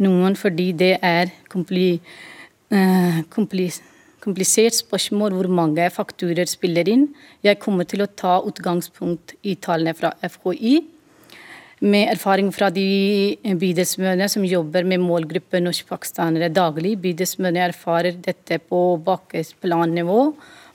Noen 0.00 0.32
fordi 0.38 0.70
det 0.72 0.94
er 1.04 1.28
kompli, 1.52 1.98
eh, 2.70 3.20
komplisert 3.30 4.76
spørsmål 4.78 5.34
hvor 5.36 5.50
mange 5.60 5.86
fakturer 5.92 6.48
spiller 6.50 6.88
inn. 6.88 7.08
Jeg 7.44 7.60
kommer 7.62 7.88
til 7.88 8.04
å 8.04 8.10
ta 8.10 8.38
utgangspunkt 8.46 9.36
i 9.42 9.56
tallene 9.60 9.96
fra 9.98 10.12
FHI. 10.22 10.80
Med 11.80 12.10
erfaring 12.12 12.50
fra 12.52 12.68
de 12.68 13.38
bydelsmødrene 13.40 14.28
som 14.28 14.44
jobber 14.44 14.84
med 14.84 15.00
målgruppen 15.00 15.64
norskpakistanere 15.64 16.50
daglig. 16.52 16.98
Bydelsmødrene 17.00 17.70
erfarer 17.70 18.18
dette 18.20 18.60
på 18.60 18.80
bakkeplannivå. 19.06 20.20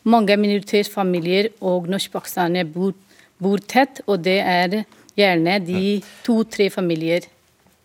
Mange 0.09 0.37
minoritetsfamilier 0.37 1.51
og 1.61 1.89
norskpakistanere 1.93 2.65
bor, 2.65 2.95
bor 3.37 3.61
tett, 3.61 4.01
og 4.09 4.23
det 4.25 4.39
er 4.41 4.79
gjerne 5.15 5.59
de 5.61 5.99
to-tre 6.25 6.71
familier 6.73 7.29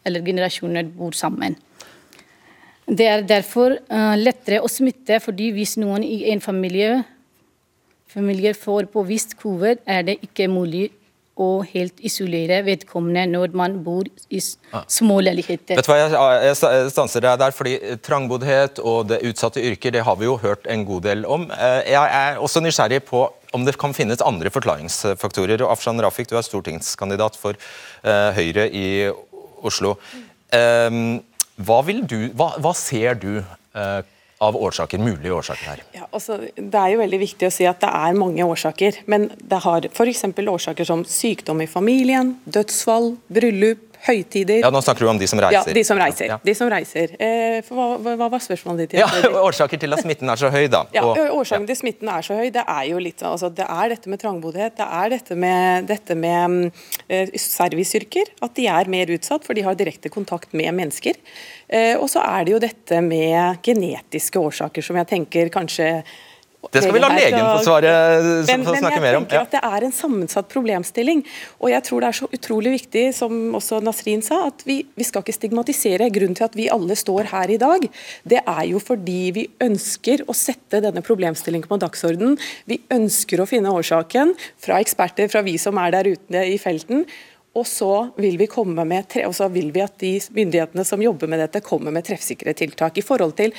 eller 0.04 0.24
generasjoner 0.24 0.88
bor 0.96 1.12
sammen. 1.12 1.58
Det 2.90 3.06
er 3.06 3.22
derfor 3.22 3.76
uh, 3.78 4.14
lettere 4.18 4.58
å 4.64 4.68
smitte, 4.70 5.20
fordi 5.22 5.52
hvis 5.54 5.76
noen 5.78 6.02
i 6.02 6.24
en 6.32 6.42
familie, 6.42 7.04
familie 8.10 8.54
får 8.58 8.90
påvist 8.90 9.36
covid, 9.38 9.84
er 9.86 10.08
det 10.08 10.18
ikke 10.26 10.48
mulig 10.50 10.88
å 11.40 11.62
helt 11.64 12.02
isolere 12.04 12.58
vedkommende 12.66 13.22
når 13.30 13.54
man 13.56 13.78
bor 13.84 14.08
i 14.28 14.40
små 14.42 15.20
leiligheter. 15.24 15.78
Vet 15.78 15.86
du 15.86 15.92
hva, 15.92 15.98
Jeg, 16.02 16.56
jeg 16.58 16.90
stanser 16.92 17.24
deg 17.24 17.38
der, 17.40 17.54
fordi 17.56 17.76
trangboddhet 18.04 18.82
og 18.82 19.08
det 19.12 19.22
utsatte 19.30 19.62
yrker 19.64 19.94
det 19.94 20.04
har 20.04 20.18
vi 20.20 20.28
jo 20.28 20.36
hørt 20.42 20.68
en 20.70 20.84
god 20.88 21.06
del 21.08 21.24
om. 21.24 21.46
Eh, 21.54 21.92
jeg 21.94 22.18
er 22.18 22.42
også 22.42 22.60
nysgjerrig 22.64 23.00
på 23.08 23.24
om 23.56 23.64
det 23.66 23.78
kan 23.80 23.94
finnes 23.96 24.20
andre 24.22 24.52
forklaringsfaktorer. 24.52 25.64
Afshan 25.70 26.02
Rafik, 26.02 26.28
du 26.30 26.36
er 26.38 26.46
stortingskandidat 26.46 27.38
for 27.40 27.56
uh, 28.04 28.30
Høyre 28.36 28.68
i 28.68 28.86
Oslo. 29.66 29.96
Um, 30.52 31.18
hva, 31.66 31.82
du, 31.84 32.18
hva, 32.36 32.54
hva, 32.62 32.72
ser 32.76 33.18
du 33.20 33.40
uh, 33.40 34.00
av 34.40 34.56
årsaker, 34.56 35.00
mulige 35.02 35.34
årsaker 35.36 35.68
her? 35.68 35.82
Ja, 35.96 36.06
altså, 36.08 36.38
det 36.56 36.80
er 36.80 36.94
jo 36.94 37.02
veldig 37.02 37.20
viktig 37.20 37.48
å 37.50 37.52
si 37.52 37.66
at 37.68 37.82
det 37.82 37.90
er 37.92 38.16
mange 38.16 38.46
årsaker. 38.46 39.02
Men 39.10 39.28
det 39.36 39.60
har 39.66 39.88
f.eks. 39.90 40.24
årsaker 40.40 40.88
som 40.88 41.04
sykdom 41.04 41.60
i 41.60 41.68
familien, 41.70 42.38
dødsfall, 42.48 43.14
bryllup, 43.28 43.89
høytider. 44.06 44.60
Ja, 44.62 44.70
Nå 44.72 44.80
snakker 44.84 45.04
du 45.04 45.10
om 45.12 45.18
de 45.20 45.28
som 45.30 45.40
reiser. 45.42 45.70
Ja, 45.70 45.76
de 45.76 45.84
som 45.86 45.98
reiser. 46.00 46.28
Ja. 46.32 46.38
De 46.44 46.54
som 46.56 46.70
reiser. 46.72 47.12
Eh, 47.20 47.58
hva, 47.68 47.88
hva, 48.00 48.28
var 48.32 48.42
spørsmålet 48.42 48.94
ditt? 48.94 49.00
Ja, 49.00 49.08
Årsaker 49.48 49.80
til 49.80 49.96
at 49.96 50.02
smitten 50.04 50.30
er 50.32 50.40
så 50.40 50.50
høy, 50.52 50.64
da. 50.72 50.84
Ja, 50.96 51.04
Årsaken 51.34 51.68
til 51.68 51.78
smitten 51.78 52.10
er 52.12 52.24
så 52.26 52.38
høy, 52.38 52.48
det 52.54 52.64
er 52.64 52.86
jo 52.90 53.02
litt 53.02 53.22
altså, 53.26 53.50
det 53.52 53.66
er 53.66 53.92
dette 53.94 54.12
med 54.12 54.22
trangboddhet. 54.22 54.78
Det 54.80 54.88
er 55.00 55.12
dette 55.14 55.36
med, 55.44 55.90
dette 55.90 56.16
med 56.18 56.70
uh, 56.70 57.36
serviceyrker. 57.44 58.32
At 58.46 58.56
de 58.56 58.66
er 58.72 58.90
mer 58.92 59.12
utsatt, 59.12 59.46
for 59.46 59.58
de 59.58 59.66
har 59.66 59.78
direkte 59.78 60.12
kontakt 60.12 60.56
med 60.56 60.72
mennesker. 60.80 61.20
Uh, 61.70 61.96
og 62.00 62.08
så 62.12 62.24
er 62.24 62.48
det 62.48 62.56
jo 62.56 62.62
dette 62.62 63.04
med 63.04 63.60
genetiske 63.66 64.40
årsaker, 64.40 64.84
som 64.84 64.98
jeg 65.00 65.10
tenker 65.12 65.52
kanskje 65.52 65.92
det 66.68 66.82
skal 66.84 66.92
vi 66.92 67.00
la 67.00 67.08
legen 67.08 67.40
få 67.40 67.62
svare, 67.64 67.92
men, 68.44 68.64
få 68.66 68.74
snakke 68.76 69.00
mer 69.00 69.16
om. 69.16 69.24
Men 69.24 69.32
jeg 69.32 69.46
tenker 69.46 69.46
at 69.46 69.54
Det 69.54 69.60
er 69.64 69.86
en 69.86 69.94
sammensatt 69.96 70.48
problemstilling. 70.52 71.22
og 71.58 71.70
jeg 71.70 71.82
tror 71.86 72.00
Det 72.00 72.08
er 72.08 72.18
så 72.18 72.28
utrolig 72.28 72.72
viktig, 72.74 73.04
som 73.16 73.32
også 73.56 73.80
Nasrin 73.82 74.22
sa, 74.22 74.46
at 74.48 74.62
vi, 74.66 74.84
vi 74.94 75.04
skal 75.04 75.24
ikke 75.24 75.38
stigmatisere. 75.38 76.10
Grunnen 76.12 76.36
til 76.36 76.44
at 76.44 76.54
vi 76.54 76.68
alle 76.68 76.94
står 76.94 77.32
her 77.32 77.50
i 77.50 77.56
dag, 77.56 77.88
det 78.28 78.42
er 78.44 78.64
jo 78.68 78.78
fordi 78.78 79.32
vi 79.32 79.48
ønsker 79.60 80.26
å 80.28 80.36
sette 80.36 80.82
denne 80.84 81.00
problemstillingen 81.00 81.68
på 81.68 81.80
dagsordenen. 81.80 82.36
Vi 82.68 82.82
ønsker 82.92 83.40
å 83.40 83.48
finne 83.48 83.72
årsaken 83.72 84.36
fra 84.60 84.80
eksperter, 84.84 85.32
fra 85.32 85.40
vi 85.42 85.56
som 85.56 85.78
er 85.80 85.96
der 85.96 86.12
ute 86.12 86.44
i 86.44 86.58
felten. 86.60 87.06
Og 87.56 87.66
så 87.66 88.12
vil 88.20 88.36
vi 88.38 88.46
komme 88.46 88.84
med, 88.86 89.16
og 89.26 89.34
så 89.34 89.48
vil 89.50 89.72
vi 89.74 89.82
at 89.82 89.96
de 89.98 90.18
myndighetene 90.36 90.84
som 90.86 91.02
jobber 91.02 91.30
med 91.30 91.40
dette, 91.42 91.64
kommer 91.66 91.90
med 91.90 92.06
treffsikre 92.06 92.54
tiltak 92.54 93.00
i 93.00 93.02
forhold 93.02 93.34
til 93.40 93.56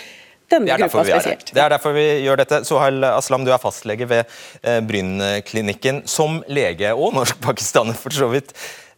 denne 0.52 0.78
gruppa 0.80 1.04
spesielt. 1.08 1.52
Det 1.54 1.62
er 1.64 1.74
derfor 1.74 1.96
vi 1.96 2.06
gjør 2.26 2.42
dette. 2.42 2.62
Sohail 2.68 3.06
Aslam, 3.12 3.46
du 3.48 3.52
er 3.54 3.62
fastlege 3.62 4.08
ved 4.10 4.24
eh, 4.24 4.80
Bryn-klinikken. 4.86 6.04
Som 6.10 6.42
lege, 6.52 6.94
og 6.96 7.16
norsk-pakistaner 7.18 7.98
for 7.98 8.16
så 8.16 8.30
vidt, 8.32 8.54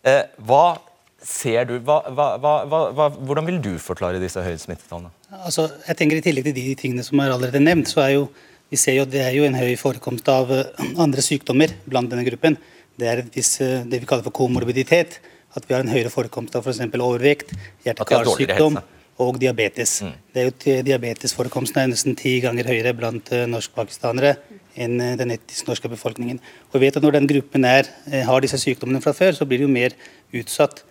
eh, 0.07 0.23
hva 0.47 0.77
ser 1.23 1.69
du, 1.69 1.77
hva, 1.87 2.01
hva, 2.11 3.09
Hvordan 3.23 3.47
vil 3.47 3.59
du 3.63 3.73
forklare 3.81 4.21
disse 4.21 4.41
høye 4.43 4.59
smittetallene? 4.59 5.13
Altså, 5.43 5.69
jeg 5.87 5.99
tenker 5.99 6.19
I 6.19 6.25
tillegg 6.25 6.49
til 6.49 6.57
de 6.57 6.73
tingene 6.79 7.05
som 7.05 7.21
er 7.23 7.33
allerede 7.33 7.63
nevnt, 7.63 7.91
så 7.91 8.03
er 8.05 8.17
jo 8.17 8.25
vi 8.73 8.79
ser 8.81 8.95
jo 8.97 9.03
at 9.05 9.11
det 9.13 9.21
er 9.21 9.35
jo 9.35 9.43
en 9.45 9.53
høy 9.53 9.75
forekomst 9.77 10.29
av 10.33 10.49
eh, 10.51 10.87
andre 11.01 11.23
sykdommer 11.23 11.75
blant 11.85 12.09
denne 12.11 12.25
gruppen. 12.27 12.57
Det 12.97 13.09
er 13.09 13.23
viss, 13.33 13.55
det 13.59 14.01
vi 14.01 14.09
kaller 14.09 14.25
for 14.25 14.33
komorbiditet. 14.35 15.19
At 15.53 15.67
vi 15.69 15.75
har 15.75 15.85
en 15.85 15.91
høyere 15.93 16.09
forekomst 16.09 16.55
av 16.57 16.65
f.eks. 16.65 16.81
overvekt, 16.97 17.53
hjerte-karsykdom 17.85 18.79
og 19.21 19.37
diabetes. 19.41 19.99
Mm. 20.01 20.13
Det 20.33 20.41
er 20.41 20.47
jo 20.47 20.83
Diabetesforekomsten 20.87 21.83
er 21.83 21.91
nesten 21.91 22.17
ti 22.17 22.39
ganger 22.43 22.69
høyere 22.71 22.95
blant 22.97 23.29
uh, 23.33 23.45
norskpakistanere 23.49 24.35
enn 24.73 24.97
uh, 25.01 25.13
den 25.19 25.35
etnisk 25.35 25.69
norske 25.69 25.91
befolkningen. 25.91 26.41
Og 26.71 26.79
vi 26.79 26.87
vet 26.87 26.97
at 26.97 27.05
Når 27.05 27.19
den 27.19 27.29
gruppen 27.29 27.65
er, 27.65 27.89
uh, 28.09 28.23
har 28.25 28.41
disse 28.41 28.57
sykdommene 28.61 29.03
fra 29.03 29.13
før, 29.13 29.37
så 29.37 29.45
blir 29.45 29.61
de 29.61 29.69
jo 29.69 29.73
mer 29.73 29.95
utsatt 30.33 30.85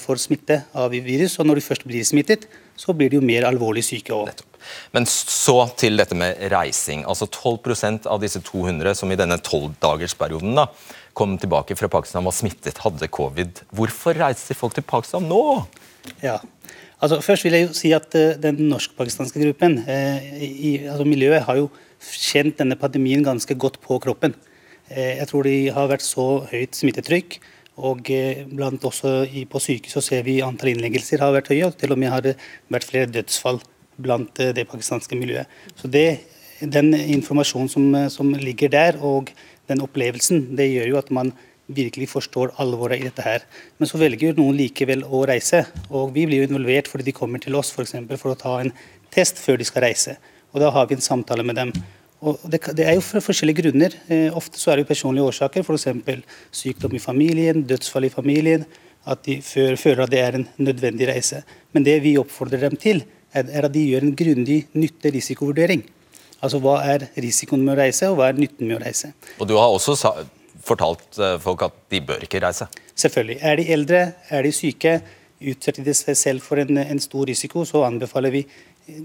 for 0.00 0.16
smitte 0.16 0.62
av 0.72 0.88
virus. 0.88 1.34
Og 1.36 1.44
når 1.44 1.58
de 1.58 1.62
først 1.66 1.82
blir 1.84 2.04
smittet, 2.08 2.46
så 2.80 2.94
blir 2.96 3.10
de 3.12 3.18
jo 3.18 3.24
mer 3.24 3.44
alvorlig 3.44 3.82
syke 3.84 4.14
òg. 4.16 4.30
Men 4.96 5.04
så 5.04 5.66
til 5.76 6.00
dette 6.00 6.16
med 6.16 6.38
reising. 6.48 7.02
Altså 7.04 7.28
12% 7.28 8.08
av 8.08 8.22
disse 8.22 8.40
200 8.40 8.96
som 8.96 9.12
i 9.12 9.18
denne 9.20 9.36
tolvdagersperioden 9.36 10.56
kom 11.16 11.36
tilbake 11.40 11.76
fra 11.76 11.88
Pakistan 11.92 12.24
var 12.24 12.32
smittet, 12.36 12.80
hadde 12.84 13.08
covid. 13.12 13.62
Hvorfor 13.76 14.16
reiser 14.16 14.58
folk 14.58 14.76
til 14.76 14.84
Pakistan 14.84 15.28
nå? 15.28 15.42
Ja, 16.22 16.38
Altså, 16.96 17.18
først 17.20 17.44
vil 17.44 17.52
jeg 17.52 17.66
jo 17.66 17.74
si 17.76 17.90
at 17.92 18.14
uh, 18.16 18.36
Den 18.40 18.60
norsk-pakistanske 18.70 19.42
gruppen, 19.42 19.78
uh, 19.84 20.42
i, 20.42 20.78
altså 20.88 21.04
miljøet, 21.04 21.44
har 21.44 21.58
jo 21.60 21.68
kjent 22.00 22.56
denne 22.60 22.76
pandemien 22.80 23.24
ganske 23.24 23.54
godt 23.54 23.80
på 23.84 23.98
kroppen. 24.00 24.34
Uh, 24.88 25.12
jeg 25.20 25.28
tror 25.28 25.44
de 25.44 25.56
har 25.76 25.90
vært 25.92 26.06
så 26.06 26.26
høyt 26.52 26.78
smittetrykk. 26.78 27.38
Og 27.76 28.08
blant 28.56 28.84
også 28.88 29.26
i, 29.28 29.42
på 29.44 29.60
sykehus 29.60 29.98
så 29.98 30.00
ser 30.00 30.22
vi 30.24 30.38
antall 30.40 30.70
innleggelser 30.70 31.20
har 31.20 31.34
vært 31.34 31.50
høye. 31.52 31.68
Til 31.76 31.92
og 31.92 31.98
med 32.00 32.08
har 32.08 32.22
det 32.24 32.38
vært 32.72 32.86
flere 32.88 33.10
dødsfall 33.12 33.60
blant 34.00 34.40
det 34.56 34.64
pakistanske 34.70 35.18
miljøet. 35.18 35.44
Så 35.76 35.90
det, 35.92 36.22
Den 36.60 36.94
informasjonen 36.94 37.68
som, 37.68 37.84
som 38.08 38.32
ligger 38.32 38.72
der, 38.72 38.96
og 39.04 39.28
den 39.68 39.82
opplevelsen, 39.84 40.56
det 40.56 40.70
gjør 40.70 40.88
jo 40.94 40.98
at 41.02 41.12
man 41.12 41.34
virkelig 41.66 42.08
forstår 42.12 42.54
alvoret 42.62 43.00
i 43.00 43.08
dette 43.08 43.24
her. 43.24 43.44
Men 43.78 43.90
så 43.90 43.98
velger 44.00 44.36
noen 44.38 44.56
likevel 44.58 45.04
å 45.04 45.24
reise. 45.28 45.64
Og 45.90 46.12
vi 46.14 46.26
blir 46.28 46.42
jo 46.42 46.50
involvert 46.50 46.90
fordi 46.90 47.08
de 47.08 47.16
kommer 47.16 47.42
til 47.42 47.56
oss 47.58 47.72
for, 47.74 47.86
eksempel, 47.86 48.20
for 48.20 48.34
å 48.34 48.38
ta 48.38 48.56
en 48.62 48.72
test 49.14 49.40
før 49.42 49.60
de 49.60 49.66
skal 49.68 49.86
reise. 49.88 50.16
Og 50.54 50.62
da 50.62 50.70
har 50.72 50.88
vi 50.88 50.96
en 50.96 51.04
samtale 51.04 51.44
med 51.46 51.58
dem. 51.58 51.72
Og 52.26 52.40
det, 52.48 52.62
det 52.78 52.86
er 52.86 52.96
jo 52.96 53.04
for 53.04 53.24
forskjellige 53.24 53.64
grunner. 53.64 53.96
Eh, 54.08 54.28
ofte 54.34 54.60
så 54.60 54.72
er 54.72 54.78
det 54.78 54.86
jo 54.86 54.92
personlige 54.94 55.32
årsaker, 55.32 55.66
f.eks. 55.66 56.22
sykdom 56.54 56.96
i 56.96 57.02
familien, 57.02 57.64
dødsfall 57.68 58.08
i 58.08 58.12
familien. 58.12 58.64
At 59.06 59.22
de 59.26 59.38
føler 59.44 60.02
at 60.02 60.10
det 60.10 60.22
er 60.22 60.38
en 60.38 60.48
nødvendig 60.58 61.06
reise. 61.10 61.42
Men 61.74 61.84
det 61.86 62.00
vi 62.02 62.16
oppfordrer 62.18 62.64
dem 62.66 62.78
til, 62.80 63.04
er, 63.36 63.46
er 63.50 63.68
at 63.68 63.74
de 63.74 63.84
gjør 63.84 64.06
en 64.06 64.16
grundig 64.18 64.64
nytte-risikovurdering. 64.74 65.84
Altså 66.42 66.58
Hva 66.62 66.78
er 66.84 67.06
risikoen 67.20 67.62
med 67.64 67.76
å 67.76 67.78
reise, 67.80 68.08
og 68.10 68.18
hva 68.18 68.30
er 68.30 68.40
nytten 68.40 68.66
med 68.66 68.78
å 68.78 68.82
reise. 68.82 69.12
Og 69.38 69.48
Du 69.48 69.54
har 69.58 69.70
også 69.72 69.96
fortalt 70.66 71.20
eh, 71.20 71.36
folk 71.42 71.66
at 71.66 71.76
de 71.92 72.02
bør 72.08 72.24
ikke 72.26 72.42
reise? 72.44 72.68
Selvfølgelig. 72.94 73.38
Er 73.40 73.60
de 73.60 73.68
eldre, 73.76 74.02
er 74.30 74.46
de 74.46 74.52
syke, 74.54 74.98
utsetter 75.36 75.84
de 75.84 75.94
seg 75.94 76.16
selv 76.16 76.44
for 76.44 76.60
en, 76.60 76.80
en, 76.80 77.02
stor 77.02 77.26
risiko, 77.28 77.64
så 77.68 77.84
anbefaler 77.86 78.32
vi 78.32 78.46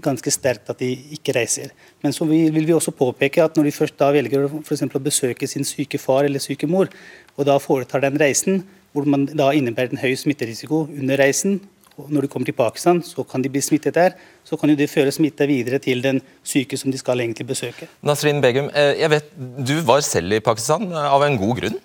ganske 0.02 0.30
sterkt 0.30 0.70
at 0.70 0.80
de 0.80 0.92
ikke 1.16 1.34
reiser. 1.36 1.72
Men 2.04 2.14
så 2.14 2.24
vil 2.28 2.66
vi 2.66 2.74
også 2.74 2.94
påpeke 2.96 3.42
at 3.42 3.58
når 3.58 3.68
de 3.68 3.74
først 3.74 3.98
da 4.00 4.12
velger 4.14 4.46
for 4.48 4.98
å 4.98 5.02
besøke 5.02 5.48
sin 5.50 5.66
syke 5.66 5.98
far 5.98 6.28
eller 6.28 6.42
syke 6.42 6.68
mor, 6.70 6.90
og 7.36 7.48
da 7.48 7.58
foretar 7.60 8.04
den 8.04 8.20
reisen, 8.20 8.62
hvor 8.92 9.08
man 9.08 9.26
da 9.26 9.50
innebærer 9.56 9.92
en 9.92 10.02
høy 10.02 10.14
smitterisiko 10.18 10.84
under 10.86 11.18
reisen, 11.18 11.60
og 12.00 12.08
når 12.08 12.24
de 12.24 12.28
kommer 12.32 12.48
til 12.48 12.56
Pakistan, 12.56 13.02
så 13.04 13.24
kan 13.28 13.42
de 13.44 13.50
bli 13.52 13.60
smittet 13.60 13.94
der. 13.94 14.14
Så 14.48 14.56
kan 14.56 14.70
jo 14.72 14.76
de 14.78 14.88
føre 14.88 15.12
smitta 15.12 15.44
videre 15.48 15.78
til 15.82 16.00
den 16.04 16.22
syke 16.44 16.78
som 16.80 16.92
de 16.92 17.00
skal 17.00 17.20
egentlig 17.20 17.46
besøke. 17.46 17.88
Nasrin 18.02 18.40
Begum, 18.40 18.70
eh, 18.74 18.96
jeg 19.00 19.10
vet, 19.12 19.28
du 19.36 19.74
var 19.84 20.00
selv 20.00 20.32
i 20.32 20.40
Pakistan 20.40 20.88
eh, 20.88 21.12
av 21.12 21.24
en 21.26 21.36
god 21.36 21.60
grunn 21.60 21.78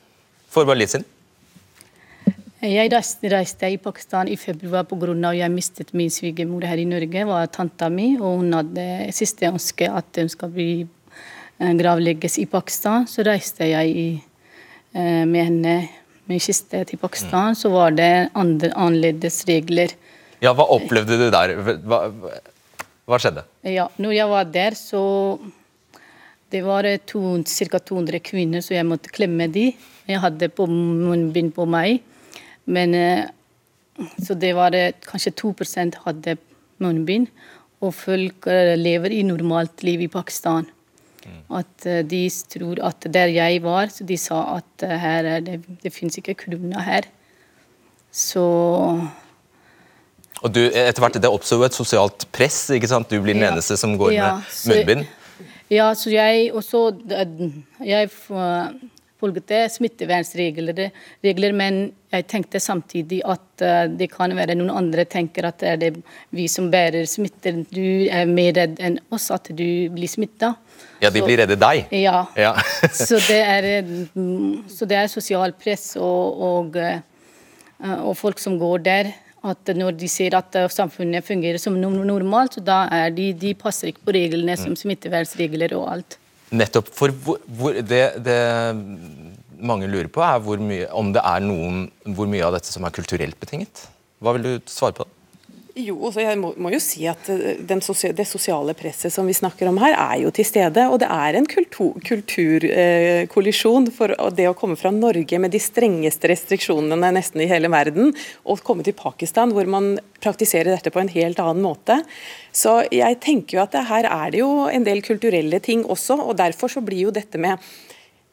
for 0.49 0.67
bare 0.67 0.79
litt 0.79 0.93
siden? 0.95 1.05
Jeg 2.63 2.89
reiste 2.89 3.69
i 3.69 3.77
Pakistan 3.77 4.31
i 4.31 4.35
februar 4.35 4.87
pga. 4.87 5.11
at 5.29 5.35
jeg 5.37 5.51
mistet 5.51 5.93
min 5.93 6.09
svigermor 6.09 6.63
her 6.65 6.77
i 6.77 6.85
Norge. 6.85 7.25
var 7.25 7.45
tanta 7.47 7.89
mi, 7.89 8.15
og 8.15 8.39
Hun 8.39 8.53
hadde 8.53 9.11
siste 9.11 9.45
ønske 9.45 9.91
at 9.91 10.15
hun 10.15 10.29
skal 10.29 10.49
bli 10.49 10.87
eh, 11.59 11.73
gravlegges 11.73 12.39
i 12.39 12.45
Pakistan. 12.45 13.05
Så 13.07 13.23
reiste 13.23 13.65
jeg 13.65 14.23
med 14.93 15.43
henne 15.43 15.89
med 16.27 16.41
kiste 16.43 16.83
til 16.89 16.99
Pakistan, 17.01 17.55
så 17.55 17.71
var 17.73 17.95
det 17.95 18.29
andre, 18.37 18.71
annerledes 18.75 19.43
regler. 19.49 19.93
Ja, 20.43 20.53
Hva 20.53 20.67
opplevde 20.75 21.17
du 21.17 21.29
der? 21.33 21.55
Hva, 21.87 22.01
hva 23.07 23.19
skjedde? 23.21 23.45
Ja, 23.65 23.87
når 23.97 24.15
jeg 24.17 24.33
var 24.33 24.51
der, 24.51 24.77
så 24.77 25.39
Det 26.47 26.61
var 26.63 26.83
ca. 26.83 27.79
200 27.79 28.19
kvinner, 28.23 28.61
så 28.63 28.71
jeg 28.71 28.87
måtte 28.87 29.11
klemme 29.11 29.49
de. 29.51 29.73
Jeg 30.07 30.19
hadde 30.23 30.47
på 30.47 30.63
munnbind 30.67 31.51
på 31.53 31.65
meg. 31.67 31.99
Men 32.65 32.95
Så 34.23 34.33
det 34.39 34.53
var 34.55 34.71
kanskje 35.03 35.33
2% 35.35 35.97
hadde 36.05 36.37
munnbind. 36.79 37.27
Og 37.81 37.93
folk 37.93 38.47
eh, 38.47 38.75
lever 38.77 39.11
i 39.13 39.23
normalt 39.23 39.83
liv 39.83 40.01
i 40.01 40.07
Pakistan. 40.07 40.65
At 41.49 41.85
eh, 41.85 42.01
de 42.03 42.29
tror 42.49 42.79
at 42.87 43.07
der 43.13 43.27
jeg 43.33 43.61
var, 43.63 43.87
så 43.93 44.03
de 44.07 44.17
sa 44.17 44.41
at 44.57 44.83
eh, 44.87 44.97
her 44.99 45.23
er 45.37 45.39
det, 45.45 45.61
det 45.83 45.93
fins 45.93 46.17
ikke 46.17 46.35
kroner 46.45 46.81
her. 46.81 47.07
Så 48.11 48.43
Og 50.43 50.53
du, 50.53 50.59
etter 50.69 51.01
hvert, 51.01 51.13
Det 51.21 51.29
oppstår 51.29 51.57
jo 51.57 51.63
et 51.65 51.73
sosialt 51.73 52.25
press. 52.31 52.69
ikke 52.69 52.87
sant? 52.87 53.09
Du 53.09 53.21
blir 53.21 53.33
den 53.33 53.43
Ja. 53.43 53.51
eneste 53.51 53.77
som 53.77 53.97
går 53.97 54.11
Ja, 54.13 54.35
med 54.65 54.75
munnbind. 54.85 55.05
Ja, 55.69 55.93
så 55.93 56.09
jeg 56.09 56.51
også 56.53 56.95
Jeg 57.83 58.09
fulgte 59.17 59.63
smittevernregler, 59.73 60.91
regler, 61.25 61.55
men 61.57 61.79
jeg 62.13 62.27
tenkte 62.29 62.59
samtidig 62.61 63.19
at 63.27 63.63
eh, 63.65 63.83
det 63.99 64.09
kan 64.13 64.33
være 64.37 64.55
noen 64.57 64.71
andre 64.71 65.07
tenker 65.09 65.49
at 65.49 65.59
det 65.63 65.71
er 65.71 65.81
det 65.81 65.91
vi 66.35 66.47
som 66.51 66.69
bærer 66.71 67.07
smitter. 67.09 67.63
Du 67.73 68.07
er 68.07 68.29
mer 68.29 68.53
redd 68.55 68.77
enn 68.83 68.99
oss 69.13 69.29
at 69.33 69.49
du 69.49 69.67
blir 69.93 70.11
smitta. 70.11 70.53
Ja, 71.01 71.11
de 71.13 71.21
blir 71.21 71.41
redde 71.41 71.57
deg. 71.59 71.89
Ja. 71.93 72.25
Ja. 72.37 72.53
så, 72.93 73.19
det 73.27 73.41
er, 73.41 73.69
mm, 74.13 74.67
så 74.71 74.87
det 74.89 75.01
er 75.01 75.11
sosial 75.11 75.55
press 75.57 75.95
og, 75.99 76.43
og, 76.51 76.77
eh, 76.81 77.97
og 77.97 78.13
folk 78.19 78.41
som 78.43 78.59
går 78.61 78.85
der. 78.85 79.15
At 79.47 79.69
når 79.77 79.97
de 79.97 80.09
ser 80.11 80.37
at 80.37 80.55
eh, 80.57 80.69
samfunnet 80.73 81.25
fungerer 81.25 81.61
som 81.61 81.75
normalt, 81.81 82.57
så 82.57 82.63
da 82.65 82.85
er 82.93 83.11
de, 83.15 83.31
de 83.37 83.53
passer 83.57 83.91
ikke 83.91 84.07
på 84.07 84.15
reglene 84.17 84.57
som 84.59 84.77
smittevernregler 84.77 85.75
og 85.77 85.91
alt. 85.97 86.19
Nettopp. 86.55 86.89
For 86.95 87.11
hvor, 87.11 87.41
hvor 87.59 87.75
det, 87.81 88.03
det 88.23 88.39
mange 89.59 89.89
lurer 89.89 90.09
på, 90.11 90.23
er 90.23 90.41
hvor 90.43 90.61
mye, 90.61 90.87
om 90.95 91.11
det 91.15 91.23
er 91.25 91.43
noen, 91.43 91.87
hvor 92.15 92.29
mye 92.29 92.45
av 92.45 92.55
dette 92.55 92.71
som 92.71 92.87
er 92.87 92.95
kulturelt 92.95 93.37
betinget. 93.41 93.87
Hva 94.23 94.33
vil 94.37 94.45
du 94.45 94.53
svare 94.71 94.95
på? 94.97 95.05
det? 95.07 95.16
Jo, 95.77 95.93
altså 96.07 96.23
jeg 96.23 96.37
må, 96.41 96.49
må 96.57 96.71
jo 96.73 96.79
si 96.81 97.03
at 97.09 97.27
eh, 97.29 97.59
den 97.69 97.81
sosia 97.85 98.09
Det 98.15 98.25
sosiale 98.25 98.73
presset 98.77 99.13
som 99.13 99.27
vi 99.29 99.33
snakker 99.37 99.67
om 99.69 99.77
her, 99.81 99.93
er 99.93 100.21
jo 100.23 100.29
til 100.33 100.45
stede. 100.47 100.87
Og 100.89 100.99
det 101.03 101.09
er 101.13 101.33
en 101.37 101.45
kulturkollisjon 101.45 103.85
eh, 103.85 103.93
for 103.93 104.07
det 104.33 104.47
å 104.49 104.55
komme 104.57 104.75
fra 104.79 104.91
Norge 104.93 105.39
med 105.41 105.51
de 105.53 105.59
strengeste 105.61 106.27
restriksjonene 106.31 107.11
nesten 107.13 107.41
i 107.45 107.49
hele 107.51 107.69
verden, 107.73 108.13
og 108.49 108.63
komme 108.65 108.83
til 108.85 108.95
Pakistan 108.97 109.51
hvor 109.53 109.65
man 109.69 109.99
praktiserer 110.23 110.69
dette 110.73 110.91
på 110.93 110.99
en 111.03 111.13
helt 111.13 111.39
annen 111.43 111.63
måte. 111.67 111.95
Så 112.49 112.71
jeg 112.89 113.19
tenker 113.21 113.57
jo 113.59 113.63
at 113.67 113.73
det, 113.75 113.89
her 113.91 114.05
er 114.09 114.27
det 114.33 114.39
jo 114.41 114.51
en 114.71 114.87
del 114.87 115.01
kulturelle 115.05 115.59
ting 115.61 115.85
også, 115.85 116.15
og 116.25 116.39
derfor 116.41 116.67
så 116.73 116.81
blir 116.81 117.01
jo 117.07 117.11
dette 117.13 117.37
med 117.41 117.57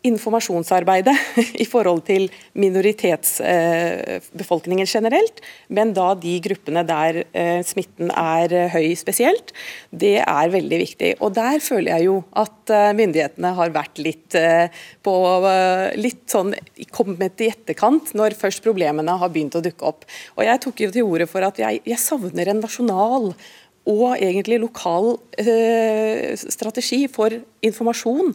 informasjonsarbeidet 0.05 1.17
i 1.63 1.65
forhold 1.69 2.03
til 2.09 2.31
minoritetsbefolkningen 2.61 4.87
generelt, 4.87 5.41
men 5.69 5.93
da 5.97 6.15
de 6.21 6.41
gruppene 6.45 6.85
der 6.87 7.25
eh, 7.33 7.65
smitten 7.67 8.11
er 8.11 8.53
eh, 8.53 8.71
høy 8.75 8.95
spesielt, 9.01 9.53
det 9.91 10.19
er 10.23 10.51
veldig 10.53 10.79
viktig. 10.85 11.15
Og 11.25 11.35
der 11.37 11.59
føler 11.65 11.91
jeg 11.97 12.05
jo 12.11 12.17
at 12.41 12.71
eh, 12.71 12.97
myndighetene 12.97 13.51
har 13.59 13.71
vært 13.75 13.99
litt 14.03 14.35
på 15.05 15.15
litt 16.01 16.31
sånn 16.31 16.55
kommet 16.95 17.41
i 17.45 17.49
etterkant 17.53 18.15
når 18.19 18.31
først 18.39 18.63
problemene 18.65 19.13
har 19.21 19.31
begynt 19.33 19.57
å 19.59 19.65
dukke 19.65 19.85
opp. 19.87 20.05
Og 20.37 20.43
jeg 20.47 20.61
tok 20.65 20.77
jo 20.83 20.91
til 20.95 21.05
orde 21.07 21.27
for 21.31 21.41
at 21.47 21.57
jeg, 21.61 21.75
jeg 21.87 21.99
savner 22.03 22.47
en 22.51 22.63
nasjonal 22.65 23.25
og 23.91 24.17
egentlig 24.17 24.59
lokal 24.63 25.19
øh, 25.39 26.37
strategi 26.37 27.05
for 27.13 27.31
informasjon. 27.65 28.35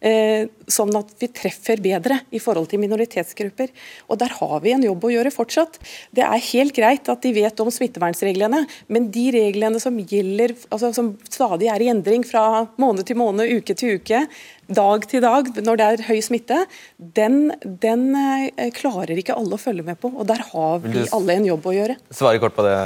Eh, 0.00 0.48
sånn 0.70 0.94
at 0.96 1.10
vi 1.20 1.28
treffer 1.28 1.80
bedre 1.82 2.22
i 2.32 2.40
forhold 2.40 2.70
til 2.70 2.80
minoritetsgrupper. 2.80 3.68
Og 4.08 4.18
Der 4.20 4.32
har 4.32 4.60
vi 4.64 4.72
en 4.72 4.84
jobb 4.84 5.04
å 5.04 5.12
gjøre 5.12 5.32
fortsatt. 5.34 5.76
Det 6.16 6.24
er 6.24 6.46
helt 6.52 6.74
greit 6.74 7.08
at 7.08 7.20
de 7.20 7.32
vet 7.36 7.60
om 7.60 7.68
smittevernreglene, 7.68 8.64
men 8.88 9.10
de 9.12 9.26
reglene 9.34 9.80
som 9.80 9.98
gjelder, 9.98 10.56
altså 10.70 10.94
som 10.96 11.18
stadig 11.28 11.68
er 11.68 11.84
i 11.84 11.90
endring 11.92 12.24
fra 12.24 12.66
måned 12.80 13.04
til 13.04 13.20
måned, 13.20 13.52
uke 13.60 13.76
til 13.76 14.00
uke, 14.00 14.24
dag 14.70 15.04
til 15.10 15.20
dag, 15.20 15.50
når 15.60 15.76
det 15.76 15.86
er 15.90 16.06
høy 16.08 16.20
smitte, 16.24 16.62
den, 16.96 17.52
den 17.62 18.14
eh, 18.16 18.70
klarer 18.72 19.18
ikke 19.18 19.36
alle 19.36 19.58
å 19.58 19.60
følge 19.60 19.84
med 19.84 20.00
på. 20.00 20.12
Og 20.16 20.24
der 20.30 20.40
har 20.52 20.80
vi 20.86 21.04
alle 21.12 21.36
en 21.36 21.50
jobb 21.52 21.66
å 21.66 21.76
gjøre. 21.76 22.00
Svare 22.08 22.40
kort 22.40 22.56
på 22.56 22.64
det. 22.64 22.78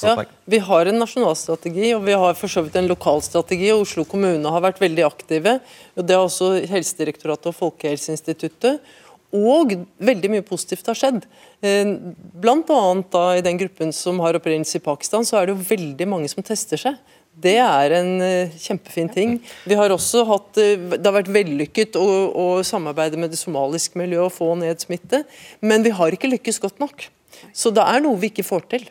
Ja, 0.00 0.24
vi 0.48 0.58
har 0.64 0.88
en 0.88 0.98
nasjonal 1.02 1.34
strategi 1.36 1.90
og 1.92 2.06
vi 2.06 2.16
har 2.16 2.36
for 2.38 2.48
så 2.48 2.62
vidt 2.64 2.78
en 2.80 2.88
lokal 2.88 3.20
strategi. 3.24 3.68
og 3.74 3.84
Oslo 3.84 4.06
kommune 4.08 4.52
har 4.54 4.64
vært 4.64 4.80
veldig 4.80 5.04
aktive. 5.04 5.60
og 5.96 6.06
Det 6.06 6.16
har 6.16 6.24
også 6.24 6.66
Helsedirektoratet 6.70 7.50
og 7.52 7.58
Folkehelseinstituttet. 7.58 8.80
Og 9.32 9.72
veldig 9.96 10.28
mye 10.28 10.44
positivt 10.44 10.88
har 10.88 10.96
skjedd. 10.96 11.24
Eh, 11.64 11.88
Blant 12.40 12.68
annet 12.68 13.10
da 13.12 13.24
i 13.36 13.44
den 13.44 13.60
gruppen 13.60 13.92
som 13.92 14.20
har 14.20 14.36
opprinnelse 14.36 14.76
i 14.76 14.84
Pakistan, 14.84 15.24
så 15.24 15.38
er 15.38 15.46
det 15.46 15.56
jo 15.56 15.68
veldig 15.76 16.08
mange 16.08 16.28
som 16.28 16.44
tester 16.44 16.80
seg. 16.80 16.98
Det 17.32 17.56
er 17.56 17.94
en 17.96 18.20
eh, 18.20 18.52
kjempefin 18.60 19.08
ting. 19.12 19.38
Vi 19.64 19.76
har 19.76 19.92
også 19.92 20.26
hatt, 20.28 20.56
eh, 20.60 20.76
Det 20.76 21.04
har 21.04 21.16
vært 21.16 21.32
vellykket 21.32 21.96
å, 21.96 22.08
å 22.32 22.46
samarbeide 22.64 23.16
med 23.16 23.32
det 23.32 23.40
somaliske 23.40 23.96
miljøet 23.96 24.28
og 24.28 24.36
få 24.36 24.52
ned 24.60 24.84
smitte, 24.84 25.24
men 25.60 25.84
vi 25.84 25.96
har 25.96 26.12
ikke 26.12 26.32
lykkes 26.32 26.60
godt 26.60 26.80
nok. 26.80 27.08
Så 27.56 27.72
det 27.72 27.84
er 27.88 28.04
noe 28.04 28.20
vi 28.20 28.28
ikke 28.28 28.44
får 28.44 28.68
til. 28.68 28.84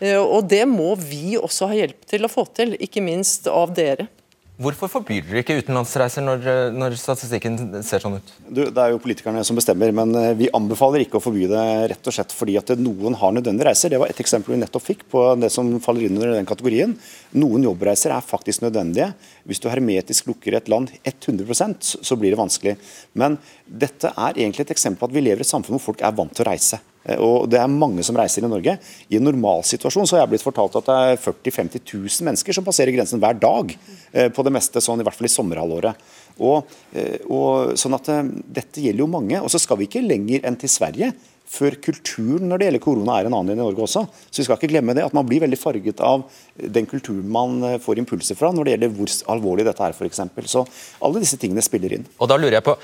Eh, 0.00 0.18
Og 0.20 0.46
det 0.48 0.64
må 0.68 0.94
vi 1.00 1.36
også 1.38 1.68
ha 1.70 1.74
hjelp 1.74 2.04
til 2.06 2.24
å 2.24 2.32
få 2.32 2.46
til, 2.54 2.76
ikke 2.80 3.02
minst 3.02 3.46
av 3.48 3.74
dere. 3.74 4.08
Hvorfor 4.56 4.88
forbyr 4.88 5.20
dere 5.28 5.42
ikke 5.42 5.58
utenlandsreiser 5.60 6.24
når, 6.24 6.46
når 6.72 6.94
statistikken 6.96 7.58
ser 7.84 8.00
sånn 8.00 8.14
ut? 8.16 8.30
Du, 8.48 8.62
det 8.72 8.80
er 8.80 8.94
jo 8.94 9.00
politikerne 9.04 9.42
som 9.44 9.58
bestemmer, 9.58 9.92
men 9.92 10.14
eh, 10.16 10.30
vi 10.38 10.48
anbefaler 10.56 11.02
ikke 11.04 11.18
å 11.18 11.24
forby 11.26 11.44
det 11.50 11.64
rett 11.92 12.08
og 12.08 12.16
slett 12.16 12.32
fordi 12.32 12.54
at 12.56 12.72
noen 12.80 13.18
har 13.20 13.34
nødvendige 13.36 13.68
reiser. 13.68 13.92
Det 13.92 14.00
var 14.00 14.08
et 14.08 14.22
eksempel 14.24 14.54
vi 14.54 14.62
nettopp 14.62 14.86
fikk 14.86 15.04
på 15.12 15.26
det 15.42 15.50
som 15.52 15.74
faller 15.84 16.06
inn 16.08 16.16
under 16.16 16.32
den 16.38 16.48
kategorien. 16.48 16.96
Noen 17.36 17.68
jobbreiser 17.68 18.16
er 18.16 18.24
faktisk 18.24 18.64
nødvendige. 18.64 19.10
Hvis 19.44 19.60
du 19.60 19.68
hermetisk 19.68 20.32
lukker 20.32 20.56
et 20.56 20.72
land 20.72 20.88
100 21.04 21.76
så- 21.84 22.00
så 22.00 22.16
blir 22.16 22.32
det 22.32 22.40
vanskelig. 22.40 22.78
Men 23.12 23.36
dette 23.68 24.08
er 24.08 24.32
egentlig 24.40 24.60
et 24.70 24.72
eksempel 24.72 25.04
på 25.04 25.10
at 25.10 25.16
vi 25.20 25.20
lever 25.20 25.44
i 25.44 25.48
et 25.48 25.52
samfunn 25.52 25.76
hvor 25.76 25.92
folk 25.92 26.00
er 26.00 26.16
vant 26.16 26.32
til 26.32 26.46
å 26.46 26.48
reise. 26.48 26.80
Eh, 27.06 27.18
Og 27.18 27.48
det 27.48 27.60
er 27.60 27.70
mange 27.70 28.02
som 28.06 28.16
reiser 28.18 28.44
i 28.44 28.50
Norge. 28.50 28.78
I 29.10 29.16
en 29.16 29.26
normalsituasjon 29.28 30.06
så 30.06 30.16
har 30.16 30.24
jeg 30.24 30.34
blitt 30.34 30.46
fortalt 30.46 30.76
at 30.80 30.90
det 30.90 30.96
er 31.12 31.22
40 31.22 31.50
000-50 31.50 31.94
000 31.94 32.26
mennesker 32.28 32.52
som 32.56 32.66
passerer 32.66 32.94
grensen 32.96 33.22
hver 33.22 33.38
dag. 33.38 33.76
eh, 34.12 34.28
På 34.28 34.44
det 34.44 34.52
meste, 34.52 34.82
sånn 34.82 35.00
i 35.00 35.06
hvert 35.06 35.14
fall 35.16 35.30
i 35.30 35.34
sommerhalvåret. 35.36 35.94
Og, 36.38 36.66
eh, 36.92 37.18
og 37.30 37.76
sånn 37.78 37.94
at 37.94 38.10
Dette 38.52 38.82
gjelder 38.82 39.04
jo 39.04 39.06
mange. 39.06 39.40
Og 39.40 39.48
så 39.50 39.58
skal 39.62 39.78
vi 39.78 39.86
ikke 39.88 40.04
lenger 40.04 40.44
enn 40.44 40.56
til 40.58 40.68
Sverige 40.68 41.12
før 41.50 41.76
kulturen 41.82 42.48
når 42.50 42.60
det 42.60 42.68
gjelder 42.68 42.82
korona 42.84 43.18
er 43.18 43.28
en 43.28 43.36
annen 43.38 43.54
enn 43.54 43.60
i 43.60 43.64
Norge 43.64 43.84
også. 43.86 44.04
Så 44.30 44.42
vi 44.42 44.46
skal 44.46 44.58
ikke 44.58 44.72
glemme 44.74 44.96
det, 44.96 45.04
at 45.06 45.14
man 45.16 45.26
blir 45.28 45.44
veldig 45.44 45.58
farget 45.60 46.02
av 46.04 46.24
den 46.56 46.88
kulturen 46.90 47.28
man 47.32 47.58
eh, 47.66 47.78
får 47.82 48.02
impulser 48.02 48.38
fra 48.38 48.52
når 48.54 48.66
det 48.66 48.74
gjelder 48.74 48.96
hvor 48.96 49.14
alvorlig 49.36 49.66
dette 49.68 49.86
er 49.86 49.96
f.eks. 49.96 50.22
Så 50.50 50.64
alle 51.04 51.22
disse 51.22 51.38
tingene 51.40 51.64
spiller 51.64 51.96
inn. 51.98 52.08
Og 52.18 52.30
da 52.30 52.38
lurer 52.40 52.58
jeg 52.58 52.66
på, 52.66 52.76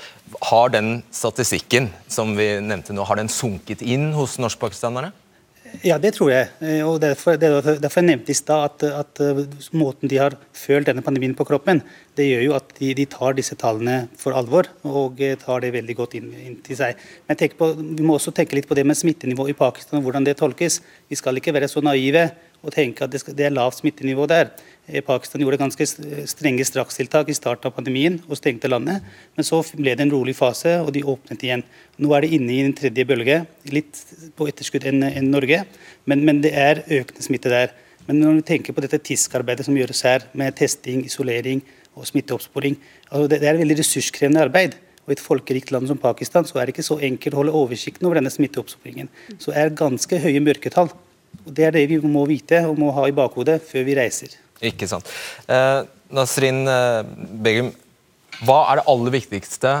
Har 0.49 0.71
den 0.73 0.95
statistikken 1.13 1.91
som 2.11 2.33
vi 2.37 2.47
nevnte 2.63 2.95
nå, 2.95 3.05
har 3.07 3.19
den 3.19 3.31
sunket 3.31 3.83
inn 3.85 4.11
hos 4.17 4.39
norskpakistanerne? 4.41 5.13
Ja, 5.81 5.95
det 5.97 6.13
tror 6.13 6.29
jeg. 6.29 6.49
Eh, 6.61 6.81
og 6.85 6.99
Derfor, 7.01 7.37
det 7.39 7.49
er 7.49 7.79
derfor 7.81 8.03
jeg 8.03 8.11
nevnte 8.11 8.31
i 8.31 8.37
stad 8.37 8.67
at, 8.67 8.83
at 9.01 9.21
eh, 9.25 9.41
måten 9.73 10.11
de 10.11 10.19
har 10.21 10.35
følt 10.53 10.85
denne 10.85 11.01
pandemien 11.01 11.33
på 11.33 11.47
kroppen, 11.49 11.81
det 12.13 12.27
gjør 12.27 12.43
jo 12.45 12.53
at 12.59 12.75
de, 12.77 12.91
de 12.93 13.07
tar 13.09 13.33
disse 13.33 13.57
tallene 13.57 14.03
for 14.19 14.37
alvor 14.37 14.69
og 14.85 15.21
eh, 15.23 15.33
tar 15.41 15.63
det 15.65 15.73
veldig 15.73 15.95
godt 15.97 16.13
inn, 16.19 16.29
inn 16.37 16.59
til 16.65 16.77
seg. 16.77 17.01
Men 17.27 17.41
på, 17.57 17.71
Vi 17.73 18.05
må 18.05 18.19
også 18.19 18.35
tenke 18.35 18.59
litt 18.59 18.69
på 18.69 18.77
det 18.77 18.85
med 18.85 18.99
smittenivå 18.99 19.49
i 19.49 19.57
Pakistan 19.57 19.97
og 19.97 20.05
hvordan 20.05 20.27
det 20.27 20.37
tolkes. 20.37 20.81
Vi 21.09 21.17
skal 21.17 21.41
ikke 21.41 21.55
være 21.57 21.71
så 21.71 21.81
naive 21.81 22.29
og 22.63 22.71
tenke 22.71 23.03
at 23.03 23.11
det, 23.11 23.43
er 23.43 23.53
lavt 23.53 23.81
smittenivå 23.81 24.25
der. 24.31 24.53
Eh, 24.87 25.03
Pakistan 25.03 25.43
gjorde 25.43 25.59
ganske 25.59 25.87
strenge 26.29 26.65
strakstiltak 26.67 27.29
i 27.29 27.35
starten 27.35 27.67
av 27.67 27.75
pandemien 27.75 28.17
og 28.29 28.39
stengte 28.39 28.71
landet. 28.71 29.03
Men 29.35 29.47
så 29.47 29.59
ble 29.75 29.95
det 29.95 30.05
en 30.05 30.13
rolig 30.13 30.35
fase, 30.37 30.77
og 30.79 30.93
de 30.95 31.03
åpnet 31.03 31.43
igjen. 31.43 31.65
Nå 31.99 32.15
er 32.15 32.23
det 32.23 32.31
inne 32.39 32.55
i 32.55 32.61
en 32.63 32.75
tredje 32.77 33.05
bølge, 33.07 33.41
litt 33.75 33.99
på 34.37 34.47
etterskudd 34.49 34.87
enn 34.89 35.03
en 35.11 35.31
Norge, 35.33 35.63
men, 36.09 36.23
men 36.23 36.41
det 36.43 36.55
er 36.55 36.85
økende 36.87 37.27
smitte 37.27 37.51
der. 37.51 37.75
Men 38.07 38.19
når 38.19 38.39
vi 38.39 38.47
tenker 38.47 38.75
på 38.75 38.83
dette 38.83 38.99
TISK-arbeidet 38.99 39.67
som 39.67 39.77
gjøres 39.77 40.03
her, 40.07 40.25
med 40.35 40.55
testing, 40.59 41.05
isolering 41.07 41.61
og 41.95 42.07
smitteoppsporing, 42.09 42.79
altså 43.11 43.29
det, 43.31 43.43
det 43.43 43.51
er 43.51 43.61
veldig 43.61 43.79
ressurskrevende 43.79 44.43
arbeid. 44.47 44.79
Og 45.03 45.11
I 45.11 45.17
et 45.17 45.23
folkerikt 45.23 45.71
land 45.75 45.89
som 45.91 45.99
Pakistan 45.99 46.47
så 46.47 46.59
er 46.59 46.67
det 46.67 46.77
ikke 46.77 46.87
så 46.87 46.99
enkelt 47.03 47.35
å 47.35 47.41
holde 47.41 47.55
oversikten 47.59 48.07
over 48.07 48.19
denne 48.19 48.31
smitteoppsporingen. 48.31 49.11
Så 49.35 49.51
er 49.51 49.67
det 49.67 49.79
ganske 49.79 50.19
høye 50.23 50.43
mørketall. 50.43 50.91
Og 51.45 51.51
Det 51.53 51.67
er 51.67 51.75
det 51.75 51.87
vi 51.91 51.99
må 52.03 52.25
vite 52.29 52.63
og 52.67 52.79
må 52.79 52.91
ha 52.95 53.07
i 53.09 53.15
bakhodet 53.15 53.59
før 53.67 53.85
vi 53.87 53.97
reiser. 53.97 54.37
Ikke 54.63 54.87
sant. 54.87 55.09
Eh, 55.51 55.83
Nasrin 56.13 56.63
eh, 56.69 57.01
Begum, 57.43 57.71
hva 58.43 58.59
er 58.71 58.79
det 58.79 58.87
aller 58.91 59.15
viktigste 59.17 59.73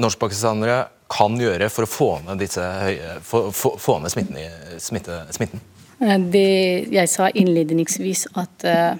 norskpakistanere 0.00 0.84
kan 1.14 1.36
gjøre 1.38 1.68
for 1.70 1.86
å 1.86 1.90
få 1.90 2.10
ned, 2.24 2.40
disse 2.42 2.62
høye, 2.62 3.16
for, 3.22 3.50
få, 3.54 3.74
få 3.80 3.98
ned 4.02 4.14
smitten? 4.14 4.38
Smitte, 4.82 5.20
smitten? 5.36 5.62
Eh, 6.00 6.16
Det 6.32 6.46
jeg 6.94 7.12
sa 7.12 7.28
innledningsvis, 7.30 8.28
at 8.40 8.66
eh, 8.68 8.94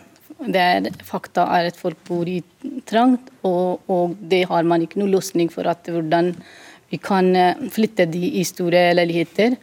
det 0.44 0.60
er, 0.60 0.90
fakta 1.06 1.46
er 1.56 1.70
at 1.70 1.80
folk 1.80 1.98
bor 2.08 2.28
i 2.28 2.40
trangt, 2.88 3.30
og, 3.46 3.86
og 3.88 4.18
det 4.20 4.44
har 4.50 4.66
man 4.68 4.84
ikke 4.84 5.00
noen 5.00 5.14
løsning 5.16 5.52
for 5.52 5.70
at 5.70 5.88
hvordan 5.88 6.34
vi 6.90 7.00
kan 7.02 7.32
flytte 7.72 8.04
de 8.06 8.20
i 8.38 8.42
store 8.46 8.90
leiligheter. 8.94 9.56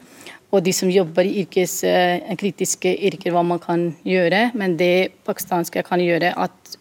Og 0.51 0.63
de 0.65 0.73
som 0.75 0.91
jobber 0.91 1.27
i 1.27 1.45
yrkes, 1.45 1.77
eh, 1.87 2.35
kritiske 2.39 2.91
yrker, 3.07 3.31
hva 3.31 3.43
man 3.43 3.59
kan 3.59 3.85
gjøre. 4.03 4.51
Men 4.53 4.75
det 4.77 5.13
pakistanske 5.23 5.83
kan 5.87 6.03
gjøre, 6.03 6.33
at 6.35 6.77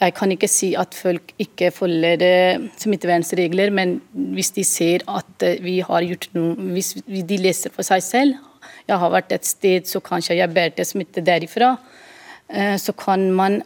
jeg 0.00 0.14
kan 0.14 0.32
ikke 0.34 0.50
si 0.50 0.72
at 0.74 0.94
folk 0.98 1.30
ikke 1.38 1.70
følger 1.70 2.22
eh, 2.26 2.64
smittevernregler, 2.76 3.70
men 3.70 4.00
hvis 4.34 4.50
de 4.56 4.64
ser 4.66 5.06
at 5.06 5.46
eh, 5.46 5.62
vi 5.62 5.78
har 5.86 6.02
gjort 6.02 6.28
noe 6.34 6.72
Hvis 6.74 6.96
de 7.06 7.38
leser 7.38 7.70
for 7.70 7.86
seg 7.86 8.02
selv 8.02 8.34
Jeg 8.88 8.98
har 8.98 9.10
vært 9.10 9.32
et 9.32 9.46
sted, 9.46 9.86
så 9.86 10.02
kanskje 10.02 10.36
jeg 10.36 10.52
bærte 10.52 10.84
smitte 10.84 11.22
derifra. 11.24 11.76
Så 12.76 12.92
kan 12.92 13.30
man 13.32 13.62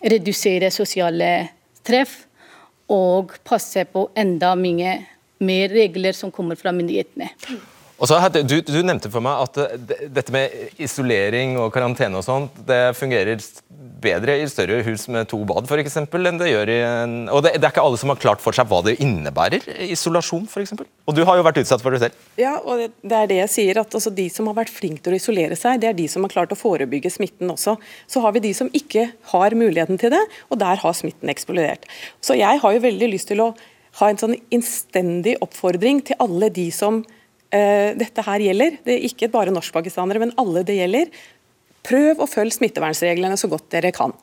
redusere 0.00 0.70
sosiale 0.72 1.50
treff 1.84 2.24
og 2.88 3.34
passe 3.44 3.84
på 3.84 4.06
enda 4.16 4.54
mye 4.56 4.96
mer 5.44 5.68
regler 5.68 6.16
som 6.16 6.32
kommer 6.32 6.56
fra 6.56 6.72
myndighetene. 6.72 7.28
Og 8.02 8.10
så 8.10 8.18
hadde, 8.18 8.42
du, 8.42 8.56
du, 8.66 8.80
nevnte 8.82 9.10
for 9.12 9.22
meg 9.22 9.44
at 9.44 9.78
dette 10.10 10.34
med 10.34 10.80
isolering 10.82 11.54
og 11.62 11.70
karantene 11.74 12.18
og 12.18 12.26
sånt, 12.26 12.56
det 12.66 12.96
fungerer 12.98 13.38
bedre 14.04 14.36
i 14.42 14.48
større 14.50 14.80
hus 14.84 15.06
med 15.12 15.28
to 15.30 15.38
bad 15.48 15.68
for 15.70 15.80
eksempel, 15.80 16.26
enn 16.28 16.40
det 16.40 16.50
gjør 16.50 16.72
i 16.72 16.78
en 16.84 17.14
Og 17.32 17.44
det, 17.44 17.54
det, 17.56 17.64
er 17.64 17.72
ikke 17.72 17.84
alle 17.84 18.00
som 18.00 18.12
har 18.12 18.20
klart 18.20 18.42
for 18.44 18.56
seg 18.56 18.68
hva 18.68 18.82
det 18.84 18.96
innebærer, 19.04 19.64
isolasjon 19.94 20.48
f.eks. 20.50 20.74
Og 21.06 21.16
du 21.16 21.22
har 21.24 21.38
jo 21.38 21.46
vært 21.46 21.60
utsatt 21.62 21.84
for 21.84 21.94
det 21.94 22.02
selv. 22.02 22.26
Ja, 22.40 22.56
og 22.60 22.82
det, 22.82 22.90
det 23.04 23.18
er 23.18 23.30
det 23.30 23.40
jeg 23.40 23.52
sier, 23.54 23.80
at 23.84 23.94
altså, 23.96 24.12
de 24.14 24.26
som 24.32 24.50
har 24.50 24.58
vært 24.58 24.74
flinke 24.74 25.04
til 25.04 25.14
å 25.14 25.20
isolere 25.20 25.58
seg, 25.58 25.80
det 25.82 25.92
er 25.92 25.98
de 25.98 26.08
som 26.10 26.26
har 26.26 26.34
klart 26.34 26.52
å 26.54 26.58
forebygge 26.58 27.12
smitten 27.14 27.52
også. 27.54 27.76
Så 28.10 28.24
har 28.24 28.34
vi 28.36 28.44
de 28.44 28.54
som 28.56 28.70
ikke 28.74 29.08
har 29.32 29.56
muligheten 29.58 30.00
til 30.02 30.12
det, 30.14 30.22
og 30.50 30.60
der 30.60 30.82
har 30.82 30.98
smitten 30.98 31.32
eksplodert. 31.32 31.86
Så 32.24 32.36
jeg 32.38 32.60
har 32.60 32.76
jo 32.76 32.84
veldig 32.84 33.12
lyst 33.14 33.30
til 33.30 33.44
å 33.44 33.52
ha 34.00 34.10
en 34.10 34.18
sånn 34.18 34.34
innstendig 34.52 35.38
oppfordring 35.44 36.02
til 36.08 36.18
alle 36.22 36.50
de 36.54 36.66
som 36.74 37.04
dette 37.54 38.24
her 38.26 38.42
gjelder. 38.42 38.78
Det 38.82 38.96
er 38.96 39.06
ikke 39.06 39.30
bare 39.30 39.52
norskpakistanere, 39.54 40.22
men 40.22 40.32
alle 40.40 40.64
det 40.66 40.74
gjelder. 40.78 41.10
Prøv 41.84 42.22
å 42.24 42.28
følge 42.28 42.56
smittevernreglene 42.56 43.36
så 43.36 43.50
godt 43.52 43.68
dere 43.74 43.92
kan. 43.94 44.14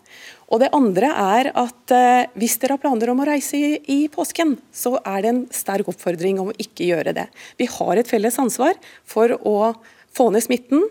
Og 0.51 0.59
Det 0.59 0.71
andre 0.75 1.11
er 1.15 1.49
at 1.55 1.93
eh, 1.95 2.27
hvis 2.35 2.57
dere 2.59 2.75
har 2.75 2.83
planer 2.83 3.13
om 3.13 3.21
å 3.23 3.27
reise 3.29 3.55
i, 3.55 3.69
i, 3.85 3.99
påsken, 4.11 4.57
så 4.73 4.97
er 4.99 5.23
det 5.23 5.31
en 5.31 5.43
sterk 5.53 5.87
oppfordring 5.91 6.41
om 6.41 6.51
å 6.51 6.57
ikke 6.59 6.89
gjøre 6.89 7.13
det. 7.15 7.27
Vi 7.61 7.69
har 7.71 8.01
et 8.01 8.09
felles 8.09 8.39
ansvar 8.41 8.75
for 9.07 9.31
å 9.37 9.71
få 10.11 10.27
ned 10.33 10.43
smitten 10.43 10.83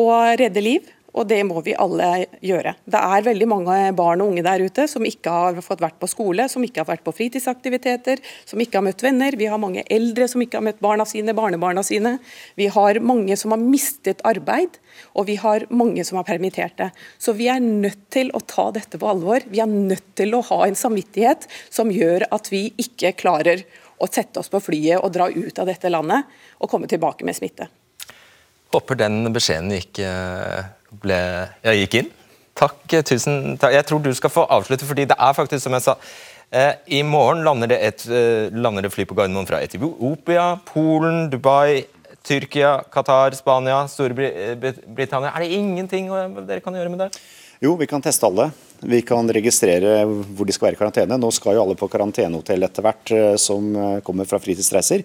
og 0.00 0.14
redde 0.40 0.62
liv. 0.64 0.86
Og 1.14 1.28
det 1.30 1.38
må 1.46 1.60
vi 1.62 1.76
alle 1.78 2.26
gjøre. 2.42 2.74
Det 2.90 2.98
er 2.98 3.26
veldig 3.28 3.46
mange 3.50 3.76
barn 3.94 4.22
og 4.24 4.32
unge 4.32 4.42
der 4.42 4.64
ute 4.66 4.86
som 4.90 5.04
ikke 5.06 5.30
har 5.30 5.60
fått 5.62 5.82
vært 5.84 6.00
på 6.02 6.08
skole, 6.10 6.48
som 6.50 6.64
ikke 6.66 6.82
har 6.82 6.88
vært 6.88 7.04
på 7.06 7.14
fritidsaktiviteter, 7.14 8.22
som 8.48 8.62
ikke 8.62 8.80
har 8.80 8.86
møtt 8.88 9.04
venner. 9.04 9.36
Vi 9.38 9.46
har 9.50 9.62
mange 9.62 9.84
eldre 9.94 10.26
som 10.30 10.42
ikke 10.42 10.58
har 10.58 10.66
møtt 10.66 10.82
barna 10.82 11.06
sine, 11.06 11.36
barnebarna 11.36 11.84
sine. 11.86 12.16
Vi 12.58 12.66
har 12.74 12.98
mange 12.98 13.38
som 13.38 13.54
har 13.54 13.62
mistet 13.62 14.24
arbeid, 14.26 14.80
og 15.14 15.30
vi 15.30 15.38
har 15.38 15.68
mange 15.70 16.02
som 16.06 16.18
har 16.18 16.26
permitterte. 16.26 16.90
Så 17.18 17.36
vi 17.38 17.46
er 17.52 17.62
nødt 17.62 18.08
til 18.14 18.34
å 18.34 18.42
ta 18.42 18.70
dette 18.74 18.98
på 18.98 19.10
alvor. 19.14 19.46
Vi 19.46 19.62
er 19.62 19.70
nødt 19.70 20.16
til 20.18 20.34
å 20.34 20.42
ha 20.50 20.64
en 20.66 20.78
samvittighet 20.78 21.46
som 21.70 21.94
gjør 21.94 22.26
at 22.34 22.50
vi 22.50 22.66
ikke 22.82 23.14
klarer 23.22 23.62
å 24.02 24.10
sette 24.10 24.42
oss 24.42 24.50
på 24.50 24.58
flyet 24.62 24.98
og 24.98 25.12
dra 25.14 25.30
ut 25.30 25.58
av 25.62 25.70
dette 25.70 25.90
landet 25.92 26.26
og 26.58 26.70
komme 26.70 26.90
tilbake 26.90 27.26
med 27.26 27.38
smitte. 27.38 27.70
Håper 28.74 28.98
den 28.98 29.28
beskjeden 29.30 29.70
gikk 29.70 30.00
eh, 30.02 30.64
ble, 31.02 31.18
jeg 31.64 31.84
gikk 31.84 31.98
inn. 32.02 32.12
Takk, 32.54 32.78
tusen 33.06 33.56
takk. 33.58 33.74
Jeg 33.74 33.86
tror 33.88 34.02
du 34.04 34.12
skal 34.14 34.30
få 34.30 34.46
avslutte, 34.56 34.86
fordi 34.86 35.08
det 35.10 35.18
er 35.18 35.34
faktisk 35.34 35.64
som 35.64 35.74
jeg 35.74 35.86
sa 35.88 35.96
eh, 36.54 36.76
I 36.98 37.02
morgen 37.02 37.42
lander 37.46 37.72
det, 37.72 37.80
et, 37.82 38.04
eh, 38.06 38.54
lander 38.54 38.86
det 38.86 38.92
fly 38.94 39.06
på 39.10 39.16
Gardermoen 39.18 39.48
fra 39.48 39.62
Etiopia, 39.64 40.52
Polen, 40.68 41.26
Dubai, 41.32 41.84
Tyrkia, 42.24 42.78
Qatar, 42.94 43.34
Spania, 43.36 43.82
Storbritannia. 43.90 45.34
Er 45.34 45.44
det 45.44 45.50
ingenting 45.58 46.08
dere 46.46 46.62
kan 46.64 46.76
gjøre 46.78 46.92
med 46.92 47.04
det? 47.04 47.10
Jo, 47.64 47.74
vi 47.80 47.86
kan 47.86 48.02
teste 48.02 48.26
alle. 48.26 48.48
Vi 48.84 49.00
kan 49.06 49.28
registrere 49.32 50.02
hvor 50.04 50.44
de 50.44 50.52
skal 50.52 50.68
være 50.68 50.76
i 50.76 50.80
karantene. 50.80 51.16
Nå 51.20 51.30
skal 51.32 51.56
jo 51.56 51.62
alle 51.62 51.76
på 51.78 51.88
karantenehotell 51.88 52.66
etter 52.66 52.84
hvert 52.84 53.12
eh, 53.14 53.36
som 53.40 53.70
eh, 53.72 54.00
kommer 54.04 54.28
fra 54.28 54.40
fritidsreiser. 54.42 55.04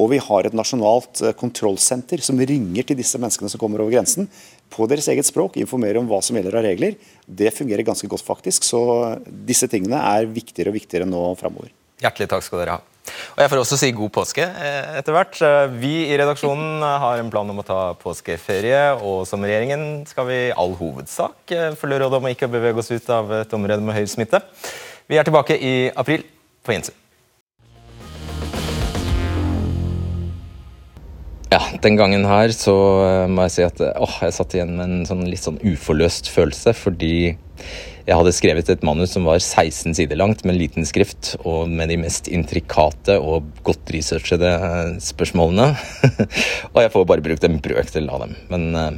Og 0.00 0.10
vi 0.14 0.20
har 0.22 0.46
et 0.48 0.56
nasjonalt 0.56 1.22
eh, 1.22 1.36
kontrollsenter 1.36 2.22
som 2.24 2.40
ringer 2.40 2.86
til 2.88 2.98
disse 2.98 3.20
menneskene 3.20 3.52
som 3.52 3.60
kommer 3.60 3.82
over 3.84 3.94
grensen 3.94 4.30
på 4.70 4.86
deres 4.90 5.08
eget 5.10 5.28
språk, 5.28 5.58
informerer 5.60 5.98
om 6.00 6.08
hva 6.08 6.20
som 6.24 6.38
gjelder 6.38 6.60
av 6.60 6.66
regler. 6.68 6.96
Det 7.26 7.52
fungerer 7.56 7.86
ganske 7.86 8.08
godt, 8.08 8.24
faktisk. 8.24 8.64
Så 8.66 8.80
disse 9.26 9.68
tingene 9.70 10.00
er 10.14 10.30
viktigere 10.30 10.72
og 10.72 10.78
viktigere 10.78 11.08
nå 11.10 11.24
framover. 11.40 11.74
Hjertelig 12.00 12.30
takk 12.30 12.46
skal 12.46 12.62
dere 12.62 12.78
ha. 12.78 12.86
Og 13.34 13.40
Jeg 13.42 13.50
får 13.50 13.60
også 13.62 13.78
si 13.80 13.90
god 13.96 14.12
påske 14.14 14.44
eh, 14.44 14.96
etter 15.00 15.14
hvert. 15.16 15.38
Eh, 15.44 15.74
vi 15.82 15.92
i 16.06 16.16
redaksjonen 16.20 16.84
har 17.02 17.20
en 17.20 17.32
plan 17.32 17.48
om 17.50 17.62
å 17.62 17.66
ta 17.66 17.80
påskeferie, 18.00 18.82
og 19.00 19.24
som 19.28 19.44
regjeringen 19.44 20.04
skal 20.08 20.28
vi 20.30 20.38
i 20.46 20.54
all 20.54 20.76
hovedsak 20.78 21.54
eh, 21.56 21.70
følge 21.80 22.02
rådet 22.04 22.20
om 22.20 22.28
å 22.28 22.34
ikke 22.34 22.50
bevege 22.52 22.82
oss 22.82 22.92
ut 22.92 23.12
av 23.14 23.32
et 23.42 23.56
område 23.56 23.84
med 23.84 23.98
høy 23.98 24.06
smitte. 24.10 24.42
Vi 25.10 25.18
er 25.18 25.26
tilbake 25.26 25.56
i 25.58 25.74
april. 25.90 26.26
På 26.60 26.74
gjensyn. 26.74 26.96
Ja, 31.50 31.60
Den 31.82 31.96
gangen 31.98 32.24
her 32.30 32.52
så 32.54 32.74
må 33.26 33.48
jeg 33.48 33.54
si 33.56 33.64
at 33.66 33.80
åh, 33.82 34.18
jeg 34.22 34.36
satt 34.36 34.54
igjen 34.54 34.76
med 34.78 34.86
en 34.86 35.06
sånn 35.08 35.24
litt 35.26 35.42
sånn 35.42 35.58
uforløst 35.66 36.30
følelse, 36.30 36.76
fordi 36.78 37.32
jeg 38.10 38.16
hadde 38.16 38.32
skrevet 38.34 38.70
et 38.72 38.84
manus 38.86 39.12
som 39.14 39.26
var 39.28 39.38
16 39.42 39.96
sider 39.98 40.18
langt, 40.18 40.44
med 40.46 40.56
liten 40.58 40.86
skrift, 40.88 41.34
og 41.42 41.68
med 41.70 41.92
de 41.92 41.98
mest 42.00 42.30
intrikate 42.32 43.18
og 43.18 43.50
godt 43.66 43.92
researchede 43.94 44.50
eh, 44.50 44.94
spørsmålene. 45.04 45.68
og 46.72 46.80
jeg 46.82 46.92
får 46.94 47.06
bare 47.10 47.26
brukt 47.26 47.46
en 47.46 47.60
brøkdel 47.62 48.08
av 48.10 48.24
dem. 48.24 48.34
Men 48.50 48.66
uh, 48.74 48.88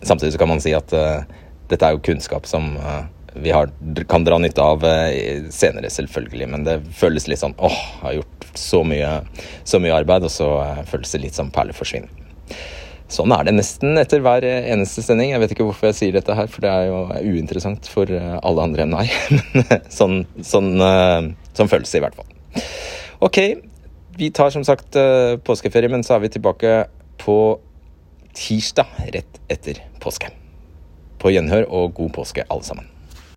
samtidig 0.00 0.36
så 0.36 0.40
kan 0.40 0.52
man 0.52 0.62
si 0.62 0.76
at 0.76 0.94
uh, 0.96 1.26
dette 1.68 1.84
er 1.84 1.96
jo 1.96 2.04
kunnskap 2.06 2.48
som 2.48 2.76
uh, 2.78 3.02
vi 3.42 3.52
har, 3.54 3.70
kan 4.08 4.24
dra 4.26 4.38
nytte 4.40 4.64
av 4.64 4.84
senere, 5.52 5.90
selvfølgelig. 5.92 6.48
Men 6.52 6.64
det 6.66 6.78
føles 6.96 7.28
litt 7.28 7.42
sånn 7.42 7.56
åh, 7.58 7.76
jeg 7.76 8.04
har 8.04 8.16
gjort 8.20 8.46
så 8.56 8.80
mye, 8.86 9.10
så 9.64 9.80
mye 9.82 9.96
arbeid, 9.96 10.24
og 10.26 10.32
så 10.32 10.48
føles 10.88 11.12
det 11.12 11.22
litt 11.26 11.38
som 11.38 11.52
perleforsvinn. 11.54 12.08
Sånn 13.06 13.30
er 13.30 13.46
det 13.46 13.54
nesten 13.54 13.94
etter 14.00 14.22
hver 14.22 14.42
eneste 14.46 15.02
sending. 15.04 15.30
Jeg 15.30 15.42
vet 15.42 15.52
ikke 15.54 15.66
hvorfor 15.68 15.90
jeg 15.92 15.98
sier 15.98 16.16
dette 16.16 16.34
her, 16.34 16.48
for 16.50 16.64
det 16.64 16.72
er 16.72 16.88
jo 16.88 17.36
uinteressant 17.36 17.86
for 17.90 18.10
eh, 18.10 18.32
alle 18.42 18.64
andre 18.66 18.82
enn 18.82 18.96
meg. 18.96 19.12
Men 19.54 19.84
sånn, 19.94 20.16
sånn, 20.42 20.72
eh, 20.82 21.28
sånn 21.54 21.70
føles 21.70 21.92
det 21.92 22.00
i 22.00 22.04
hvert 22.04 22.18
fall. 22.18 22.66
Ok, 23.26 23.38
vi 24.18 24.32
tar 24.34 24.50
som 24.54 24.66
sagt 24.66 24.98
eh, 24.98 25.36
påskeferie, 25.46 25.92
men 25.92 26.02
så 26.04 26.16
er 26.16 26.24
vi 26.24 26.32
tilbake 26.34 26.74
på 27.22 27.38
tirsdag 28.36 29.08
rett 29.14 29.40
etter 29.52 29.80
påske. 30.02 30.32
På 31.22 31.32
gjenhør 31.32 31.70
og 31.70 31.94
god 31.96 32.12
påske, 32.18 32.44
alle 32.50 32.66
sammen. 32.66 32.90